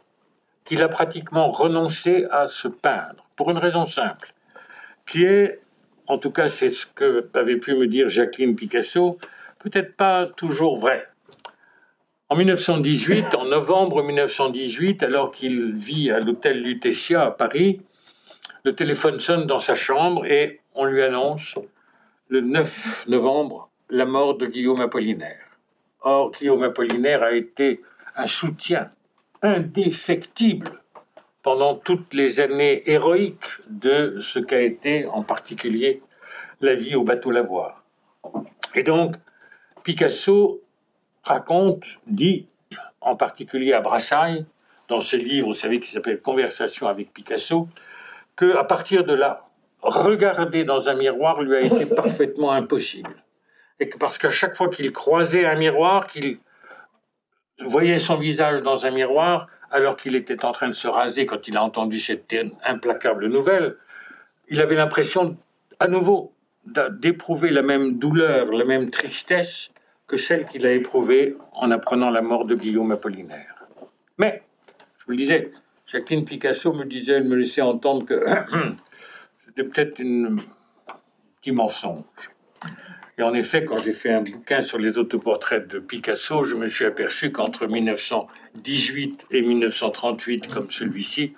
qu'il 0.64 0.82
a 0.82 0.88
pratiquement 0.88 1.50
renoncé 1.50 2.24
à 2.30 2.48
se 2.48 2.68
peindre, 2.68 3.26
pour 3.36 3.50
une 3.50 3.58
raison 3.58 3.84
simple, 3.84 4.32
qui 5.06 5.24
est, 5.24 5.60
en 6.06 6.18
tout 6.18 6.30
cas 6.30 6.48
c'est 6.48 6.70
ce 6.70 6.86
que 6.86 7.28
avait 7.34 7.56
pu 7.56 7.74
me 7.74 7.86
dire 7.86 8.08
Jacqueline 8.08 8.54
Picasso, 8.54 9.18
peut-être 9.58 9.96
pas 9.96 10.26
toujours 10.26 10.78
vrai. 10.78 11.08
En 12.28 12.36
1918, 12.36 13.34
en 13.34 13.44
novembre 13.44 14.02
1918, 14.02 15.02
alors 15.02 15.32
qu'il 15.32 15.74
vit 15.74 16.10
à 16.10 16.20
l'hôtel 16.20 16.62
Lutetia 16.62 17.26
à 17.26 17.30
Paris, 17.30 17.82
le 18.64 18.74
téléphone 18.74 19.20
sonne 19.20 19.46
dans 19.46 19.58
sa 19.58 19.74
chambre 19.74 20.24
et 20.26 20.60
on 20.74 20.84
lui 20.84 21.02
annonce 21.02 21.54
le 22.28 22.40
9 22.40 23.08
novembre 23.08 23.70
la 23.90 24.06
mort 24.06 24.36
de 24.36 24.46
Guillaume 24.46 24.80
Apollinaire. 24.80 25.58
Or, 26.00 26.32
Guillaume 26.32 26.62
Apollinaire 26.62 27.22
a 27.22 27.32
été 27.32 27.82
un 28.16 28.26
soutien 28.26 28.90
indéfectible 29.42 30.80
pendant 31.42 31.74
toutes 31.74 32.14
les 32.14 32.40
années 32.40 32.88
héroïques 32.90 33.58
de 33.68 34.18
ce 34.20 34.38
qu'a 34.38 34.60
été 34.60 35.06
en 35.06 35.22
particulier 35.22 36.02
la 36.60 36.74
vie 36.74 36.94
au 36.94 37.02
bateau 37.02 37.32
Lavoir. 37.32 37.82
Et 38.74 38.84
donc, 38.84 39.16
Picasso 39.82 40.62
raconte, 41.24 41.84
dit, 42.06 42.46
en 43.00 43.16
particulier 43.16 43.72
à 43.72 43.80
Brassailles, 43.80 44.46
dans 44.88 45.00
ce 45.00 45.16
livre, 45.16 45.48
vous 45.48 45.54
savez, 45.54 45.80
qui 45.80 45.90
s'appelle 45.90 46.20
Conversation 46.20 46.86
avec 46.86 47.12
Picasso, 47.12 47.68
que 48.36 48.56
à 48.56 48.64
partir 48.64 49.04
de 49.04 49.14
là, 49.14 49.46
regarder 49.80 50.64
dans 50.64 50.88
un 50.88 50.94
miroir 50.94 51.42
lui 51.42 51.56
a 51.56 51.60
été 51.60 51.86
parfaitement 52.02 52.52
impossible. 52.52 53.14
Et 53.80 53.88
que 53.88 53.98
parce 53.98 54.18
qu'à 54.18 54.30
chaque 54.30 54.56
fois 54.56 54.68
qu'il 54.68 54.92
croisait 54.92 55.44
un 55.44 55.56
miroir, 55.56 56.06
qu'il 56.06 56.38
voyait 57.60 57.98
son 57.98 58.16
visage 58.16 58.62
dans 58.62 58.86
un 58.86 58.90
miroir, 58.90 59.48
alors 59.70 59.96
qu'il 59.96 60.14
était 60.14 60.44
en 60.44 60.52
train 60.52 60.68
de 60.68 60.74
se 60.74 60.86
raser 60.86 61.26
quand 61.26 61.48
il 61.48 61.56
a 61.56 61.64
entendu 61.64 61.98
cette 61.98 62.34
implacable 62.64 63.26
nouvelle, 63.26 63.76
il 64.48 64.60
avait 64.60 64.74
l'impression 64.74 65.36
à 65.80 65.88
nouveau 65.88 66.32
d'éprouver 66.64 67.50
la 67.50 67.62
même 67.62 67.98
douleur, 67.98 68.46
la 68.52 68.64
même 68.64 68.90
tristesse 68.90 69.72
que 70.06 70.16
celle 70.16 70.46
qu'il 70.46 70.66
a 70.66 70.72
éprouvée 70.72 71.34
en 71.54 71.70
apprenant 71.70 72.10
la 72.10 72.22
mort 72.22 72.44
de 72.44 72.54
Guillaume 72.54 72.92
Apollinaire. 72.92 73.64
Mais, 74.18 74.42
je 74.98 75.04
vous 75.06 75.12
le 75.12 75.16
disais, 75.16 75.52
Jacqueline 75.92 76.24
Picasso 76.24 76.72
me 76.72 76.86
disait, 76.86 77.12
elle 77.14 77.24
me 77.24 77.36
laissait 77.36 77.60
entendre 77.60 78.06
que 78.06 78.24
c'était 79.44 79.64
peut-être 79.64 80.00
un 80.00 80.36
petit 81.38 81.52
mensonge. 81.52 82.30
Et 83.18 83.22
en 83.22 83.34
effet, 83.34 83.66
quand 83.66 83.76
j'ai 83.76 83.92
fait 83.92 84.10
un 84.10 84.22
bouquin 84.22 84.62
sur 84.62 84.78
les 84.78 84.96
autoportraits 84.96 85.68
de 85.68 85.78
Picasso, 85.80 86.44
je 86.44 86.56
me 86.56 86.66
suis 86.66 86.86
aperçu 86.86 87.30
qu'entre 87.30 87.66
1918 87.66 89.26
et 89.32 89.42
1938, 89.42 90.46
comme 90.46 90.70
celui-ci, 90.70 91.34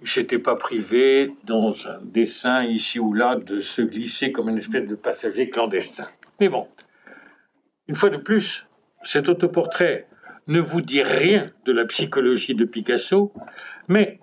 il 0.00 0.08
s'était 0.08 0.38
pas 0.38 0.54
privé, 0.54 1.32
dans 1.42 1.74
un 1.88 1.98
dessin 2.00 2.62
ici 2.62 3.00
ou 3.00 3.12
là, 3.12 3.34
de 3.34 3.58
se 3.58 3.82
glisser 3.82 4.30
comme 4.30 4.50
une 4.50 4.58
espèce 4.58 4.86
de 4.86 4.94
passager 4.94 5.50
clandestin. 5.50 6.06
Mais 6.38 6.48
bon, 6.48 6.68
une 7.88 7.96
fois 7.96 8.10
de 8.10 8.18
plus, 8.18 8.68
cet 9.02 9.28
autoportrait 9.28 10.06
ne 10.46 10.60
vous 10.60 10.80
dit 10.80 11.02
rien 11.02 11.50
de 11.64 11.72
la 11.72 11.84
psychologie 11.86 12.54
de 12.54 12.64
Picasso, 12.64 13.32
mais 13.88 14.20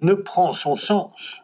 ne 0.00 0.14
prend 0.14 0.52
son 0.52 0.76
sens 0.76 1.42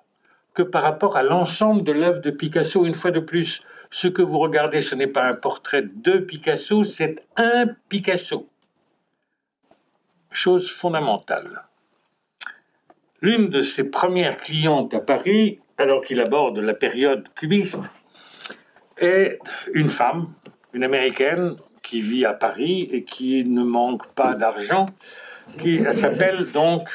que 0.54 0.62
par 0.62 0.82
rapport 0.82 1.16
à 1.16 1.22
l'ensemble 1.22 1.82
de 1.82 1.92
l'œuvre 1.92 2.20
de 2.20 2.30
Picasso. 2.30 2.84
Une 2.84 2.94
fois 2.94 3.10
de 3.10 3.20
plus, 3.20 3.62
ce 3.90 4.08
que 4.08 4.22
vous 4.22 4.38
regardez, 4.38 4.80
ce 4.80 4.94
n'est 4.94 5.06
pas 5.06 5.24
un 5.24 5.34
portrait 5.34 5.82
de 5.82 6.18
Picasso, 6.18 6.84
c'est 6.84 7.24
un 7.36 7.66
Picasso. 7.88 8.48
Chose 10.30 10.70
fondamentale. 10.70 11.62
L'une 13.20 13.48
de 13.48 13.62
ses 13.62 13.84
premières 13.84 14.36
clientes 14.36 14.94
à 14.94 15.00
Paris, 15.00 15.60
alors 15.78 16.02
qu'il 16.02 16.20
aborde 16.20 16.58
la 16.58 16.74
période 16.74 17.28
cubiste, 17.34 17.88
est 18.98 19.38
une 19.74 19.90
femme, 19.90 20.34
une 20.72 20.84
américaine, 20.84 21.56
qui 21.82 22.00
vit 22.00 22.24
à 22.24 22.32
Paris 22.32 22.88
et 22.92 23.04
qui 23.04 23.44
ne 23.44 23.62
manque 23.62 24.06
pas 24.14 24.34
d'argent, 24.34 24.86
qui 25.58 25.82
s'appelle 25.92 26.50
donc 26.52 26.88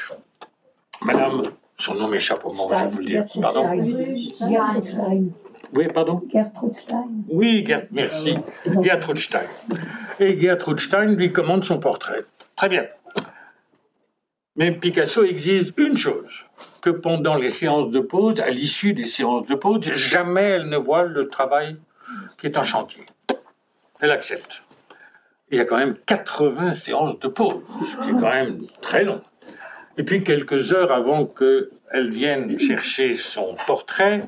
Madame, 1.02 1.42
son 1.78 1.94
nom 1.94 2.08
m'échappe 2.08 2.44
au 2.44 2.52
moment, 2.52 2.76
je 2.76 2.84
vais 2.84 2.90
vous 2.90 2.98
le 2.98 3.04
dire. 3.04 3.24
Pardon 3.40 3.70
Oui, 5.72 5.88
pardon 5.92 6.22
Gertrude 6.32 6.74
Stein. 6.74 7.08
Oui, 7.28 7.64
Gert, 7.66 7.86
merci. 7.92 8.36
Gertrude 8.82 9.18
Stein. 9.18 9.46
Et 10.18 10.40
Gertrude 10.40 10.80
Stein 10.80 11.14
lui 11.14 11.32
commande 11.32 11.64
son 11.64 11.78
portrait. 11.78 12.24
Très 12.56 12.68
bien. 12.68 12.86
Mais 14.56 14.72
Picasso 14.72 15.22
exige 15.22 15.72
une 15.76 15.96
chose, 15.96 16.44
que 16.82 16.90
pendant 16.90 17.36
les 17.36 17.50
séances 17.50 17.90
de 17.90 18.00
pause, 18.00 18.40
à 18.40 18.50
l'issue 18.50 18.92
des 18.92 19.06
séances 19.06 19.46
de 19.46 19.54
pause, 19.54 19.92
jamais 19.92 20.42
elle 20.42 20.68
ne 20.68 20.76
voit 20.76 21.04
le 21.04 21.28
travail 21.28 21.76
qui 22.40 22.46
est 22.46 22.56
en 22.56 22.64
chantier. 22.64 23.06
Elle 24.00 24.10
accepte. 24.10 24.62
Il 25.50 25.56
y 25.56 25.60
a 25.60 25.64
quand 25.64 25.78
même 25.78 25.96
80 26.06 26.72
séances 26.74 27.18
de 27.20 27.28
pause, 27.28 27.62
ce 27.90 28.04
qui 28.04 28.10
est 28.10 28.20
quand 28.20 28.32
même 28.32 28.60
très 28.82 29.04
long. 29.04 29.22
Et 29.96 30.04
puis 30.04 30.22
quelques 30.22 30.72
heures 30.72 30.92
avant 30.92 31.26
qu'elle 31.26 32.10
vienne 32.10 32.58
chercher 32.58 33.16
son 33.16 33.56
portrait, 33.66 34.24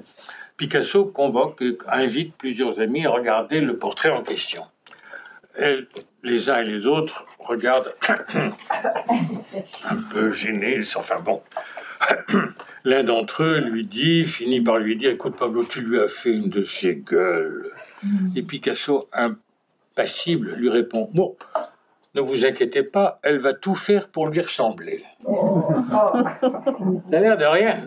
Picasso 0.56 1.06
convoque 1.06 1.62
et 1.62 1.78
invite 1.88 2.34
plusieurs 2.36 2.80
amis 2.80 3.06
à 3.06 3.10
regarder 3.10 3.60
le 3.60 3.76
portrait 3.76 4.10
en 4.10 4.22
question. 4.22 4.62
Les 6.22 6.50
uns 6.50 6.58
et 6.58 6.64
les 6.64 6.86
autres 6.86 7.24
regardent 7.38 7.94
un 8.08 9.96
peu 10.10 10.32
gênés, 10.32 10.82
enfin 10.96 11.20
bon. 11.20 11.42
L'un 12.84 13.04
d'entre 13.04 13.42
eux 13.42 13.60
lui 13.60 13.84
dit, 13.84 14.24
finit 14.24 14.60
par 14.60 14.78
lui 14.78 14.96
dire, 14.96 15.10
écoute 15.10 15.36
Pablo, 15.36 15.64
tu 15.64 15.82
lui 15.82 16.00
as 16.00 16.08
fait 16.08 16.32
une 16.32 16.48
de 16.48 16.64
ces 16.64 16.96
gueules. 16.96 17.70
Et 18.34 18.42
Picasso, 18.42 19.08
impassible, 19.92 20.54
lui 20.54 20.70
répond, 20.70 21.08
bon, 21.14 21.36
ne 22.14 22.20
vous 22.20 22.44
inquiétez 22.44 22.82
pas, 22.82 23.20
elle 23.22 23.38
va 23.38 23.54
tout 23.54 23.74
faire 23.74 24.08
pour 24.08 24.26
lui 24.26 24.40
ressembler. 24.40 25.02
Ça 25.24 26.12
n'a 27.08 27.20
l'air 27.20 27.38
de 27.38 27.44
rien. 27.44 27.84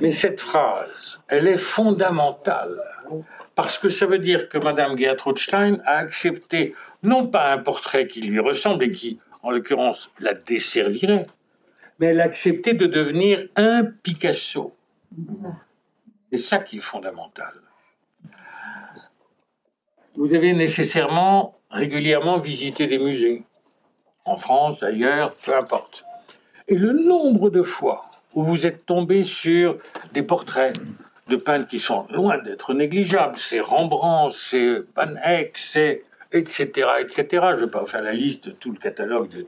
Mais 0.00 0.12
cette 0.12 0.40
phrase, 0.40 1.18
elle 1.28 1.46
est 1.46 1.58
fondamentale. 1.58 2.80
Parce 3.54 3.78
que 3.78 3.88
ça 3.88 4.06
veut 4.06 4.18
dire 4.18 4.48
que 4.48 4.58
Madame 4.58 4.96
Gertrude 4.96 5.38
Stein 5.38 5.78
a 5.84 5.98
accepté 5.98 6.74
non 7.02 7.26
pas 7.26 7.52
un 7.52 7.58
portrait 7.58 8.06
qui 8.06 8.22
lui 8.22 8.40
ressemble 8.40 8.84
et 8.84 8.90
qui, 8.90 9.20
en 9.42 9.50
l'occurrence, 9.50 10.10
la 10.20 10.34
desservirait, 10.34 11.26
mais 11.98 12.06
elle 12.06 12.20
a 12.20 12.24
accepté 12.24 12.72
de 12.72 12.86
devenir 12.86 13.44
un 13.56 13.84
Picasso. 13.84 14.74
C'est 16.32 16.38
ça 16.38 16.58
qui 16.58 16.78
est 16.78 16.80
fondamental. 16.80 17.52
Vous 20.16 20.32
avez 20.32 20.52
nécessairement 20.52 21.58
régulièrement 21.70 22.38
visiter 22.38 22.86
des 22.86 22.98
musées, 22.98 23.42
en 24.24 24.36
France, 24.38 24.82
ailleurs, 24.82 25.34
peu 25.36 25.54
importe. 25.56 26.04
Et 26.68 26.76
le 26.76 26.92
nombre 26.92 27.50
de 27.50 27.62
fois 27.62 28.02
où 28.34 28.42
vous 28.42 28.66
êtes 28.66 28.86
tombé 28.86 29.24
sur 29.24 29.78
des 30.12 30.22
portraits 30.22 30.76
de 31.28 31.36
peintres 31.36 31.68
qui 31.68 31.78
sont 31.78 32.06
loin 32.10 32.38
d'être 32.42 32.74
négligeables, 32.74 33.36
c'est 33.36 33.60
Rembrandt, 33.60 34.34
c'est 34.36 34.82
Van 34.96 35.16
Eyck, 35.24 35.58
c'est 35.58 36.04
etc., 36.32 36.88
etc. 37.00 37.26
Je 37.30 37.36
ne 37.36 37.64
vais 37.64 37.70
pas 37.70 37.84
faire 37.86 38.02
la 38.02 38.12
liste 38.12 38.46
de 38.46 38.50
tout 38.52 38.72
le 38.72 38.78
catalogue 38.78 39.46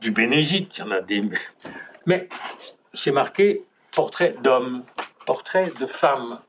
du 0.00 0.10
Bénézite, 0.10 0.78
il 0.78 0.80
y 0.80 0.82
en 0.82 0.90
a 0.90 1.00
des... 1.00 1.22
Mais 2.06 2.28
c'est 2.92 3.10
marqué 3.10 3.64
portrait 3.94 4.34
d'hommes, 4.42 4.84
portrait 5.26 5.72
de 5.80 5.86
femmes. 5.86 6.40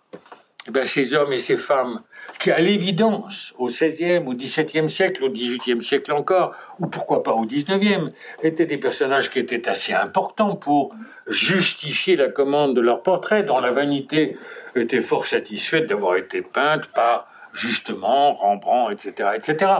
Bien, 0.67 0.85
ces 0.85 1.13
hommes 1.13 1.31
et 1.31 1.39
ces 1.39 1.57
femmes 1.57 2.01
qui, 2.39 2.49
à 2.49 2.59
l'évidence, 2.59 3.53
au 3.59 3.67
XVIe, 3.67 4.17
au 4.25 4.33
XVIIe 4.33 4.89
siècle, 4.89 5.23
au 5.23 5.29
XVIIIe 5.29 5.81
siècle 5.81 6.11
encore, 6.11 6.55
ou 6.79 6.87
pourquoi 6.87 7.21
pas 7.21 7.33
au 7.33 7.45
XIXe, 7.45 8.11
étaient 8.41 8.65
des 8.65 8.79
personnages 8.79 9.29
qui 9.29 9.37
étaient 9.37 9.69
assez 9.69 9.93
importants 9.93 10.55
pour 10.55 10.95
justifier 11.27 12.15
la 12.15 12.29
commande 12.29 12.75
de 12.75 12.81
leur 12.81 13.03
portrait, 13.03 13.43
dont 13.43 13.59
la 13.59 13.71
vanité 13.71 14.37
était 14.75 15.01
fort 15.01 15.27
satisfaite 15.27 15.85
d'avoir 15.87 16.15
été 16.15 16.41
peinte 16.41 16.87
par, 16.87 17.27
justement, 17.53 18.33
Rembrandt, 18.33 18.91
etc., 18.91 19.29
etc. 19.35 19.71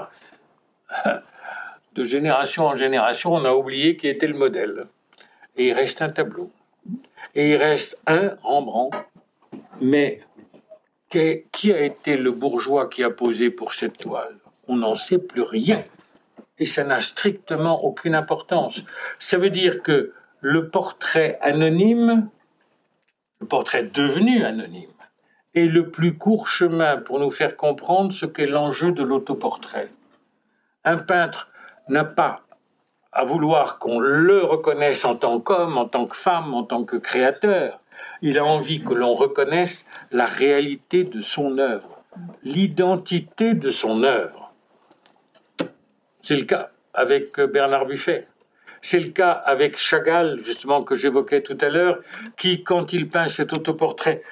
De 1.95 2.03
génération 2.03 2.67
en 2.67 2.75
génération, 2.75 3.33
on 3.33 3.43
a 3.43 3.53
oublié 3.53 3.97
qui 3.97 4.07
était 4.07 4.27
le 4.27 4.37
modèle. 4.37 4.85
Et 5.55 5.69
il 5.69 5.73
reste 5.73 6.03
un 6.03 6.09
tableau. 6.09 6.51
Et 7.33 7.51
il 7.51 7.55
reste 7.55 7.97
un 8.05 8.35
Rembrandt, 8.43 8.95
mais 9.81 10.19
qui 11.09 11.71
a 11.71 11.81
été 11.81 12.17
le 12.17 12.31
bourgeois 12.31 12.89
qui 12.89 13.03
a 13.03 13.09
posé 13.09 13.49
pour 13.49 13.73
cette 13.73 13.97
toile 13.97 14.37
On 14.67 14.77
n'en 14.77 14.95
sait 14.95 15.19
plus 15.19 15.43
rien. 15.43 15.83
Et 16.57 16.65
ça 16.65 16.83
n'a 16.83 17.01
strictement 17.01 17.83
aucune 17.83 18.15
importance. 18.15 18.83
Ça 19.19 19.37
veut 19.37 19.49
dire 19.49 19.83
que 19.83 20.13
le 20.41 20.69
portrait 20.69 21.37
anonyme, 21.41 22.29
le 23.39 23.47
portrait 23.47 23.83
devenu 23.83 24.43
anonyme, 24.43 24.89
est 25.53 25.65
le 25.65 25.89
plus 25.89 26.17
court 26.17 26.47
chemin 26.47 26.97
pour 26.97 27.19
nous 27.19 27.31
faire 27.31 27.55
comprendre 27.55 28.13
ce 28.13 28.25
qu'est 28.25 28.45
l'enjeu 28.45 28.91
de 28.91 29.03
l'autoportrait. 29.03 29.89
Un 30.83 30.97
peintre 30.97 31.49
n'a 31.87 32.03
pas 32.03 32.41
à 33.11 33.23
vouloir 33.23 33.79
qu'on 33.79 33.99
le 33.99 34.43
reconnaisse 34.43 35.05
en 35.05 35.15
tant 35.15 35.39
qu'homme, 35.39 35.77
en 35.77 35.87
tant 35.87 36.05
que 36.05 36.15
femme, 36.15 36.53
en 36.53 36.63
tant 36.63 36.83
que 36.83 36.97
créateur. 36.97 37.79
Il 38.27 38.39
a 38.39 38.43
envie 38.43 38.81
que 38.81 38.95
l'on 38.95 39.13
reconnaisse 39.13 39.85
la 40.11 40.25
réalité 40.25 41.03
de 41.03 41.21
son 41.21 41.59
œuvre, 41.59 42.01
l'identité 42.41 43.53
de 43.53 43.69
son 43.69 44.01
œuvre. 44.01 44.51
C'est 46.23 46.35
le 46.35 46.45
cas 46.45 46.71
avec 46.95 47.39
Bernard 47.39 47.85
Buffet. 47.85 48.27
C'est 48.81 48.99
le 48.99 49.09
cas 49.09 49.29
avec 49.29 49.77
Chagall, 49.77 50.39
justement, 50.43 50.81
que 50.81 50.95
j'évoquais 50.95 51.43
tout 51.43 51.57
à 51.61 51.69
l'heure, 51.69 51.99
qui, 52.35 52.63
quand 52.63 52.93
il 52.93 53.09
peint 53.09 53.27
cet 53.27 53.55
autoportrait, 53.55 54.23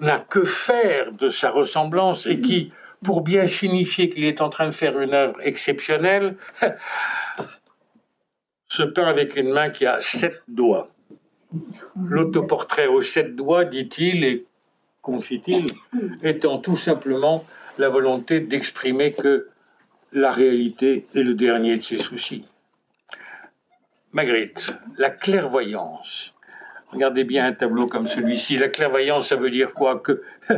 n'a 0.00 0.18
que 0.18 0.44
faire 0.44 1.12
de 1.12 1.30
sa 1.30 1.50
ressemblance 1.50 2.26
et 2.26 2.40
qui, 2.40 2.72
pour 3.04 3.20
bien 3.20 3.46
signifier 3.46 4.08
qu'il 4.08 4.24
est 4.24 4.40
en 4.40 4.50
train 4.50 4.66
de 4.66 4.74
faire 4.74 4.98
une 4.98 5.14
œuvre 5.14 5.36
exceptionnelle, 5.40 6.36
se 8.66 8.82
peint 8.82 9.06
avec 9.06 9.36
une 9.36 9.52
main 9.52 9.70
qui 9.70 9.86
a 9.86 10.00
sept 10.00 10.42
doigts. 10.48 10.90
L'autoportrait 11.96 12.86
aux 12.86 13.00
sept 13.00 13.36
doigts, 13.36 13.64
dit-il, 13.64 14.24
et 14.24 14.46
confie-t-il, 15.02 15.64
étant 16.22 16.58
tout 16.58 16.76
simplement 16.76 17.44
la 17.78 17.88
volonté 17.88 18.40
d'exprimer 18.40 19.12
que 19.12 19.48
la 20.12 20.32
réalité 20.32 21.06
est 21.14 21.22
le 21.22 21.34
dernier 21.34 21.76
de 21.76 21.82
ses 21.82 21.98
soucis. 21.98 22.44
Magritte, 24.12 24.78
la 24.98 25.10
clairvoyance. 25.10 26.32
Regardez 26.92 27.24
bien 27.24 27.46
un 27.46 27.52
tableau 27.52 27.86
comme 27.86 28.06
celui-ci. 28.06 28.56
La 28.56 28.68
clairvoyance, 28.68 29.28
ça 29.28 29.36
veut 29.36 29.50
dire 29.50 29.74
quoi 29.74 29.98
Que 29.98 30.22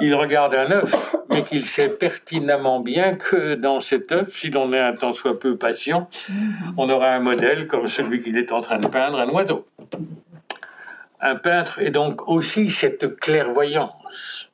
il 0.00 0.14
regarde 0.14 0.54
un 0.54 0.70
œuf, 0.70 1.16
mais 1.30 1.44
qu'il 1.44 1.64
sait 1.64 1.88
pertinemment 1.88 2.80
bien 2.80 3.14
que 3.14 3.54
dans 3.54 3.80
cet 3.80 4.12
œuf, 4.12 4.36
si 4.36 4.50
l'on 4.50 4.72
est 4.72 4.80
un 4.80 4.94
tant 4.94 5.12
soit 5.12 5.38
peu 5.38 5.56
patient, 5.56 6.08
on 6.76 6.90
aura 6.90 7.10
un 7.10 7.20
modèle 7.20 7.66
comme 7.66 7.86
celui 7.86 8.20
qu'il 8.20 8.36
est 8.36 8.52
en 8.52 8.60
train 8.60 8.78
de 8.78 8.88
peindre, 8.88 9.18
un 9.18 9.28
oiseau. 9.28 9.64
Un 11.20 11.36
peintre 11.36 11.78
est 11.78 11.90
donc 11.90 12.28
aussi 12.28 12.68
cette 12.68 13.16
clairvoyance. 13.16 14.50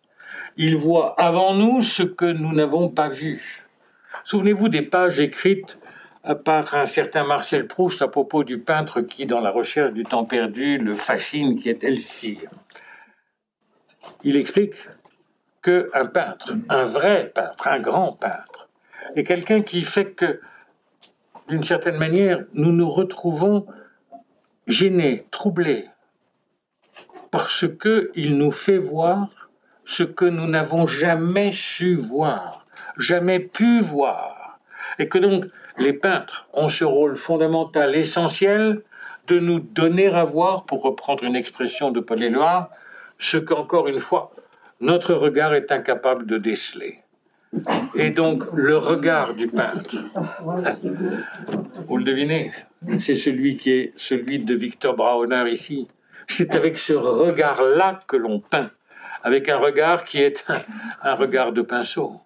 Il 0.57 0.77
voit 0.77 1.15
avant 1.19 1.55
nous 1.55 1.83
ce 1.83 2.03
que 2.03 2.27
nous 2.27 2.53
n'avons 2.53 2.89
pas 2.89 3.09
vu. 3.09 3.65
Souvenez-vous 4.25 4.69
des 4.69 4.83
pages 4.83 5.21
écrites 5.21 5.79
par 6.45 6.75
un 6.75 6.85
certain 6.85 7.25
Marcel 7.25 7.67
Proust 7.67 8.03
à 8.03 8.09
propos 8.09 8.45
du 8.45 8.59
peintre 8.59 9.01
qui, 9.01 9.25
dans 9.25 9.41
la 9.41 9.51
recherche 9.51 9.93
du 9.93 10.05
temps 10.05 10.25
perdu, 10.25 10.77
le 10.77 10.95
fascine, 10.95 11.59
qui 11.59 11.71
est 11.71 11.85
Elsie. 11.85 12.41
Il 14.25 14.37
explique 14.37 14.75
qu'un 15.63 16.07
peintre, 16.07 16.55
un 16.69 16.85
vrai 16.85 17.33
peintre, 17.35 17.69
un 17.69 17.81
grand 17.81 18.13
peintre, 18.13 18.69
est 19.17 19.25
quelqu'un 19.25 19.63
qui 19.63 19.85
fait 19.85 20.13
que, 20.13 20.41
d'une 21.49 21.63
certaine 21.63 21.97
manière, 21.97 22.45
nous 22.53 22.73
nous 22.73 22.91
retrouvons 22.91 23.67
gênés, 24.69 25.25
troublés, 25.31 25.87
parce 27.31 27.65
qu'il 27.81 28.37
nous 28.37 28.51
fait 28.51 28.79
voir 28.79 29.29
ce 29.85 30.03
que 30.03 30.27
nous 30.27 30.47
n'avons 30.47 30.87
jamais 30.87 31.51
su 31.53 31.97
voir, 31.97 32.67
jamais 32.99 33.41
pu 33.41 33.81
voir, 33.81 34.59
et 34.99 35.09
que 35.09 35.19
donc 35.19 35.47
les 35.79 35.95
peintres 35.95 36.47
ont 36.53 36.69
ce 36.69 36.85
rôle 36.85 37.17
fondamental, 37.17 37.97
essentiel, 37.97 38.83
de 39.27 39.39
nous 39.39 39.61
donner 39.61 40.09
à 40.09 40.25
voir, 40.25 40.65
pour 40.65 40.83
reprendre 40.83 41.25
une 41.25 41.37
expression 41.37 41.91
de 41.91 42.01
Paul 42.01 42.23
Éluard, 42.23 42.71
ce 43.19 43.39
qu'encore 43.39 43.89
une 43.89 44.01
fois, 44.01 44.31
notre 44.81 45.15
regard 45.15 45.55
est 45.55 45.73
incapable 45.73 46.27
de 46.27 46.39
déceler. 46.39 47.01
Et 47.95 48.11
donc, 48.11 48.45
le 48.53 48.77
regard 48.77 49.35
du 49.35 49.49
peintre, 49.49 49.97
vous 51.87 51.97
le 51.97 52.05
devinez, 52.05 52.53
c'est 52.99 53.15
celui 53.15 53.57
qui 53.57 53.71
est 53.71 53.93
celui 53.97 54.39
de 54.39 54.55
Victor 54.55 54.95
Brauner 54.95 55.51
ici. 55.51 55.89
C'est 56.27 56.55
avec 56.55 56.77
ce 56.77 56.93
regard-là 56.93 58.01
que 58.07 58.17
l'on 58.17 58.39
peint, 58.39 58.71
avec 59.23 59.49
un 59.49 59.57
regard 59.57 60.05
qui 60.05 60.21
est 60.21 60.45
un, 61.03 61.15
regard 61.15 61.53
de 61.53 61.63
pinceau. 61.63 62.21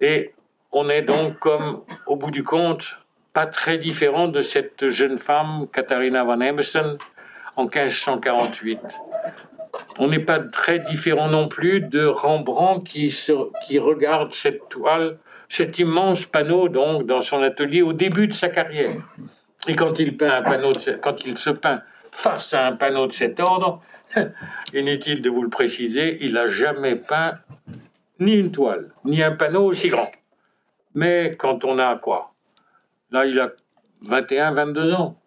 Et 0.00 0.32
on 0.72 0.88
est 0.88 1.02
donc, 1.02 1.38
comme 1.38 1.82
au 2.06 2.16
bout 2.16 2.30
du 2.30 2.42
compte, 2.42 2.96
pas 3.34 3.46
très 3.46 3.76
différent 3.76 4.28
de 4.28 4.40
cette 4.40 4.88
jeune 4.88 5.18
femme, 5.18 5.66
Katharina 5.70 6.24
van 6.24 6.40
Emerson, 6.40 6.96
en 7.56 7.64
1548. 7.64 8.80
On 9.98 10.08
n'est 10.08 10.18
pas 10.18 10.38
très 10.40 10.78
différent 10.80 11.28
non 11.28 11.48
plus 11.48 11.80
de 11.80 12.04
Rembrandt 12.04 12.84
qui, 12.84 13.78
regarde 13.78 14.32
cette 14.34 14.68
toile, 14.68 15.18
cet 15.48 15.78
immense 15.78 16.26
panneau 16.26 16.68
donc 16.68 17.06
dans 17.06 17.22
son 17.22 17.42
atelier 17.42 17.82
au 17.82 17.92
début 17.92 18.28
de 18.28 18.32
sa 18.32 18.48
carrière. 18.48 18.96
Et 19.68 19.76
quand 19.76 19.98
il, 19.98 20.16
peint 20.16 20.32
un 20.32 20.42
panneau 20.42 20.70
quand 21.00 21.24
il 21.24 21.38
se 21.38 21.50
peint 21.50 21.82
face 22.10 22.52
à 22.52 22.66
un 22.66 22.72
panneau 22.72 23.06
de 23.06 23.12
cet 23.12 23.40
ordre, 23.40 23.80
inutile 24.74 25.22
de 25.22 25.30
vous 25.30 25.42
le 25.42 25.48
préciser, 25.48 26.18
il 26.20 26.34
n'a 26.34 26.48
jamais 26.48 26.96
peint 26.96 27.34
ni 28.18 28.34
une 28.34 28.52
toile, 28.52 28.92
ni 29.04 29.22
un 29.22 29.32
panneau 29.32 29.64
aussi 29.64 29.88
grand. 29.88 30.10
Mais 30.94 31.36
quand 31.38 31.64
on 31.64 31.78
a 31.78 31.96
quoi? 31.96 32.34
Là, 33.10 33.24
il 33.26 33.38
a 33.40 33.52
21, 34.02 34.52
22 34.52 34.92
ans. 34.94 35.21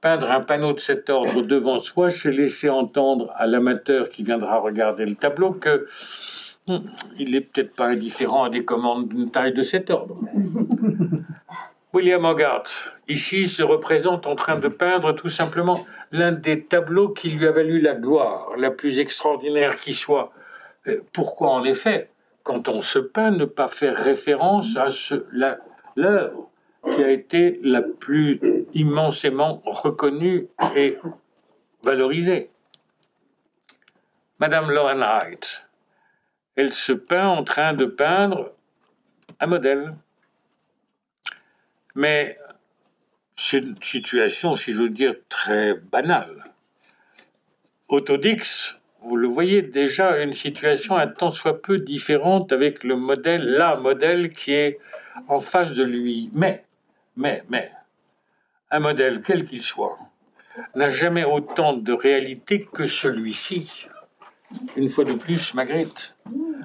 Peindre 0.00 0.30
un 0.30 0.40
panneau 0.40 0.72
de 0.72 0.80
cet 0.80 1.08
ordre 1.08 1.42
devant 1.42 1.80
soi, 1.80 2.10
c'est 2.10 2.30
laisser 2.30 2.68
entendre 2.68 3.32
à 3.36 3.46
l'amateur 3.46 4.10
qui 4.10 4.22
viendra 4.22 4.58
regarder 4.58 5.06
le 5.06 5.14
tableau 5.14 5.52
que 5.52 5.86
hmm, 6.68 6.78
il 7.18 7.30
n'est 7.32 7.40
peut-être 7.40 7.74
pas 7.74 7.86
indifférent 7.86 8.44
à 8.44 8.50
des 8.50 8.64
commandes 8.64 9.08
d'une 9.08 9.30
taille 9.30 9.54
de 9.54 9.62
cet 9.62 9.90
ordre. 9.90 10.18
William 11.96 12.26
Hogarth, 12.26 12.92
ici, 13.08 13.46
se 13.46 13.62
représente 13.62 14.26
en 14.26 14.36
train 14.36 14.58
de 14.58 14.68
peindre 14.68 15.12
tout 15.12 15.30
simplement 15.30 15.86
l'un 16.12 16.32
des 16.32 16.62
tableaux 16.64 17.08
qui 17.08 17.30
lui 17.30 17.46
a 17.46 17.52
valu 17.52 17.80
la 17.80 17.94
gloire, 17.94 18.50
la 18.58 18.70
plus 18.70 19.00
extraordinaire 19.00 19.78
qui 19.78 19.94
soit. 19.94 20.30
Euh, 20.88 21.00
pourquoi, 21.14 21.50
en 21.50 21.64
effet, 21.64 22.10
quand 22.42 22.68
on 22.68 22.82
se 22.82 22.98
peint, 22.98 23.30
ne 23.30 23.46
pas 23.46 23.68
faire 23.68 23.96
référence 23.96 24.76
à 24.76 24.88
l'œuvre 25.96 26.50
qui 26.94 27.02
a 27.02 27.10
été 27.10 27.60
la 27.62 27.82
plus 27.82 28.40
immensément 28.76 29.60
reconnue 29.64 30.48
et 30.76 30.98
valorisée 31.82 32.50
Madame 34.38 34.70
Lauren 34.70 34.98
Wright, 34.98 35.62
elle 36.56 36.74
se 36.74 36.92
peint 36.92 37.26
en 37.26 37.42
train 37.42 37.72
de 37.72 37.86
peindre 37.86 38.52
un 39.40 39.46
modèle. 39.46 39.94
Mais 41.94 42.38
c'est 43.34 43.58
une 43.58 43.80
situation, 43.82 44.54
si 44.56 44.72
je 44.72 44.82
veux 44.82 44.90
dire, 44.90 45.14
très 45.30 45.72
banale. 45.72 46.52
Autodix, 47.88 48.78
vous 49.00 49.16
le 49.16 49.26
voyez 49.26 49.62
déjà, 49.62 50.22
une 50.22 50.34
situation 50.34 50.96
un 50.96 51.06
tant 51.06 51.30
soit 51.30 51.62
peu 51.62 51.78
différente 51.78 52.52
avec 52.52 52.84
le 52.84 52.96
modèle, 52.96 53.42
la 53.42 53.76
modèle 53.76 54.30
qui 54.30 54.52
est 54.52 54.78
en 55.28 55.40
face 55.40 55.72
de 55.72 55.82
lui. 55.82 56.28
Mais, 56.34 56.64
mais, 57.16 57.42
mais, 57.48 57.70
un 58.70 58.80
modèle, 58.80 59.22
quel 59.24 59.44
qu'il 59.44 59.62
soit, 59.62 59.98
n'a 60.74 60.90
jamais 60.90 61.24
autant 61.24 61.74
de 61.74 61.92
réalité 61.92 62.64
que 62.64 62.86
celui-ci. 62.86 63.88
Une 64.76 64.88
fois 64.88 65.04
de 65.04 65.14
plus, 65.14 65.54
Magritte. 65.54 66.16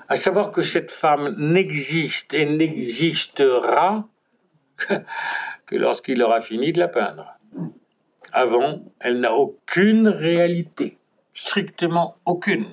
À 0.08 0.16
savoir 0.16 0.52
que 0.52 0.62
cette 0.62 0.92
femme 0.92 1.36
n'existe 1.38 2.34
et 2.34 2.46
n'existera 2.46 4.08
que 4.78 5.76
lorsqu'il 5.76 6.22
aura 6.22 6.42
fini 6.42 6.74
de 6.74 6.80
la 6.80 6.88
peindre. 6.88 7.38
Avant, 8.34 8.82
elle 9.00 9.20
n'a 9.20 9.34
aucune 9.34 10.08
réalité, 10.08 10.98
strictement 11.34 12.16
aucune. 12.26 12.66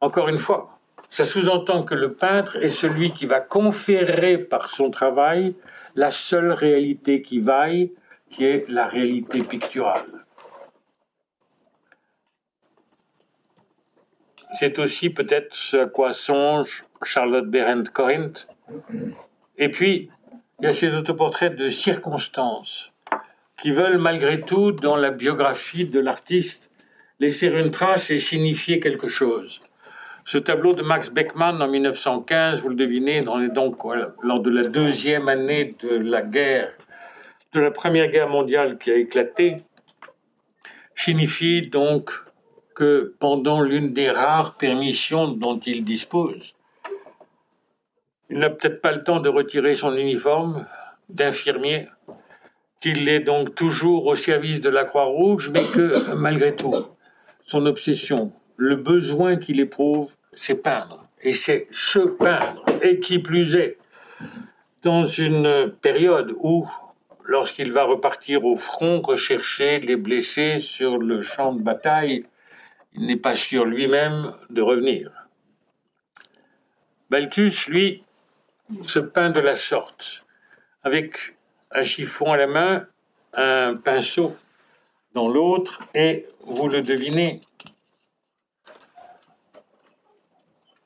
Encore 0.00 0.28
une 0.28 0.38
fois, 0.38 0.78
ça 1.08 1.24
sous-entend 1.24 1.84
que 1.84 1.94
le 1.94 2.14
peintre 2.14 2.56
est 2.56 2.70
celui 2.70 3.12
qui 3.12 3.26
va 3.26 3.40
conférer 3.40 4.36
par 4.36 4.70
son 4.70 4.90
travail 4.90 5.54
la 5.94 6.10
seule 6.10 6.52
réalité 6.52 7.22
qui 7.22 7.38
vaille, 7.38 7.92
qui 8.34 8.44
est 8.44 8.68
la 8.68 8.88
réalité 8.88 9.42
picturale. 9.42 10.24
C'est 14.54 14.78
aussi 14.80 15.10
peut-être 15.10 15.54
ce 15.54 15.76
à 15.76 15.86
quoi 15.86 16.12
songe 16.12 16.84
Charlotte 17.04 17.48
Berendt 17.48 17.90
Corinth. 17.92 18.48
Et 19.56 19.68
puis, 19.68 20.10
il 20.60 20.64
y 20.64 20.68
a 20.68 20.72
ces 20.72 20.94
autoportraits 20.96 21.54
de 21.54 21.68
circonstances 21.68 22.92
qui 23.60 23.70
veulent 23.70 23.98
malgré 23.98 24.40
tout, 24.40 24.72
dans 24.72 24.96
la 24.96 25.10
biographie 25.10 25.84
de 25.84 26.00
l'artiste, 26.00 26.72
laisser 27.20 27.46
une 27.46 27.70
trace 27.70 28.10
et 28.10 28.18
signifier 28.18 28.80
quelque 28.80 29.08
chose. 29.08 29.62
Ce 30.24 30.38
tableau 30.38 30.72
de 30.72 30.82
Max 30.82 31.12
Beckmann 31.12 31.62
en 31.62 31.68
1915, 31.68 32.62
vous 32.62 32.70
le 32.70 32.74
devinez, 32.74 33.26
on 33.28 33.40
est 33.42 33.48
donc 33.48 33.78
lors 34.22 34.40
de 34.40 34.50
la 34.50 34.64
deuxième 34.64 35.28
année 35.28 35.76
de 35.80 35.96
la 35.96 36.22
guerre, 36.22 36.72
de 37.54 37.60
la 37.60 37.70
première 37.70 38.08
guerre 38.08 38.28
mondiale 38.28 38.78
qui 38.78 38.90
a 38.90 38.96
éclaté, 38.96 39.62
signifie 40.94 41.62
donc 41.62 42.10
que 42.74 43.14
pendant 43.20 43.62
l'une 43.62 43.92
des 43.92 44.10
rares 44.10 44.56
permissions 44.56 45.28
dont 45.28 45.58
il 45.60 45.84
dispose, 45.84 46.54
il 48.28 48.38
n'a 48.38 48.50
peut-être 48.50 48.82
pas 48.82 48.92
le 48.92 49.04
temps 49.04 49.20
de 49.20 49.28
retirer 49.28 49.76
son 49.76 49.96
uniforme 49.96 50.66
d'infirmier, 51.08 51.86
qu'il 52.80 53.08
est 53.08 53.20
donc 53.20 53.54
toujours 53.54 54.06
au 54.06 54.14
service 54.16 54.60
de 54.60 54.68
la 54.68 54.84
Croix-Rouge, 54.84 55.50
mais 55.50 55.62
que 55.62 56.14
malgré 56.14 56.56
tout, 56.56 56.74
son 57.46 57.66
obsession, 57.66 58.32
le 58.56 58.76
besoin 58.76 59.36
qu'il 59.36 59.60
éprouve, 59.60 60.10
c'est 60.32 60.62
peindre. 60.62 61.02
Et 61.22 61.32
c'est 61.32 61.68
se 61.70 62.00
peindre. 62.00 62.64
Et 62.82 63.00
qui 63.00 63.18
plus 63.18 63.54
est, 63.54 63.78
dans 64.82 65.06
une 65.06 65.72
période 65.80 66.34
où, 66.40 66.66
lorsqu'il 67.24 67.72
va 67.72 67.84
repartir 67.84 68.44
au 68.44 68.56
front, 68.56 69.00
rechercher 69.00 69.80
les 69.80 69.96
blessés 69.96 70.60
sur 70.60 70.98
le 70.98 71.22
champ 71.22 71.52
de 71.52 71.62
bataille, 71.62 72.24
il 72.92 73.06
n'est 73.06 73.16
pas 73.16 73.34
sûr 73.34 73.64
lui-même 73.64 74.34
de 74.50 74.62
revenir. 74.62 75.10
Balthus, 77.10 77.68
lui, 77.68 78.04
se 78.84 78.98
peint 78.98 79.30
de 79.30 79.40
la 79.40 79.56
sorte, 79.56 80.24
avec 80.82 81.36
un 81.70 81.84
chiffon 81.84 82.32
à 82.32 82.36
la 82.36 82.46
main, 82.46 82.86
un 83.32 83.74
pinceau 83.76 84.36
dans 85.14 85.28
l'autre, 85.28 85.82
et 85.94 86.26
vous 86.40 86.68
le 86.68 86.82
devinez, 86.82 87.40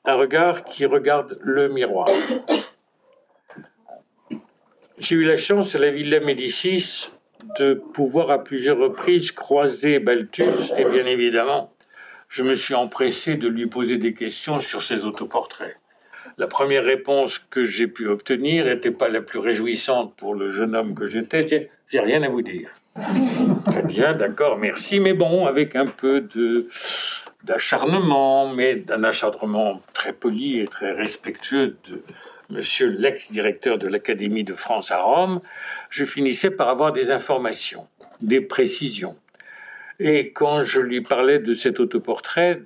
un 0.05 0.15
regard 0.15 0.63
qui 0.65 0.85
regarde 0.85 1.37
le 1.41 1.69
miroir. 1.69 2.09
J'ai 4.99 5.15
eu 5.15 5.23
la 5.23 5.37
chance 5.37 5.75
à 5.75 5.79
la 5.79 5.91
Villa 5.91 6.19
Médicis 6.19 7.09
de 7.57 7.73
pouvoir 7.73 8.29
à 8.31 8.43
plusieurs 8.43 8.77
reprises 8.77 9.31
croiser 9.31 9.99
Balthus, 9.99 10.73
et 10.77 10.83
bien 10.83 11.05
évidemment, 11.05 11.71
je 12.27 12.43
me 12.43 12.53
suis 12.55 12.75
empressé 12.75 13.35
de 13.35 13.47
lui 13.47 13.67
poser 13.67 13.95
des 13.95 14.13
questions 14.13 14.59
sur 14.59 14.83
ses 14.83 15.05
autoportraits. 15.05 15.77
La 16.37 16.47
première 16.47 16.83
réponse 16.83 17.39
que 17.39 17.63
j'ai 17.63 17.87
pu 17.87 18.07
obtenir 18.07 18.65
n'était 18.65 18.91
pas 18.91 19.07
la 19.07 19.21
plus 19.21 19.39
réjouissante 19.39 20.15
pour 20.17 20.35
le 20.35 20.51
jeune 20.51 20.75
homme 20.75 20.93
que 20.93 21.07
j'étais. 21.07 21.69
J'ai 21.87 22.01
rien 22.01 22.21
à 22.23 22.27
vous 22.27 22.41
dire. 22.41 22.69
Très 23.67 23.83
bien, 23.83 24.13
d'accord, 24.13 24.57
merci, 24.57 24.99
mais 24.99 25.13
bon, 25.13 25.45
avec 25.45 25.77
un 25.77 25.87
peu 25.87 26.27
d'acharnement, 27.45 28.53
mais 28.53 28.75
d'un 28.75 29.05
acharnement 29.05 29.81
très 29.93 30.11
poli 30.11 30.59
et 30.59 30.67
très 30.67 30.91
respectueux 30.91 31.77
de 31.89 32.03
monsieur 32.49 32.87
l'ex-directeur 32.87 33.77
de 33.77 33.87
l'Académie 33.87 34.43
de 34.43 34.53
France 34.53 34.91
à 34.91 35.01
Rome, 35.01 35.39
je 35.89 36.05
finissais 36.05 36.51
par 36.51 36.69
avoir 36.69 36.93
des 36.93 37.11
informations, 37.11 37.87
des 38.21 38.41
précisions. 38.41 39.17
Et 39.99 40.31
quand 40.31 40.63
je 40.63 40.79
lui 40.79 41.01
parlais 41.01 41.39
de 41.39 41.53
cet 41.55 41.79
autoportrait, 41.79 42.61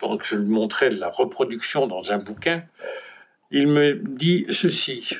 donc 0.00 0.24
je 0.24 0.36
lui 0.36 0.48
montrais 0.48 0.90
la 0.90 1.08
reproduction 1.08 1.86
dans 1.86 2.12
un 2.12 2.18
bouquin, 2.18 2.64
il 3.50 3.68
me 3.68 3.94
dit 3.94 4.46
ceci. 4.50 5.16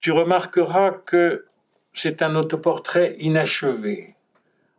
Tu 0.00 0.12
remarqueras 0.12 0.92
que 0.92 1.46
c'est 1.92 2.22
un 2.22 2.36
autoportrait 2.36 3.16
inachevé. 3.18 4.14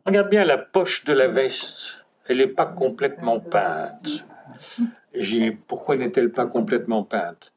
Regarde 0.05 0.30
bien 0.30 0.45
la 0.45 0.57
poche 0.57 1.03
de 1.03 1.13
la 1.13 1.28
veste. 1.28 2.05
Elle 2.28 2.38
n'est 2.38 2.47
pas 2.47 2.65
complètement 2.65 3.39
peinte. 3.39 4.24
Et 5.13 5.24
j'ai 5.24 5.39
dit, 5.39 5.57
pourquoi 5.68 5.97
n'est-elle 5.97 6.32
pas 6.32 6.45
complètement 6.45 7.03
peinte? 7.03 7.51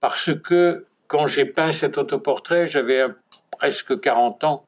Parce 0.00 0.30
que 0.34 0.86
quand 1.06 1.26
j'ai 1.26 1.44
peint 1.44 1.72
cet 1.72 1.98
autoportrait, 1.98 2.66
j'avais 2.66 3.06
presque 3.50 4.00
40 4.00 4.44
ans, 4.44 4.66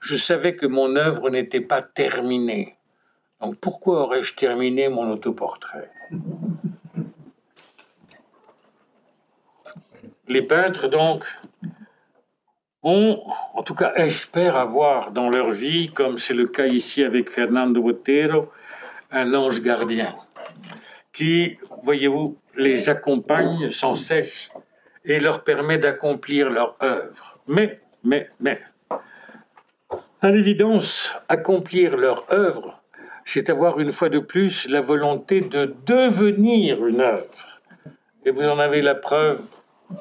je 0.00 0.16
savais 0.16 0.54
que 0.54 0.66
mon 0.66 0.96
œuvre 0.96 1.30
n'était 1.30 1.60
pas 1.60 1.82
terminée. 1.82 2.76
Donc 3.40 3.56
pourquoi 3.56 4.02
aurais-je 4.02 4.34
terminé 4.34 4.88
mon 4.88 5.10
autoportrait? 5.10 5.90
Les 10.28 10.42
peintres, 10.42 10.88
donc, 10.88 11.24
ont, 12.82 13.22
en 13.54 13.62
tout 13.62 13.74
cas, 13.74 13.94
espèrent 13.94 14.56
avoir 14.56 15.10
dans 15.10 15.30
leur 15.30 15.50
vie, 15.50 15.90
comme 15.90 16.18
c'est 16.18 16.34
le 16.34 16.46
cas 16.46 16.66
ici 16.66 17.02
avec 17.02 17.30
Fernando 17.30 17.80
Botero, 17.82 18.52
un 19.10 19.32
ange 19.34 19.62
gardien 19.62 20.14
qui, 21.18 21.58
voyez-vous, 21.82 22.36
les 22.56 22.88
accompagne 22.88 23.72
sans 23.72 23.96
cesse 23.96 24.50
et 25.04 25.20
leur 25.20 25.44
permet 25.44 25.78
d'accomplir 25.78 26.50
leur 26.50 26.76
œuvre. 26.82 27.34
Mais, 27.46 27.80
mais, 28.04 28.28
mais, 28.40 28.60
à 30.20 30.30
l'évidence, 30.30 31.14
accomplir 31.28 31.96
leur 31.96 32.24
œuvre, 32.32 32.82
c'est 33.24 33.50
avoir 33.50 33.78
une 33.78 33.92
fois 33.92 34.08
de 34.08 34.18
plus 34.18 34.68
la 34.68 34.80
volonté 34.80 35.40
de 35.40 35.74
devenir 35.86 36.84
une 36.86 37.00
œuvre. 37.00 37.60
Et 38.24 38.30
vous 38.30 38.42
en 38.42 38.58
avez 38.58 38.82
la 38.82 38.94
preuve 38.94 39.40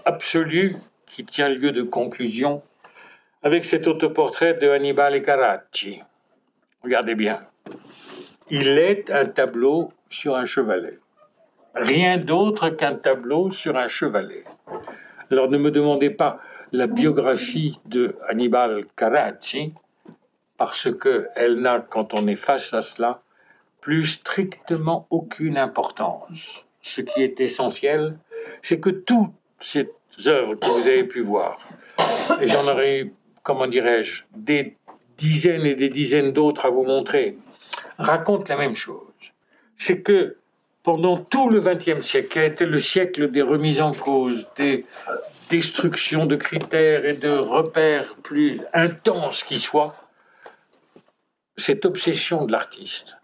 absolue 0.05 0.75
qui 1.05 1.23
tient 1.23 1.49
lieu 1.49 1.71
de 1.71 1.83
conclusion 1.83 2.63
avec 3.43 3.65
cet 3.65 3.87
autoportrait 3.87 4.55
de 4.55 4.69
Hannibal 4.69 5.21
Carracci. 5.21 6.01
Regardez 6.83 7.15
bien. 7.15 7.41
Il 8.49 8.67
est 8.69 9.11
un 9.11 9.25
tableau 9.25 9.91
sur 10.09 10.35
un 10.35 10.45
chevalet. 10.45 10.99
Rien 11.79 12.17
d'autre 12.17 12.69
qu'un 12.69 12.95
tableau 12.95 13.51
sur 13.51 13.77
un 13.77 13.87
chevalet. 13.87 14.43
Alors 15.29 15.49
ne 15.49 15.57
me 15.57 15.69
demandez 15.69 16.09
pas 16.09 16.39
la 16.71 16.87
biographie 16.87 17.79
de 17.85 18.15
Hannibal 18.27 18.85
Carracci, 18.95 19.73
parce 20.57 20.89
qu'elle 20.91 21.61
n'a, 21.61 21.79
quand 21.79 22.13
on 22.13 22.27
est 22.27 22.35
face 22.35 22.73
à 22.73 22.81
cela, 22.81 23.21
plus 23.79 24.05
strictement 24.05 25.05
aucune 25.09 25.57
importance. 25.57 26.65
Ce 26.81 27.01
qui 27.01 27.21
est 27.21 27.39
essentiel, 27.39 28.17
c'est 28.61 28.79
que 28.79 28.89
toutes 28.89 29.31
ces 29.59 29.89
œuvres 30.25 30.55
que 30.55 30.67
vous 30.67 30.87
avez 30.87 31.03
pu 31.03 31.21
voir, 31.21 31.59
et 32.41 32.47
j'en 32.47 32.67
aurais, 32.67 33.11
comment 33.43 33.67
dirais-je, 33.67 34.23
des 34.35 34.75
dizaines 35.17 35.65
et 35.65 35.75
des 35.75 35.89
dizaines 35.89 36.31
d'autres 36.31 36.65
à 36.65 36.69
vous 36.69 36.83
montrer, 36.83 37.37
racontent 37.97 38.45
la 38.49 38.57
même 38.57 38.75
chose. 38.75 39.03
C'est 39.77 40.01
que 40.01 40.37
pendant 40.87 41.17
tout 41.17 41.49
le 41.49 41.59
XXe 41.59 41.99
siècle, 41.99 42.29
qui 42.29 42.39
a 42.39 42.45
été 42.45 42.65
le 42.65 42.79
siècle 42.79 43.29
des 43.29 43.41
remises 43.41 43.81
en 43.81 43.91
cause, 43.91 44.47
des 44.55 44.85
destructions 45.49 46.25
de 46.25 46.37
critères 46.37 47.05
et 47.05 47.13
de 47.13 47.27
repères 47.27 48.15
plus 48.23 48.61
intenses 48.71 49.43
qui 49.43 49.57
soient, 49.57 49.97
cette 51.57 51.83
obsession 51.83 52.45
de 52.45 52.53
l'artiste, 52.53 53.17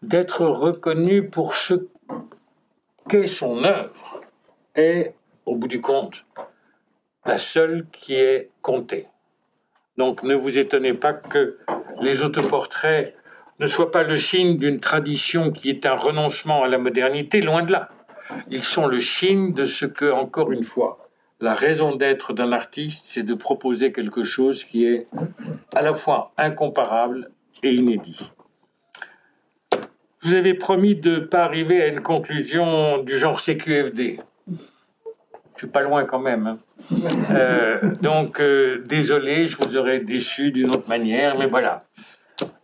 d'être 0.00 0.46
reconnu 0.46 1.28
pour 1.28 1.54
ce 1.54 1.74
qu'est 3.10 3.26
son 3.26 3.62
œuvre, 3.62 4.22
est, 4.74 5.14
au 5.44 5.56
bout 5.56 5.68
du 5.68 5.82
compte, 5.82 6.24
la 7.26 7.36
seule 7.36 7.84
qui 7.92 8.14
est 8.14 8.48
comptée. 8.62 9.06
Donc 9.98 10.22
ne 10.22 10.34
vous 10.34 10.58
étonnez 10.58 10.94
pas 10.94 11.12
que 11.12 11.58
les 12.00 12.22
autoportraits 12.22 13.14
ne 13.62 13.68
soient 13.68 13.92
pas 13.92 14.02
le 14.02 14.16
signe 14.16 14.58
d'une 14.58 14.80
tradition 14.80 15.52
qui 15.52 15.70
est 15.70 15.86
un 15.86 15.94
renoncement 15.94 16.64
à 16.64 16.68
la 16.68 16.78
modernité, 16.78 17.40
loin 17.40 17.62
de 17.62 17.70
là. 17.70 17.90
Ils 18.50 18.64
sont 18.64 18.86
le 18.86 19.00
signe 19.00 19.54
de 19.54 19.66
ce 19.66 19.86
que, 19.86 20.10
encore 20.10 20.50
une 20.50 20.64
fois, 20.64 21.08
la 21.40 21.54
raison 21.54 21.94
d'être 21.94 22.32
d'un 22.32 22.50
artiste, 22.50 23.06
c'est 23.06 23.22
de 23.22 23.34
proposer 23.34 23.92
quelque 23.92 24.24
chose 24.24 24.64
qui 24.64 24.86
est 24.86 25.06
à 25.76 25.82
la 25.82 25.94
fois 25.94 26.32
incomparable 26.36 27.30
et 27.62 27.72
inédit. 27.72 28.30
Vous 30.22 30.34
avez 30.34 30.54
promis 30.54 30.96
de 30.96 31.16
ne 31.16 31.20
pas 31.20 31.44
arriver 31.44 31.82
à 31.82 31.86
une 31.86 32.00
conclusion 32.00 32.98
du 32.98 33.18
genre 33.18 33.40
CQFD. 33.40 34.18
Je 34.48 35.58
suis 35.58 35.66
pas 35.68 35.82
loin 35.82 36.04
quand 36.04 36.18
même. 36.18 36.46
Hein. 36.46 36.58
Euh, 37.30 37.94
donc, 38.02 38.40
euh, 38.40 38.82
désolé, 38.86 39.46
je 39.46 39.56
vous 39.56 39.76
aurais 39.76 40.00
déçu 40.00 40.50
d'une 40.50 40.70
autre 40.70 40.88
manière, 40.88 41.38
mais 41.38 41.46
voilà. 41.46 41.84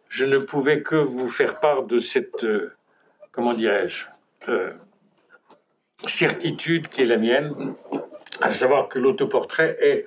Je 0.09 0.25
ne 0.25 0.39
pouvais 0.39 0.83
que 0.83 0.97
vous 0.97 1.29
faire 1.29 1.61
part 1.61 1.85
de 1.85 1.99
cette, 1.99 2.45
euh, 2.45 2.73
comment 3.31 3.55
dirais-je, 3.55 4.07
certitude 6.07 6.89
qui 6.89 7.03
est 7.03 7.07
la 7.07 7.17
mienne, 7.17 7.75
à 8.41 8.51
savoir 8.51 8.89
que 8.89 8.99
l'autoportrait 8.99 9.77
est 9.81 10.07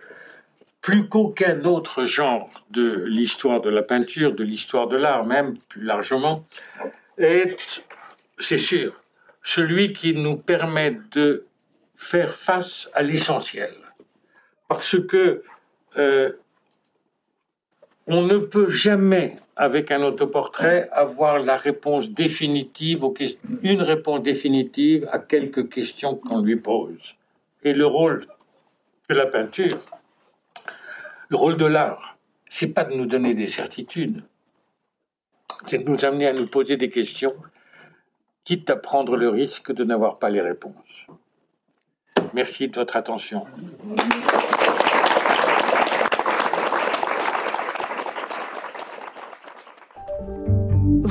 plus 0.81 1.07
qu'aucun 1.07 1.63
autre 1.65 2.05
genre 2.05 2.49
de 2.71 3.05
l'histoire 3.05 3.61
de 3.61 3.69
la 3.69 3.83
peinture, 3.83 4.33
de 4.33 4.43
l'histoire 4.43 4.87
de 4.87 4.97
l'art 4.97 5.25
même 5.25 5.57
plus 5.69 5.83
largement, 5.83 6.45
est, 7.17 7.55
c'est 8.37 8.57
sûr, 8.57 8.99
celui 9.43 9.93
qui 9.93 10.15
nous 10.15 10.37
permet 10.37 10.97
de 11.11 11.45
faire 11.95 12.33
face 12.33 12.89
à 12.93 13.03
l'essentiel. 13.03 13.75
Parce 14.67 14.99
que 14.99 15.43
euh, 15.97 16.31
on 18.07 18.23
ne 18.23 18.37
peut 18.37 18.69
jamais, 18.69 19.37
avec 19.55 19.91
un 19.91 20.01
autoportrait, 20.03 20.89
avoir 20.91 21.39
la 21.39 21.55
réponse 21.55 22.09
définitive, 22.09 23.05
une 23.61 23.81
réponse 23.81 24.23
définitive 24.23 25.07
à 25.11 25.19
quelques 25.19 25.69
questions 25.69 26.15
qu'on 26.15 26.41
lui 26.41 26.55
pose. 26.55 27.15
Et 27.63 27.73
le 27.73 27.85
rôle 27.85 28.25
de 29.09 29.15
la 29.15 29.27
peinture, 29.27 29.79
le 31.29 31.37
rôle 31.37 31.57
de 31.57 31.65
l'art, 31.65 32.17
c'est 32.49 32.73
pas 32.73 32.83
de 32.83 32.95
nous 32.95 33.05
donner 33.05 33.33
des 33.33 33.47
certitudes, 33.47 34.23
c'est 35.67 35.77
de 35.77 35.89
nous 35.89 36.03
amener 36.03 36.27
à 36.27 36.33
nous 36.33 36.47
poser 36.47 36.75
des 36.75 36.89
questions, 36.89 37.35
quitte 38.43 38.69
à 38.69 38.75
prendre 38.75 39.15
le 39.15 39.29
risque 39.29 39.71
de 39.71 39.83
n'avoir 39.83 40.17
pas 40.17 40.29
les 40.29 40.41
réponses. 40.41 41.05
Merci 42.33 42.67
de 42.67 42.75
votre 42.75 42.97
attention. 42.97 43.45